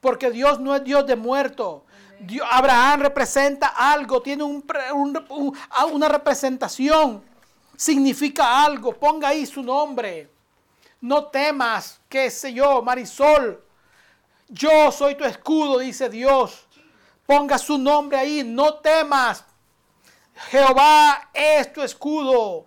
Porque 0.00 0.30
Dios 0.30 0.60
no 0.60 0.74
es 0.74 0.84
Dios 0.84 1.06
de 1.06 1.16
muerto. 1.16 1.84
Abraham 2.50 3.00
representa 3.00 3.68
algo, 3.68 4.22
tiene 4.22 4.44
una 4.44 6.08
representación 6.08 7.22
significa 7.76 8.64
algo, 8.64 8.92
ponga 8.92 9.28
ahí 9.28 9.46
su 9.46 9.62
nombre. 9.62 10.33
No 11.04 11.26
temas, 11.26 12.00
qué 12.08 12.30
sé 12.30 12.54
yo, 12.54 12.80
Marisol. 12.80 13.62
Yo 14.48 14.90
soy 14.90 15.14
tu 15.14 15.24
escudo, 15.26 15.80
dice 15.80 16.08
Dios. 16.08 16.66
Ponga 17.26 17.58
su 17.58 17.76
nombre 17.76 18.16
ahí, 18.16 18.42
no 18.42 18.76
temas. 18.76 19.44
Jehová 20.50 21.28
es 21.34 21.70
tu 21.74 21.82
escudo. 21.82 22.66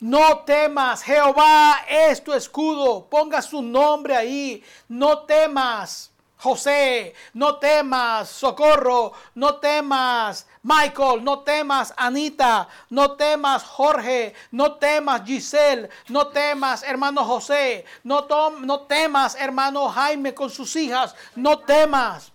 No 0.00 0.38
temas, 0.38 1.02
Jehová 1.02 1.84
es 1.86 2.24
tu 2.24 2.32
escudo. 2.32 3.06
Ponga 3.10 3.42
su 3.42 3.60
nombre 3.60 4.16
ahí, 4.16 4.64
no 4.88 5.18
temas. 5.24 6.12
José, 6.38 7.14
no 7.34 7.56
temas, 7.56 8.30
socorro, 8.30 9.12
no 9.34 9.56
temas, 9.56 10.46
Michael, 10.66 11.22
no 11.22 11.44
temas, 11.44 11.94
Anita, 11.96 12.66
no 12.90 13.12
temas, 13.12 13.62
Jorge, 13.62 14.34
no 14.50 14.74
temas, 14.74 15.22
Giselle, 15.24 15.88
no 16.08 16.26
temas, 16.26 16.82
hermano 16.82 17.24
José, 17.24 17.84
no, 18.02 18.26
no 18.62 18.80
temas, 18.80 19.36
hermano 19.36 19.88
Jaime 19.88 20.34
con 20.34 20.50
sus 20.50 20.74
hijas, 20.74 21.14
no 21.36 21.60
temas. 21.60 22.32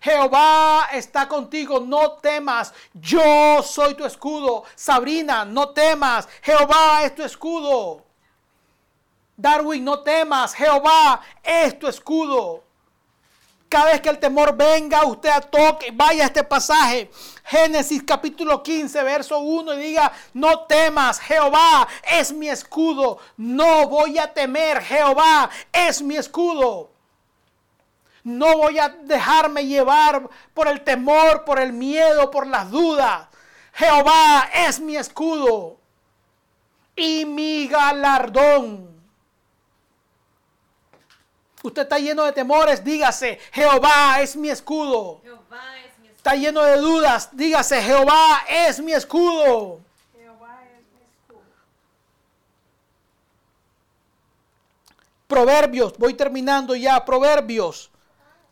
Jehová 0.00 0.88
está 0.92 1.28
contigo, 1.28 1.78
no 1.78 2.14
temas, 2.14 2.74
yo 2.94 3.62
soy 3.62 3.94
tu 3.94 4.04
escudo. 4.04 4.64
Sabrina, 4.74 5.44
no 5.44 5.68
temas, 5.68 6.28
Jehová 6.42 7.04
es 7.04 7.14
tu 7.14 7.22
escudo. 7.22 8.04
Darwin, 9.36 9.84
no 9.84 10.00
temas, 10.00 10.52
Jehová 10.52 11.20
es 11.44 11.78
tu 11.78 11.86
escudo. 11.86 12.64
Cada 13.72 13.86
vez 13.86 14.02
que 14.02 14.10
el 14.10 14.18
temor 14.18 14.54
venga, 14.54 15.06
usted 15.06 15.30
toque, 15.50 15.92
vaya 15.94 16.24
a 16.24 16.26
este 16.26 16.44
pasaje. 16.44 17.10
Génesis 17.42 18.02
capítulo 18.02 18.62
15, 18.62 19.02
verso 19.02 19.38
1 19.38 19.72
y 19.72 19.76
diga, 19.78 20.12
no 20.34 20.66
temas, 20.66 21.18
Jehová 21.18 21.88
es 22.02 22.34
mi 22.34 22.50
escudo. 22.50 23.16
No 23.38 23.88
voy 23.88 24.18
a 24.18 24.30
temer, 24.30 24.82
Jehová 24.82 25.48
es 25.72 26.02
mi 26.02 26.18
escudo. 26.18 26.90
No 28.24 28.58
voy 28.58 28.78
a 28.78 28.90
dejarme 28.90 29.64
llevar 29.64 30.28
por 30.52 30.68
el 30.68 30.82
temor, 30.82 31.44
por 31.46 31.58
el 31.58 31.72
miedo, 31.72 32.30
por 32.30 32.46
las 32.46 32.70
dudas. 32.70 33.28
Jehová 33.72 34.50
es 34.52 34.80
mi 34.80 34.98
escudo 34.98 35.78
y 36.94 37.24
mi 37.24 37.68
galardón. 37.68 38.91
Usted 41.62 41.82
está 41.82 41.98
lleno 41.98 42.24
de 42.24 42.32
temores, 42.32 42.82
dígase, 42.82 43.38
Jehová 43.52 44.20
es 44.20 44.34
mi 44.34 44.50
escudo. 44.50 45.20
Jehová 45.22 45.78
es 45.78 45.98
mi 45.98 46.08
escudo. 46.08 46.16
Está 46.16 46.34
lleno 46.34 46.62
de 46.62 46.76
dudas, 46.78 47.28
dígase, 47.32 47.80
Jehová 47.80 48.44
es 48.48 48.80
mi 48.80 48.92
escudo. 48.92 49.80
Jehová 50.12 50.60
es 50.64 50.84
mi 50.92 51.02
escudo. 51.02 51.40
Proverbios, 55.28 55.96
voy 55.98 56.14
terminando 56.14 56.74
ya, 56.74 57.04
Proverbios, 57.04 57.90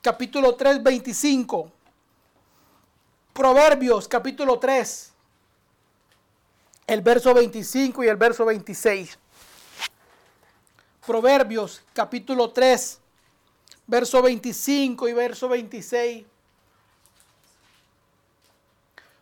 capítulo 0.00 0.54
3, 0.54 0.80
25. 0.80 1.72
Proverbios, 3.32 4.06
capítulo 4.06 4.58
3, 4.58 5.12
el 6.86 7.00
verso 7.00 7.34
25 7.34 8.04
y 8.04 8.08
el 8.08 8.16
verso 8.16 8.44
26. 8.44 9.18
Proverbios 11.06 11.82
capítulo 11.92 12.50
3, 12.50 12.99
verso 13.90 14.22
25 14.22 15.08
y 15.08 15.12
verso 15.12 15.48
26. 15.48 16.24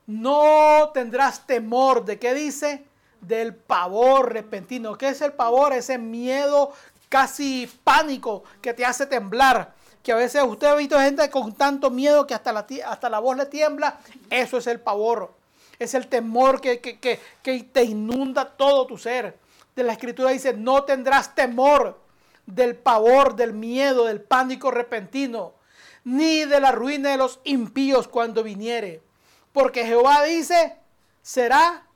No 0.06 0.90
tendrás 0.92 1.46
temor 1.46 2.04
de 2.04 2.18
qué 2.18 2.34
dice? 2.34 2.84
Del 3.20 3.54
pavor 3.54 4.32
repentino. 4.32 4.96
¿Qué 4.96 5.08
es 5.08 5.22
el 5.22 5.32
pavor? 5.32 5.72
Ese 5.72 5.96
miedo 5.96 6.72
casi 7.08 7.66
pánico 7.82 8.44
que 8.60 8.74
te 8.74 8.84
hace 8.84 9.06
temblar. 9.06 9.74
Que 10.02 10.12
a 10.12 10.16
veces 10.16 10.42
usted 10.46 10.66
ha 10.66 10.74
visto 10.74 11.00
gente 11.00 11.28
con 11.30 11.54
tanto 11.54 11.90
miedo 11.90 12.26
que 12.26 12.34
hasta 12.34 12.52
la, 12.52 12.66
hasta 12.86 13.08
la 13.08 13.18
voz 13.18 13.36
le 13.38 13.46
tiembla. 13.46 13.98
Eso 14.28 14.58
es 14.58 14.66
el 14.66 14.80
pavor. 14.80 15.32
Es 15.78 15.94
el 15.94 16.08
temor 16.08 16.60
que, 16.60 16.80
que, 16.80 16.98
que, 16.98 17.18
que 17.42 17.62
te 17.64 17.84
inunda 17.84 18.44
todo 18.44 18.86
tu 18.86 18.98
ser 18.98 19.38
de 19.78 19.84
la 19.84 19.92
escritura 19.92 20.30
dice, 20.30 20.52
no 20.54 20.82
tendrás 20.82 21.34
temor 21.36 21.96
del 22.48 22.76
pavor, 22.76 23.36
del 23.36 23.52
miedo, 23.52 24.06
del 24.06 24.22
pánico 24.22 24.70
repentino, 24.70 25.54
ni 26.04 26.44
de 26.44 26.60
la 26.60 26.72
ruina 26.72 27.10
de 27.10 27.18
los 27.18 27.40
impíos 27.44 28.08
cuando 28.08 28.42
viniere. 28.42 29.02
Porque 29.52 29.84
Jehová 29.84 30.24
dice, 30.24 30.76
será 31.20 31.86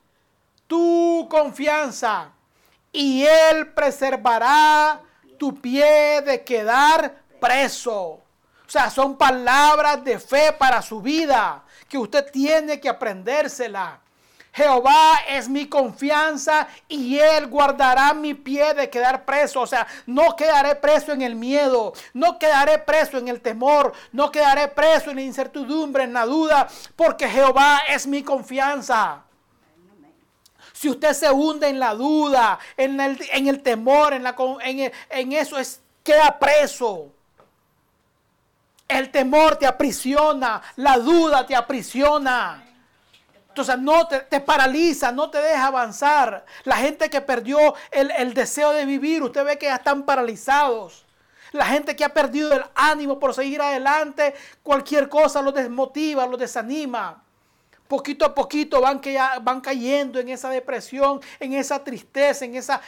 tu 0.67 1.27
confianza 1.29 2.31
y 2.91 3.25
él 3.25 3.73
preservará 3.73 5.01
tu 5.39 5.59
pie 5.59 6.21
de 6.21 6.43
quedar 6.43 7.23
preso. 7.39 7.97
O 7.99 8.21
sea, 8.67 8.89
son 8.91 9.17
palabras 9.17 10.03
de 10.03 10.19
fe 10.19 10.53
para 10.53 10.81
su 10.81 11.01
vida 11.01 11.63
que 11.89 11.97
usted 11.97 12.31
tiene 12.31 12.79
que 12.79 12.89
aprendérsela. 12.89 14.02
Jehová 14.53 15.21
es 15.27 15.49
mi 15.49 15.65
confianza 15.65 16.67
y 16.87 17.17
Él 17.17 17.47
guardará 17.47 18.13
mi 18.13 18.35
pie 18.35 18.75
de 18.75 18.87
quedar 18.87 19.25
preso. 19.25 19.61
O 19.61 19.67
sea, 19.67 19.87
no 20.05 20.35
quedaré 20.35 20.75
preso 20.75 21.11
en 21.11 21.23
el 21.23 21.35
miedo, 21.35 21.93
no 22.13 22.37
quedaré 22.37 22.77
preso 22.77 23.17
en 23.17 23.27
el 23.29 23.41
temor, 23.41 23.93
no 24.11 24.31
quedaré 24.31 24.67
preso 24.67 25.09
en 25.09 25.15
la 25.15 25.21
incertidumbre, 25.23 26.03
en 26.03 26.13
la 26.13 26.25
duda, 26.27 26.67
porque 26.95 27.27
Jehová 27.27 27.81
es 27.89 28.05
mi 28.05 28.21
confianza. 28.21 29.23
Si 30.71 30.87
usted 30.87 31.13
se 31.13 31.31
hunde 31.31 31.69
en 31.69 31.79
la 31.79 31.95
duda, 31.95 32.59
en 32.77 32.99
el, 32.99 33.63
temor, 33.63 34.13
en, 34.13 34.21
la, 34.21 34.35
en, 34.63 34.91
en 35.09 35.33
eso, 35.33 35.57
es, 35.57 35.81
queda 36.03 36.37
preso. 36.37 37.07
El 38.87 39.09
temor 39.09 39.55
te 39.55 39.65
aprisiona, 39.65 40.61
la 40.75 40.97
duda 40.97 41.43
te 41.47 41.55
aprisiona. 41.55 42.62
Entonces 43.53 43.77
no 43.77 44.07
te, 44.07 44.39
paraliza, 44.39 45.11
no 45.11 45.29
te 45.29 45.37
deja 45.37 45.67
avanzar. 45.67 46.43
La 46.63 46.75
gente 46.77 47.07
que 47.11 47.21
perdió 47.21 47.75
el, 47.91 48.33
deseo 48.33 48.71
de 48.71 48.83
vivir, 48.83 49.21
usted 49.21 49.45
ve 49.45 49.59
que 49.59 49.67
ya 49.67 49.75
están 49.75 50.01
paralizados. 50.07 51.05
La 51.51 51.67
gente 51.67 51.95
que 51.95 52.03
ha 52.03 52.11
perdido 52.11 52.51
el 52.51 52.63
ánimo 52.73 53.19
por 53.19 53.35
seguir 53.35 53.61
adelante, 53.61 54.33
cualquier 54.63 55.07
cosa 55.07 55.39
los 55.43 55.53
desmotiva, 55.53 56.25
los 56.25 56.39
desanima. 56.39 57.21
Poquito 57.87 58.25
a 58.25 58.33
poquito 58.33 58.81
van, 58.81 58.99
que 58.99 59.19
van 59.43 59.61
cayendo 59.61 60.19
en 60.19 60.29
esa 60.29 60.49
depresión, 60.49 61.21
en 61.39 61.53
esa 61.53 61.83
tristeza, 61.83 62.45
en 62.45 62.55
esa... 62.55 62.81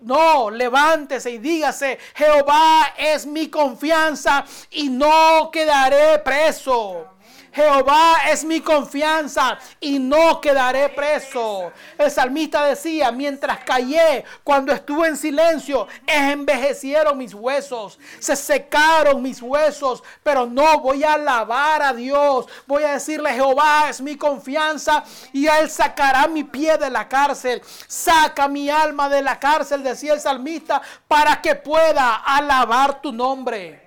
No, 0.00 0.50
levántese 0.50 1.30
y 1.30 1.38
dígase, 1.38 2.00
Jehová 2.16 2.94
es 2.98 3.26
mi 3.26 3.48
confianza 3.48 4.44
y 4.72 4.88
no 4.88 5.50
quedaré 5.52 6.18
preso. 6.18 7.06
Jehová 7.52 8.30
es 8.30 8.44
mi 8.44 8.60
confianza 8.60 9.58
y 9.80 9.98
no 9.98 10.40
quedaré 10.40 10.88
preso. 10.88 11.72
El 11.98 12.10
salmista 12.10 12.64
decía, 12.64 13.10
mientras 13.10 13.64
callé, 13.64 14.24
cuando 14.44 14.72
estuve 14.72 15.08
en 15.08 15.16
silencio, 15.16 15.88
envejecieron 16.06 17.18
mis 17.18 17.34
huesos, 17.34 17.98
se 18.18 18.36
secaron 18.36 19.22
mis 19.22 19.42
huesos, 19.42 20.02
pero 20.22 20.46
no 20.46 20.80
voy 20.80 21.02
a 21.02 21.14
alabar 21.14 21.82
a 21.82 21.92
Dios. 21.92 22.46
Voy 22.66 22.84
a 22.84 22.92
decirle, 22.92 23.32
Jehová 23.32 23.88
es 23.88 24.00
mi 24.00 24.16
confianza 24.16 25.04
y 25.32 25.46
Él 25.46 25.68
sacará 25.70 26.28
mi 26.28 26.44
pie 26.44 26.78
de 26.78 26.90
la 26.90 27.08
cárcel. 27.08 27.62
Saca 27.86 28.48
mi 28.48 28.70
alma 28.70 29.08
de 29.08 29.22
la 29.22 29.38
cárcel, 29.38 29.82
decía 29.82 30.14
el 30.14 30.20
salmista, 30.20 30.80
para 31.08 31.40
que 31.40 31.54
pueda 31.54 32.16
alabar 32.16 33.00
tu 33.00 33.12
nombre. 33.12 33.79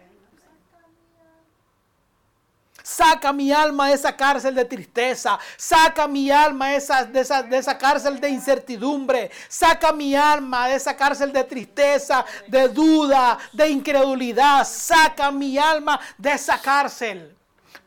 Saca 2.95 3.33
mi 3.33 3.51
alma 3.51 3.87
de 3.87 3.95
esa 3.95 4.15
cárcel 4.15 4.53
de 4.53 4.65
tristeza. 4.65 5.39
Saca 5.57 6.07
mi 6.07 6.29
alma 6.29 6.69
de 6.69 6.75
esa, 6.75 7.05
de, 7.05 7.21
esa, 7.21 7.41
de 7.41 7.57
esa 7.57 7.75
cárcel 7.75 8.19
de 8.19 8.29
incertidumbre. 8.29 9.31
Saca 9.47 9.91
mi 9.91 10.15
alma 10.15 10.67
de 10.67 10.75
esa 10.75 10.95
cárcel 10.95 11.33
de 11.33 11.43
tristeza, 11.43 12.23
de 12.47 12.67
duda, 12.67 13.39
de 13.51 13.67
incredulidad. 13.69 14.63
Saca 14.67 15.31
mi 15.31 15.57
alma 15.57 15.99
de 16.19 16.33
esa 16.33 16.61
cárcel 16.61 17.35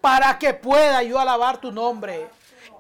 para 0.01 0.37
que 0.39 0.55
pueda 0.55 1.03
yo 1.05 1.21
alabar 1.21 1.59
tu 1.59 1.71
nombre. 1.71 2.29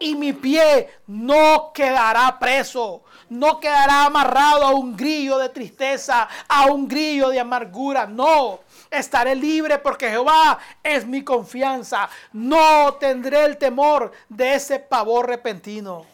Y 0.00 0.16
mi 0.16 0.32
pie 0.32 0.90
no 1.06 1.70
quedará 1.72 2.38
preso, 2.40 3.02
no 3.28 3.60
quedará 3.60 4.04
amarrado 4.04 4.64
a 4.64 4.70
un 4.70 4.96
grillo 4.96 5.38
de 5.38 5.48
tristeza, 5.48 6.28
a 6.48 6.66
un 6.66 6.88
grillo 6.88 7.28
de 7.28 7.38
amargura. 7.38 8.04
No, 8.04 8.60
estaré 8.90 9.34
libre 9.34 9.78
porque 9.78 10.10
Jehová 10.10 10.58
es 10.82 11.06
mi 11.06 11.22
confianza. 11.24 12.08
No 12.32 12.94
tendré 12.94 13.44
el 13.44 13.56
temor 13.56 14.12
de 14.28 14.54
ese 14.54 14.78
pavor 14.78 15.26
repentino. 15.26 16.06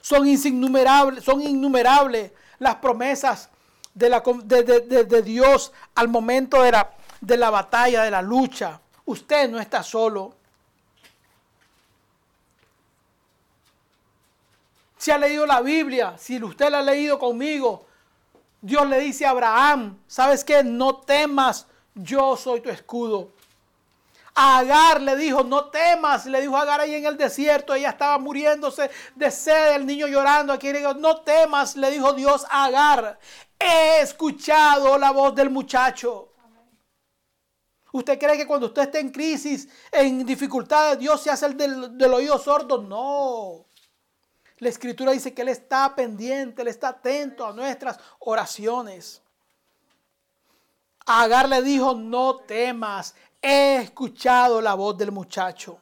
Son 0.00 0.26
innumerables, 0.26 1.24
son 1.24 1.40
innumerables 1.42 2.32
las 2.58 2.76
promesas 2.76 3.48
de, 3.94 4.08
la, 4.08 4.20
de, 4.20 5.22
Dios 5.22 5.72
al 5.94 6.08
momento 6.08 6.62
de 6.62 6.72
la, 6.72 6.90
de 7.20 7.36
la 7.36 7.50
batalla, 7.50 8.02
de 8.02 8.10
la 8.10 8.22
lucha. 8.22 8.80
Usted 9.04 9.48
no 9.48 9.60
está 9.60 9.82
solo. 9.82 10.34
Si 14.96 15.10
ha 15.10 15.18
leído 15.18 15.46
la 15.46 15.60
Biblia, 15.60 16.14
si 16.16 16.42
usted 16.42 16.70
la 16.70 16.78
ha 16.78 16.82
leído 16.82 17.18
conmigo, 17.18 17.86
Dios 18.62 18.88
le 18.88 19.00
dice 19.00 19.26
a 19.26 19.30
Abraham, 19.30 19.98
¿sabes 20.06 20.44
qué? 20.44 20.62
No 20.62 20.98
temas, 20.98 21.66
yo 21.96 22.36
soy 22.36 22.60
tu 22.60 22.70
escudo. 22.70 23.32
A 24.36 24.58
Agar 24.58 25.02
le 25.02 25.16
dijo, 25.16 25.42
no 25.42 25.64
temas, 25.66 26.26
le 26.26 26.40
dijo 26.40 26.56
Agar 26.56 26.80
ahí 26.80 26.94
en 26.94 27.04
el 27.04 27.16
desierto, 27.16 27.74
ella 27.74 27.90
estaba 27.90 28.18
muriéndose 28.18 28.88
de 29.16 29.30
sed, 29.32 29.74
el 29.74 29.84
niño 29.84 30.06
llorando, 30.06 30.52
aquí 30.52 30.72
no 30.96 31.20
temas, 31.22 31.74
le 31.76 31.90
dijo 31.90 32.12
Dios 32.12 32.46
a 32.48 32.66
Agar, 32.66 33.18
he 33.58 34.00
escuchado 34.00 34.96
la 34.96 35.10
voz 35.10 35.34
del 35.34 35.50
muchacho. 35.50 36.28
¿Usted 37.90 38.16
cree 38.18 38.36
que 38.38 38.46
cuando 38.46 38.68
usted 38.68 38.82
esté 38.82 39.00
en 39.00 39.10
crisis, 39.10 39.68
en 39.90 40.24
dificultades, 40.24 41.00
Dios 41.00 41.20
se 41.20 41.30
hace 41.30 41.46
el 41.46 41.98
del 41.98 42.14
oído 42.14 42.38
sordo? 42.38 42.80
No. 42.80 43.66
La 44.62 44.68
escritura 44.68 45.10
dice 45.10 45.34
que 45.34 45.42
Él 45.42 45.48
está 45.48 45.92
pendiente, 45.92 46.62
Él 46.62 46.68
está 46.68 46.90
atento 46.90 47.44
a 47.44 47.52
nuestras 47.52 47.98
oraciones. 48.20 49.20
Agar 51.04 51.48
le 51.48 51.62
dijo, 51.62 51.94
no 51.94 52.36
temas, 52.36 53.16
he 53.40 53.78
escuchado 53.78 54.60
la 54.60 54.74
voz 54.74 54.96
del 54.96 55.10
muchacho. 55.10 55.80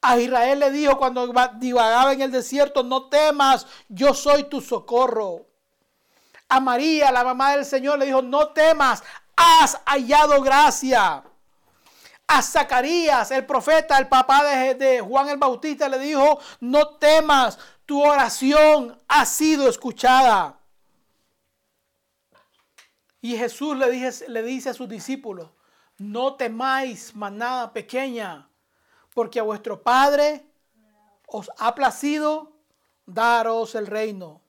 A 0.00 0.18
Israel 0.18 0.58
le 0.58 0.72
dijo 0.72 0.98
cuando 0.98 1.32
divagaba 1.60 2.12
en 2.12 2.22
el 2.22 2.32
desierto, 2.32 2.82
no 2.82 3.08
temas, 3.08 3.64
yo 3.88 4.12
soy 4.12 4.42
tu 4.42 4.60
socorro. 4.60 5.46
A 6.48 6.58
María, 6.58 7.12
la 7.12 7.22
mamá 7.22 7.52
del 7.52 7.64
Señor, 7.64 8.00
le 8.00 8.06
dijo, 8.06 8.22
no 8.22 8.48
temas, 8.48 9.04
has 9.36 9.80
hallado 9.86 10.42
gracia. 10.42 11.22
A 12.26 12.42
Zacarías, 12.42 13.30
el 13.30 13.46
profeta, 13.46 13.98
el 13.98 14.08
papá 14.08 14.42
de, 14.44 14.74
de 14.74 15.00
Juan 15.00 15.28
el 15.28 15.36
Bautista, 15.36 15.88
le 15.88 16.00
dijo, 16.00 16.40
no 16.58 16.96
temas, 16.96 17.56
tu 17.90 18.00
oración 18.00 19.02
ha 19.08 19.26
sido 19.26 19.68
escuchada. 19.68 20.60
Y 23.20 23.36
Jesús 23.36 23.76
le, 23.76 24.12
le 24.28 24.42
dice 24.44 24.68
a 24.68 24.74
sus 24.74 24.88
discípulos, 24.88 25.50
no 25.98 26.36
temáis 26.36 27.16
manada 27.16 27.72
pequeña, 27.72 28.48
porque 29.12 29.40
a 29.40 29.42
vuestro 29.42 29.82
Padre 29.82 30.46
os 31.26 31.50
ha 31.58 31.74
placido 31.74 32.52
daros 33.06 33.74
el 33.74 33.88
reino. 33.88 34.40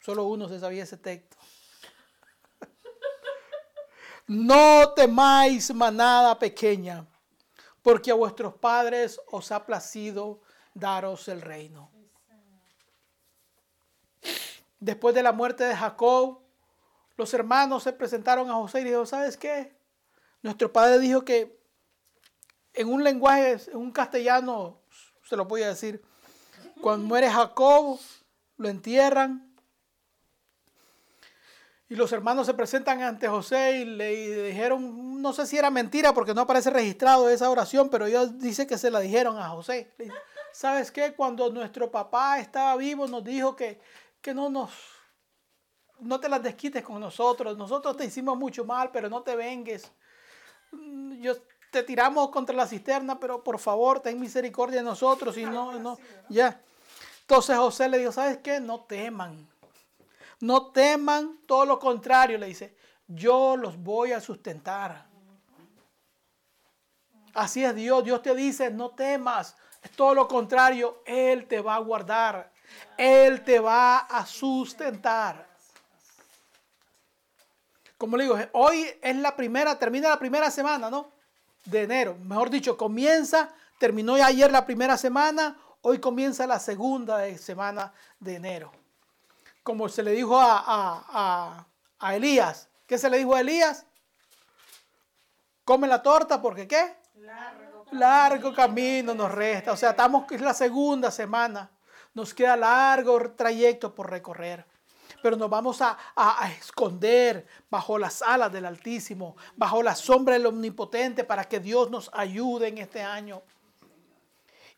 Solo 0.00 0.24
uno 0.24 0.48
se 0.48 0.58
sabía 0.58 0.82
ese 0.82 0.96
texto. 0.96 1.36
No 4.26 4.94
temáis 4.94 5.72
manada 5.72 6.36
pequeña, 6.40 7.06
porque 7.82 8.10
a 8.10 8.14
vuestros 8.14 8.54
padres 8.54 9.20
os 9.30 9.52
ha 9.52 9.64
placido 9.64 10.40
daros 10.74 11.28
el 11.28 11.40
reino. 11.40 11.91
Después 14.82 15.14
de 15.14 15.22
la 15.22 15.30
muerte 15.30 15.62
de 15.62 15.76
Jacob, 15.76 16.40
los 17.16 17.32
hermanos 17.34 17.84
se 17.84 17.92
presentaron 17.92 18.50
a 18.50 18.54
José 18.54 18.80
y 18.80 18.84
dijeron, 18.84 19.06
¿sabes 19.06 19.36
qué? 19.36 19.76
Nuestro 20.42 20.72
padre 20.72 20.98
dijo 20.98 21.24
que 21.24 21.56
en 22.74 22.88
un 22.88 23.04
lenguaje, 23.04 23.58
en 23.70 23.76
un 23.76 23.92
castellano, 23.92 24.80
se 25.22 25.36
lo 25.36 25.44
voy 25.44 25.62
a 25.62 25.68
decir, 25.68 26.02
cuando 26.80 27.06
muere 27.06 27.30
Jacob, 27.30 28.00
lo 28.56 28.68
entierran. 28.68 29.54
Y 31.88 31.94
los 31.94 32.10
hermanos 32.10 32.46
se 32.46 32.54
presentan 32.54 33.02
ante 33.02 33.28
José 33.28 33.82
y 33.82 33.84
le 33.84 34.48
dijeron, 34.48 35.22
no 35.22 35.32
sé 35.32 35.46
si 35.46 35.56
era 35.56 35.70
mentira 35.70 36.12
porque 36.12 36.34
no 36.34 36.40
aparece 36.40 36.70
registrado 36.70 37.28
esa 37.28 37.48
oración, 37.48 37.88
pero 37.88 38.06
ellos 38.06 38.36
dice 38.40 38.66
que 38.66 38.76
se 38.76 38.90
la 38.90 38.98
dijeron 38.98 39.38
a 39.38 39.48
José. 39.50 39.92
¿Sabes 40.52 40.90
qué? 40.90 41.14
Cuando 41.14 41.50
nuestro 41.50 41.88
papá 41.88 42.40
estaba 42.40 42.74
vivo 42.74 43.06
nos 43.06 43.22
dijo 43.22 43.54
que 43.54 43.80
que 44.22 44.32
no 44.32 44.48
nos, 44.48 44.70
no 45.98 46.20
te 46.20 46.28
las 46.28 46.42
desquites 46.42 46.82
con 46.82 47.00
nosotros. 47.00 47.58
Nosotros 47.58 47.96
te 47.96 48.04
hicimos 48.06 48.38
mucho 48.38 48.64
mal, 48.64 48.90
pero 48.92 49.10
no 49.10 49.22
te 49.22 49.36
vengues. 49.36 49.90
Mm, 50.70 51.20
yo 51.20 51.34
te 51.70 51.82
tiramos 51.82 52.30
contra 52.30 52.54
la 52.54 52.66
cisterna, 52.66 53.18
pero 53.18 53.42
por 53.42 53.58
favor, 53.58 54.00
ten 54.00 54.20
misericordia 54.20 54.78
de 54.78 54.84
nosotros 54.84 55.36
y 55.36 55.44
no, 55.44 55.78
no, 55.78 55.98
ya. 56.28 56.62
Entonces 57.22 57.56
José 57.56 57.88
le 57.88 57.98
dijo, 57.98 58.12
¿sabes 58.12 58.38
qué? 58.38 58.60
No 58.60 58.80
teman. 58.80 59.48
No 60.40 60.70
teman, 60.70 61.38
todo 61.46 61.64
lo 61.64 61.78
contrario, 61.78 62.36
le 62.36 62.46
dice, 62.46 62.76
yo 63.06 63.56
los 63.56 63.76
voy 63.76 64.12
a 64.12 64.20
sustentar. 64.20 65.06
Así 67.34 67.64
es 67.64 67.74
Dios, 67.74 68.04
Dios 68.04 68.20
te 68.22 68.34
dice, 68.34 68.70
no 68.70 68.90
temas, 68.90 69.56
es 69.82 69.90
todo 69.92 70.14
lo 70.14 70.28
contrario, 70.28 71.02
Él 71.06 71.46
te 71.48 71.60
va 71.60 71.76
a 71.76 71.78
guardar. 71.78 72.51
Él 72.96 73.42
te 73.42 73.58
va 73.58 73.98
a 73.98 74.26
sustentar. 74.26 75.46
Como 77.98 78.16
le 78.16 78.24
digo, 78.24 78.38
hoy 78.52 78.86
es 79.00 79.16
la 79.16 79.36
primera, 79.36 79.78
termina 79.78 80.08
la 80.08 80.18
primera 80.18 80.50
semana, 80.50 80.90
¿no? 80.90 81.10
De 81.64 81.82
enero. 81.82 82.16
Mejor 82.18 82.50
dicho, 82.50 82.76
comienza, 82.76 83.50
terminó 83.78 84.14
ayer 84.14 84.50
la 84.50 84.66
primera 84.66 84.96
semana, 84.96 85.56
hoy 85.82 86.00
comienza 86.00 86.46
la 86.46 86.58
segunda 86.58 87.36
semana 87.38 87.92
de 88.18 88.34
enero. 88.34 88.72
Como 89.62 89.88
se 89.88 90.02
le 90.02 90.10
dijo 90.12 90.38
a, 90.40 91.64
a 91.98 92.16
Elías. 92.16 92.68
¿Qué 92.86 92.98
se 92.98 93.08
le 93.08 93.18
dijo 93.18 93.34
a 93.34 93.40
Elías? 93.40 93.86
Come 95.64 95.86
la 95.86 96.02
torta 96.02 96.42
porque 96.42 96.66
¿qué? 96.66 96.96
Largo, 97.14 97.86
Largo 97.92 98.54
camino 98.54 99.14
nos 99.14 99.30
resta. 99.30 99.72
O 99.72 99.76
sea, 99.76 99.90
estamos, 99.90 100.30
es 100.32 100.40
la 100.40 100.54
segunda 100.54 101.10
semana 101.10 101.70
nos 102.14 102.34
queda 102.34 102.56
largo 102.56 103.32
trayecto 103.32 103.94
por 103.94 104.10
recorrer. 104.10 104.64
Pero 105.22 105.36
nos 105.36 105.48
vamos 105.48 105.80
a, 105.80 105.96
esconder 106.58 107.46
bajo 107.70 107.98
las 107.98 108.22
alas 108.22 108.52
del 108.52 108.66
Altísimo, 108.66 109.36
bajo 109.56 109.82
la 109.82 109.94
sombra 109.94 110.34
del 110.34 110.46
Omnipotente, 110.46 111.22
para 111.22 111.44
que 111.44 111.60
Dios 111.60 111.90
nos 111.90 112.10
ayude 112.12 112.68
en 112.68 112.78
este 112.78 113.02
año. 113.02 113.42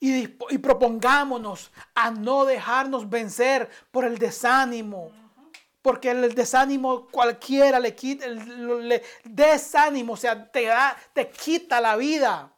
Y, 0.01 0.25
y, 0.51 0.59
propongámonos 0.59 1.73
a 1.95 2.11
no 2.11 2.45
dejarnos 2.45 3.09
vencer 3.09 3.71
por 3.91 4.05
el 4.05 4.19
desánimo. 4.19 5.11
Porque 5.81 6.11
el 6.11 6.35
desánimo 6.35 7.09
cualquiera 7.09 7.79
le 7.79 7.95
quita, 7.95 8.27
el, 8.27 9.03
desánimo, 9.25 10.15
o 10.15 10.17
sea, 10.17 10.51
te, 10.51 10.67
da, 10.67 10.97
te 11.13 11.31
quita 11.31 11.81
la 11.81 11.97
vida. 11.97 12.53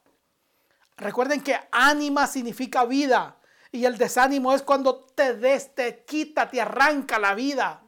Recuerden 0.97 1.41
que 1.41 1.57
ánima 1.71 2.27
significa 2.27 2.83
vida. 2.83 3.37
Y 3.71 3.85
el 3.85 3.97
desánimo 3.97 4.53
es 4.53 4.61
cuando 4.61 4.95
te 4.95 5.35
des, 5.35 5.73
te 5.75 6.03
quita, 6.03 6.49
te 6.49 6.61
arranca 6.61 7.19
la 7.19 7.35
vida. 7.35 7.81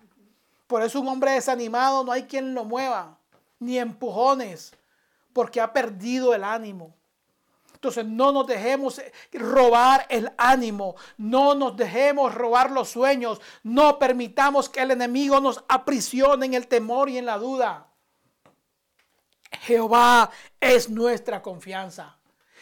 Por 0.68 0.84
eso 0.84 1.02
un 1.02 1.08
hombre 1.08 1.32
desanimado 1.32 2.04
no 2.04 2.12
hay 2.12 2.24
quien 2.24 2.54
lo 2.54 2.64
mueva, 2.64 3.18
ni 3.60 3.80
empujones, 3.80 4.72
porque 5.34 5.62
ha 5.62 5.74
perdido 5.74 6.36
el 6.36 6.44
ánimo. 6.44 6.96
Entonces 7.74 8.06
no 8.06 8.34
nos 8.34 8.46
dejemos 8.46 9.02
robar 9.32 10.06
el 10.10 10.32
ánimo, 10.38 10.96
no 11.18 11.56
nos 11.56 11.78
dejemos 11.78 12.36
robar 12.36 12.72
los 12.72 12.90
sueños, 12.90 13.40
no 13.64 13.98
permitamos 13.98 14.68
que 14.68 14.82
el 14.82 14.92
enemigo 14.92 15.40
nos 15.40 15.64
aprisione 15.70 16.46
en 16.46 16.56
el 16.56 16.68
temor 16.68 17.10
y 17.10 17.18
en 17.18 17.26
la 17.26 17.38
duda. 17.38 17.88
Jehová 19.62 20.30
es 20.60 20.90
nuestra 20.90 21.42
confianza. 21.42 22.19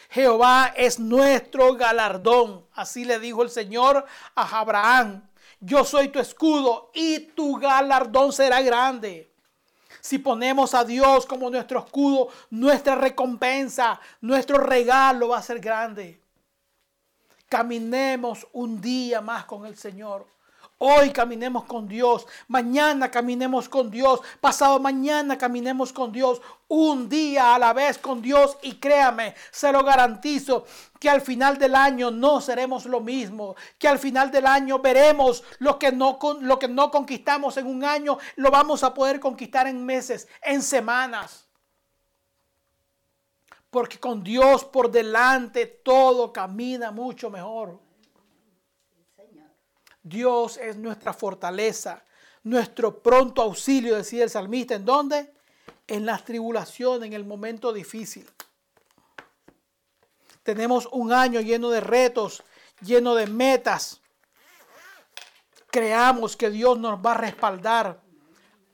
Jehová 0.08 0.72
es 0.76 0.98
nuestro 0.98 1.74
galardón. 1.74 2.66
Así 2.72 3.04
le 3.04 3.18
dijo 3.18 3.42
el 3.42 3.50
Señor 3.50 4.06
a 4.34 4.58
Abraham. 4.60 5.28
Yo 5.60 5.84
soy 5.84 6.08
tu 6.08 6.18
escudo 6.18 6.90
y 6.94 7.18
tu 7.18 7.56
galardón 7.56 8.32
será 8.32 8.62
grande. 8.62 9.30
Si 10.00 10.18
ponemos 10.18 10.74
a 10.74 10.84
Dios 10.84 11.26
como 11.26 11.50
nuestro 11.50 11.80
escudo, 11.80 12.28
nuestra 12.50 12.94
recompensa, 12.94 14.00
nuestro 14.20 14.58
regalo 14.58 15.28
va 15.28 15.38
a 15.38 15.42
ser 15.42 15.60
grande. 15.60 16.20
Caminemos 17.48 18.46
un 18.52 18.80
día 18.80 19.20
más 19.20 19.44
con 19.44 19.66
el 19.66 19.76
Señor. 19.76 20.26
Hoy 20.80 21.10
caminemos 21.10 21.64
con 21.64 21.88
Dios, 21.88 22.24
mañana 22.46 23.10
caminemos 23.10 23.68
con 23.68 23.90
Dios, 23.90 24.20
pasado 24.40 24.78
mañana 24.78 25.36
caminemos 25.36 25.92
con 25.92 26.12
Dios, 26.12 26.40
un 26.68 27.08
día 27.08 27.56
a 27.56 27.58
la 27.58 27.72
vez 27.72 27.98
con 27.98 28.22
Dios. 28.22 28.56
Y 28.62 28.76
créame, 28.76 29.34
se 29.50 29.72
lo 29.72 29.82
garantizo 29.82 30.66
que 31.00 31.10
al 31.10 31.20
final 31.20 31.58
del 31.58 31.74
año 31.74 32.12
no 32.12 32.40
seremos 32.40 32.86
lo 32.86 33.00
mismo, 33.00 33.56
que 33.76 33.88
al 33.88 33.98
final 33.98 34.30
del 34.30 34.46
año 34.46 34.78
veremos 34.78 35.42
lo 35.58 35.80
que 35.80 35.90
no, 35.90 36.16
lo 36.40 36.60
que 36.60 36.68
no 36.68 36.92
conquistamos 36.92 37.56
en 37.56 37.66
un 37.66 37.82
año, 37.82 38.16
lo 38.36 38.52
vamos 38.52 38.84
a 38.84 38.94
poder 38.94 39.18
conquistar 39.18 39.66
en 39.66 39.84
meses, 39.84 40.28
en 40.42 40.62
semanas. 40.62 41.48
Porque 43.68 43.98
con 43.98 44.22
Dios 44.22 44.64
por 44.64 44.92
delante 44.92 45.66
todo 45.66 46.32
camina 46.32 46.92
mucho 46.92 47.30
mejor. 47.30 47.87
Dios 50.02 50.56
es 50.56 50.76
nuestra 50.76 51.12
fortaleza, 51.12 52.04
nuestro 52.42 53.02
pronto 53.02 53.42
auxilio, 53.42 53.96
decía 53.96 54.24
el 54.24 54.30
salmista. 54.30 54.74
¿En 54.74 54.84
dónde? 54.84 55.32
En 55.86 56.06
las 56.06 56.24
tribulaciones, 56.24 57.06
en 57.06 57.12
el 57.12 57.24
momento 57.24 57.72
difícil. 57.72 58.28
Tenemos 60.42 60.88
un 60.92 61.12
año 61.12 61.40
lleno 61.40 61.68
de 61.70 61.80
retos, 61.80 62.42
lleno 62.80 63.14
de 63.14 63.26
metas. 63.26 64.00
Creamos 65.70 66.36
que 66.36 66.48
Dios 66.48 66.78
nos 66.78 67.04
va 67.04 67.12
a 67.12 67.18
respaldar. 67.18 68.00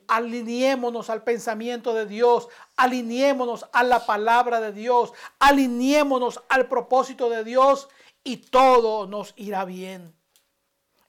Alineémonos 0.07 1.11
al 1.11 1.25
pensamiento 1.25 1.95
de 1.95 2.07
Dios, 2.07 2.49
alineémonos 2.77 3.67
a 3.73 3.83
la 3.83 4.07
palabra 4.07 4.61
de 4.61 4.71
Dios, 4.71 5.13
alineémonos 5.39 6.43
al 6.49 6.69
propósito 6.69 7.31
de 7.31 7.43
Dios 7.43 7.89
y 8.23 8.37
todo 8.37 9.07
nos 9.07 9.33
irá 9.37 9.65
bien. 9.65 10.15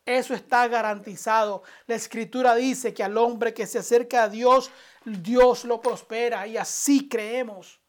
Eso 0.06 0.36
está 0.36 0.68
garantizado. 0.68 1.64
La 1.88 1.96
escritura 1.96 2.54
dice 2.56 2.94
que 2.94 3.04
al 3.04 3.18
hombre 3.18 3.54
que 3.54 3.66
se 3.66 3.80
acerca 3.80 4.24
a 4.24 4.30
Dios, 4.30 4.70
Dios 5.04 5.66
lo 5.66 5.82
prospera 5.82 6.46
y 6.46 6.58
así 6.58 7.10
creemos 7.10 7.80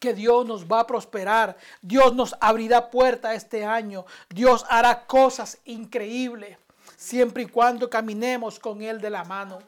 que 0.00 0.14
Dios 0.14 0.46
nos 0.46 0.66
va 0.66 0.80
a 0.80 0.86
prosperar. 0.86 1.56
Dios 1.82 2.14
nos 2.14 2.34
abrirá 2.40 2.90
puerta 2.90 3.34
este 3.34 3.64
año. 3.64 4.06
Dios 4.28 4.64
hará 4.68 5.06
cosas 5.06 5.58
increíbles 5.64 6.56
siempre 6.96 7.42
y 7.42 7.46
cuando 7.46 7.88
caminemos 7.90 8.58
con 8.58 8.80
Él 8.82 9.00
de 9.00 9.10
la 9.10 9.24
mano, 9.24 9.58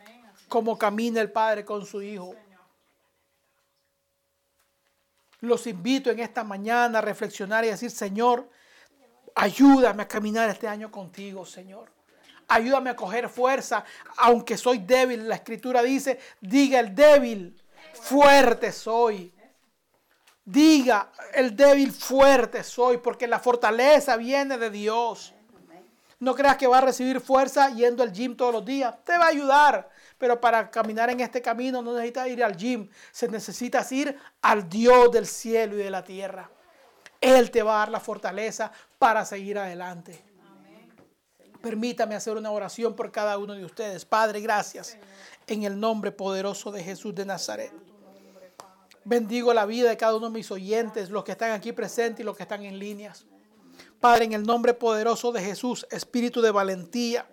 como 0.49 0.79
camina 0.79 1.21
el 1.21 1.31
Padre 1.31 1.65
con 1.65 1.85
su 1.85 2.03
Hijo. 2.03 2.35
Los 5.41 5.67
invito 5.67 6.11
en 6.11 6.21
esta 6.21 6.45
mañana 6.45 6.99
a 6.99 7.03
reflexionar 7.03 7.65
y 7.65 7.69
decir, 7.69 7.91
Señor, 7.91 8.49
Ayúdame 9.39 10.03
a 10.03 10.09
caminar 10.09 10.49
este 10.49 10.67
año 10.67 10.91
contigo, 10.91 11.45
Señor. 11.45 11.93
Ayúdame 12.49 12.89
a 12.89 12.97
coger 12.97 13.29
fuerza, 13.29 13.85
aunque 14.17 14.57
soy 14.57 14.79
débil. 14.79 15.29
La 15.29 15.35
escritura 15.35 15.83
dice, 15.83 16.19
diga 16.41 16.81
el 16.81 16.95
débil, 16.95 17.55
fuerte 17.93 18.73
soy. 18.73 19.35
Diga 20.43 21.13
el 21.35 21.55
débil, 21.55 21.93
fuerte 21.93 22.65
soy, 22.65 22.97
porque 22.97 23.27
la 23.27 23.39
fortaleza 23.39 24.17
viene 24.17 24.57
de 24.57 24.71
Dios. 24.71 25.35
No 26.19 26.35
creas 26.35 26.57
que 26.57 26.67
va 26.67 26.79
a 26.79 26.81
recibir 26.81 27.21
fuerza 27.21 27.69
yendo 27.75 28.03
al 28.03 28.13
gym 28.13 28.37
todos 28.39 28.55
los 28.55 28.65
días. 28.65 28.95
Te 29.05 29.19
va 29.19 29.27
a 29.27 29.29
ayudar. 29.29 29.91
Pero 30.17 30.41
para 30.41 30.71
caminar 30.71 31.11
en 31.11 31.21
este 31.21 31.43
camino 31.43 31.83
no 31.83 31.93
necesitas 31.93 32.29
ir 32.29 32.43
al 32.43 32.57
gym. 32.57 32.89
Se 33.13 33.29
necesita 33.29 33.87
ir 33.91 34.19
al 34.41 34.67
Dios 34.67 35.13
del 35.13 35.27
cielo 35.27 35.75
y 35.75 35.83
de 35.83 35.91
la 35.91 36.03
tierra. 36.03 36.51
Él 37.21 37.51
te 37.51 37.63
va 37.63 37.77
a 37.77 37.79
dar 37.79 37.91
la 37.91 38.01
fortaleza 38.01 38.73
para 38.99 39.25
seguir 39.25 39.59
adelante. 39.59 40.23
Permítame 41.61 42.15
hacer 42.15 42.37
una 42.37 42.51
oración 42.51 42.95
por 42.95 43.11
cada 43.11 43.39
uno 43.39 43.55
de 43.55 43.65
ustedes. 43.65 44.05
Padre, 44.05 44.41
gracias. 44.41 44.97
En 45.47 45.65
el 45.65 45.79
nombre 45.79 46.13
poderoso 46.13 46.71
de 46.71 46.83
Jesús 46.83 47.15
de 47.15 47.25
Nazaret. 47.25 47.73
Bendigo 49.05 49.55
la 49.55 49.67
vida 49.67 49.89
de 49.89 49.97
cada 49.97 50.17
uno 50.17 50.27
de 50.27 50.33
mis 50.33 50.51
oyentes, 50.51 51.11
los 51.11 51.25
que 51.25 51.33
están 51.33 51.53
aquí 51.53 51.73
presentes 51.73 52.21
y 52.21 52.25
los 52.25 52.37
que 52.37 52.43
están 52.43 52.65
en 52.65 52.79
líneas. 52.79 53.25
Padre, 54.01 54.25
en 54.25 54.33
el 54.33 54.43
nombre 54.43 54.75
poderoso 54.75 55.33
de 55.33 55.41
Jesús, 55.41 55.87
espíritu 55.91 56.41
de 56.41 56.51
valentía. 56.51 57.29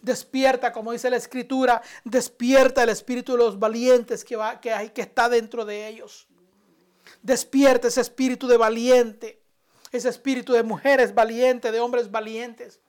Despierta, 0.00 0.72
como 0.72 0.92
dice 0.92 1.10
la 1.10 1.16
escritura, 1.16 1.82
despierta 2.04 2.82
el 2.82 2.90
espíritu 2.90 3.32
de 3.32 3.38
los 3.38 3.58
valientes 3.58 4.24
que, 4.24 4.36
va, 4.36 4.60
que, 4.60 4.72
hay, 4.72 4.90
que 4.90 5.02
está 5.02 5.28
dentro 5.28 5.64
de 5.64 5.88
ellos. 5.88 6.26
Despierta 7.24 7.88
ese 7.88 8.02
espíritu 8.02 8.46
de 8.46 8.58
valiente, 8.58 9.40
ese 9.90 10.10
espíritu 10.10 10.52
de 10.52 10.62
mujeres 10.62 11.14
valientes, 11.14 11.72
de 11.72 11.80
hombres 11.80 12.10
valientes, 12.10 12.80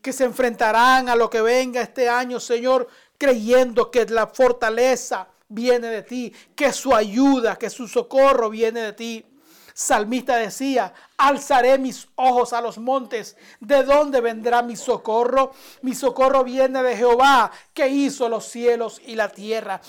que 0.00 0.14
se 0.14 0.24
enfrentarán 0.24 1.10
a 1.10 1.16
lo 1.16 1.28
que 1.28 1.42
venga 1.42 1.82
este 1.82 2.08
año, 2.08 2.40
Señor, 2.40 2.88
creyendo 3.18 3.90
que 3.90 4.06
la 4.06 4.26
fortaleza 4.26 5.28
viene 5.48 5.88
de 5.88 6.02
ti, 6.02 6.32
que 6.56 6.72
su 6.72 6.94
ayuda, 6.94 7.56
que 7.56 7.68
su 7.68 7.86
socorro 7.86 8.48
viene 8.48 8.80
de 8.80 8.92
ti. 8.94 9.26
Salmista 9.74 10.36
decía, 10.36 10.94
alzaré 11.18 11.76
mis 11.76 12.08
ojos 12.14 12.54
a 12.54 12.62
los 12.62 12.78
montes. 12.78 13.36
¿De 13.60 13.82
dónde 13.82 14.22
vendrá 14.22 14.62
mi 14.62 14.76
socorro? 14.76 15.52
Mi 15.82 15.94
socorro 15.94 16.42
viene 16.42 16.82
de 16.82 16.96
Jehová, 16.96 17.52
que 17.74 17.86
hizo 17.86 18.30
los 18.30 18.46
cielos 18.46 18.98
y 19.04 19.14
la 19.14 19.28
tierra. 19.28 19.82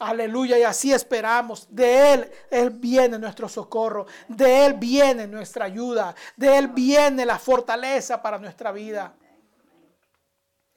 Aleluya, 0.00 0.58
y 0.58 0.62
así 0.62 0.92
esperamos. 0.92 1.66
De 1.70 2.12
Él, 2.14 2.30
Él 2.50 2.70
viene 2.70 3.18
nuestro 3.18 3.48
socorro. 3.48 4.06
De 4.28 4.66
Él 4.66 4.74
viene 4.74 5.26
nuestra 5.26 5.64
ayuda. 5.64 6.14
De 6.36 6.56
Él 6.56 6.68
viene 6.68 7.26
la 7.26 7.38
fortaleza 7.38 8.22
para 8.22 8.38
nuestra 8.38 8.70
vida. 8.70 9.14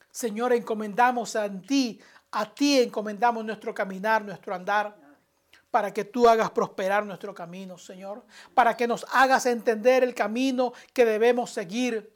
Señor, 0.10 0.54
encomendamos 0.54 1.36
a 1.36 1.50
ti, 1.50 2.00
a 2.32 2.54
ti 2.54 2.80
encomendamos 2.80 3.46
nuestro 3.46 3.74
caminar, 3.74 4.26
nuestro 4.26 4.54
andar, 4.54 4.96
para 5.70 5.94
que 5.94 6.04
tú 6.04 6.28
hagas 6.28 6.52
prosperar 6.52 7.06
nuestro 7.06 7.34
camino, 7.34 7.78
Señor. 7.78 8.26
Para 8.54 8.76
que 8.76 8.88
nos 8.88 9.06
hagas 9.14 9.46
entender 9.46 10.04
el 10.04 10.16
camino 10.16 10.74
que 10.94 11.06
debemos 11.06 11.52
seguir. 11.52 12.12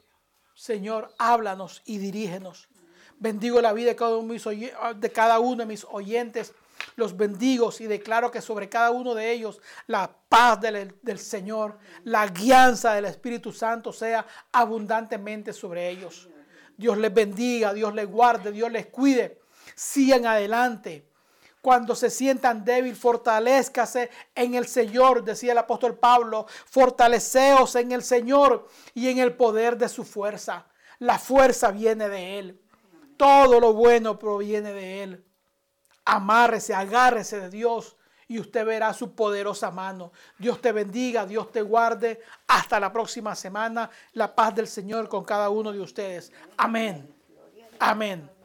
Señor, 0.54 1.14
háblanos 1.18 1.82
y 1.84 1.98
dirígenos. 1.98 2.68
Bendigo 3.18 3.62
la 3.62 3.72
vida 3.72 3.90
de 3.90 3.96
cada 3.96 4.16
uno 4.16 4.34
de, 4.34 5.12
cada 5.12 5.38
uno 5.38 5.56
de 5.56 5.66
mis 5.66 5.86
oyentes 5.90 6.52
los 6.96 7.16
bendigo 7.16 7.70
y 7.78 7.84
declaro 7.84 8.30
que 8.30 8.40
sobre 8.40 8.68
cada 8.68 8.90
uno 8.90 9.14
de 9.14 9.30
ellos 9.30 9.60
la 9.86 10.10
paz 10.28 10.60
del, 10.60 10.94
del, 11.02 11.18
Señor, 11.18 11.78
la 12.04 12.26
guianza 12.28 12.94
del 12.94 13.04
Espíritu 13.04 13.52
Santo 13.52 13.92
sea 13.92 14.26
abundantemente 14.52 15.52
sobre 15.52 15.90
ellos. 15.90 16.28
Dios 16.76 16.98
les 16.98 17.12
bendiga, 17.12 17.72
Dios 17.72 17.94
les 17.94 18.06
guarde, 18.06 18.52
Dios 18.52 18.70
les 18.70 18.86
cuide. 18.86 19.40
Sigan 19.74 20.26
adelante. 20.26 21.08
Cuando 21.60 21.94
se 21.96 22.10
sientan 22.10 22.64
débiles, 22.64 22.98
fortalezcase 22.98 24.10
en 24.34 24.54
el 24.54 24.68
Señor, 24.68 25.24
decía 25.24 25.52
el 25.52 25.58
apóstol 25.58 25.98
Pablo. 25.98 26.46
Fortaleceos 26.48 27.74
en 27.76 27.92
el 27.92 28.02
Señor 28.02 28.68
y 28.94 29.08
en 29.08 29.18
el 29.18 29.34
poder 29.34 29.76
de 29.76 29.88
su 29.88 30.04
fuerza. 30.04 30.66
La 30.98 31.18
fuerza 31.18 31.70
viene 31.72 32.08
de 32.08 32.38
Él. 32.38 32.60
Todo 33.16 33.58
lo 33.58 33.72
bueno 33.72 34.18
proviene 34.18 34.72
de 34.72 35.02
Él 35.02 35.26
amárrese, 36.06 36.74
agárrese 36.74 37.40
de 37.40 37.50
Dios 37.50 37.96
y 38.28 38.38
usted 38.40 38.64
verá 38.64 38.92
su 38.94 39.14
poderosa 39.14 39.70
mano. 39.70 40.12
Dios 40.38 40.60
te 40.60 40.72
bendiga, 40.72 41.26
Dios 41.26 41.52
te 41.52 41.62
guarde. 41.62 42.20
Hasta 42.46 42.80
la 42.80 42.92
próxima 42.92 43.34
semana. 43.34 43.90
La 44.14 44.34
paz 44.34 44.54
del 44.54 44.66
Señor 44.66 45.08
con 45.08 45.24
cada 45.24 45.50
uno 45.50 45.72
de 45.72 45.80
ustedes. 45.80 46.32
Amén. 46.56 47.14
Amén. 47.78 48.35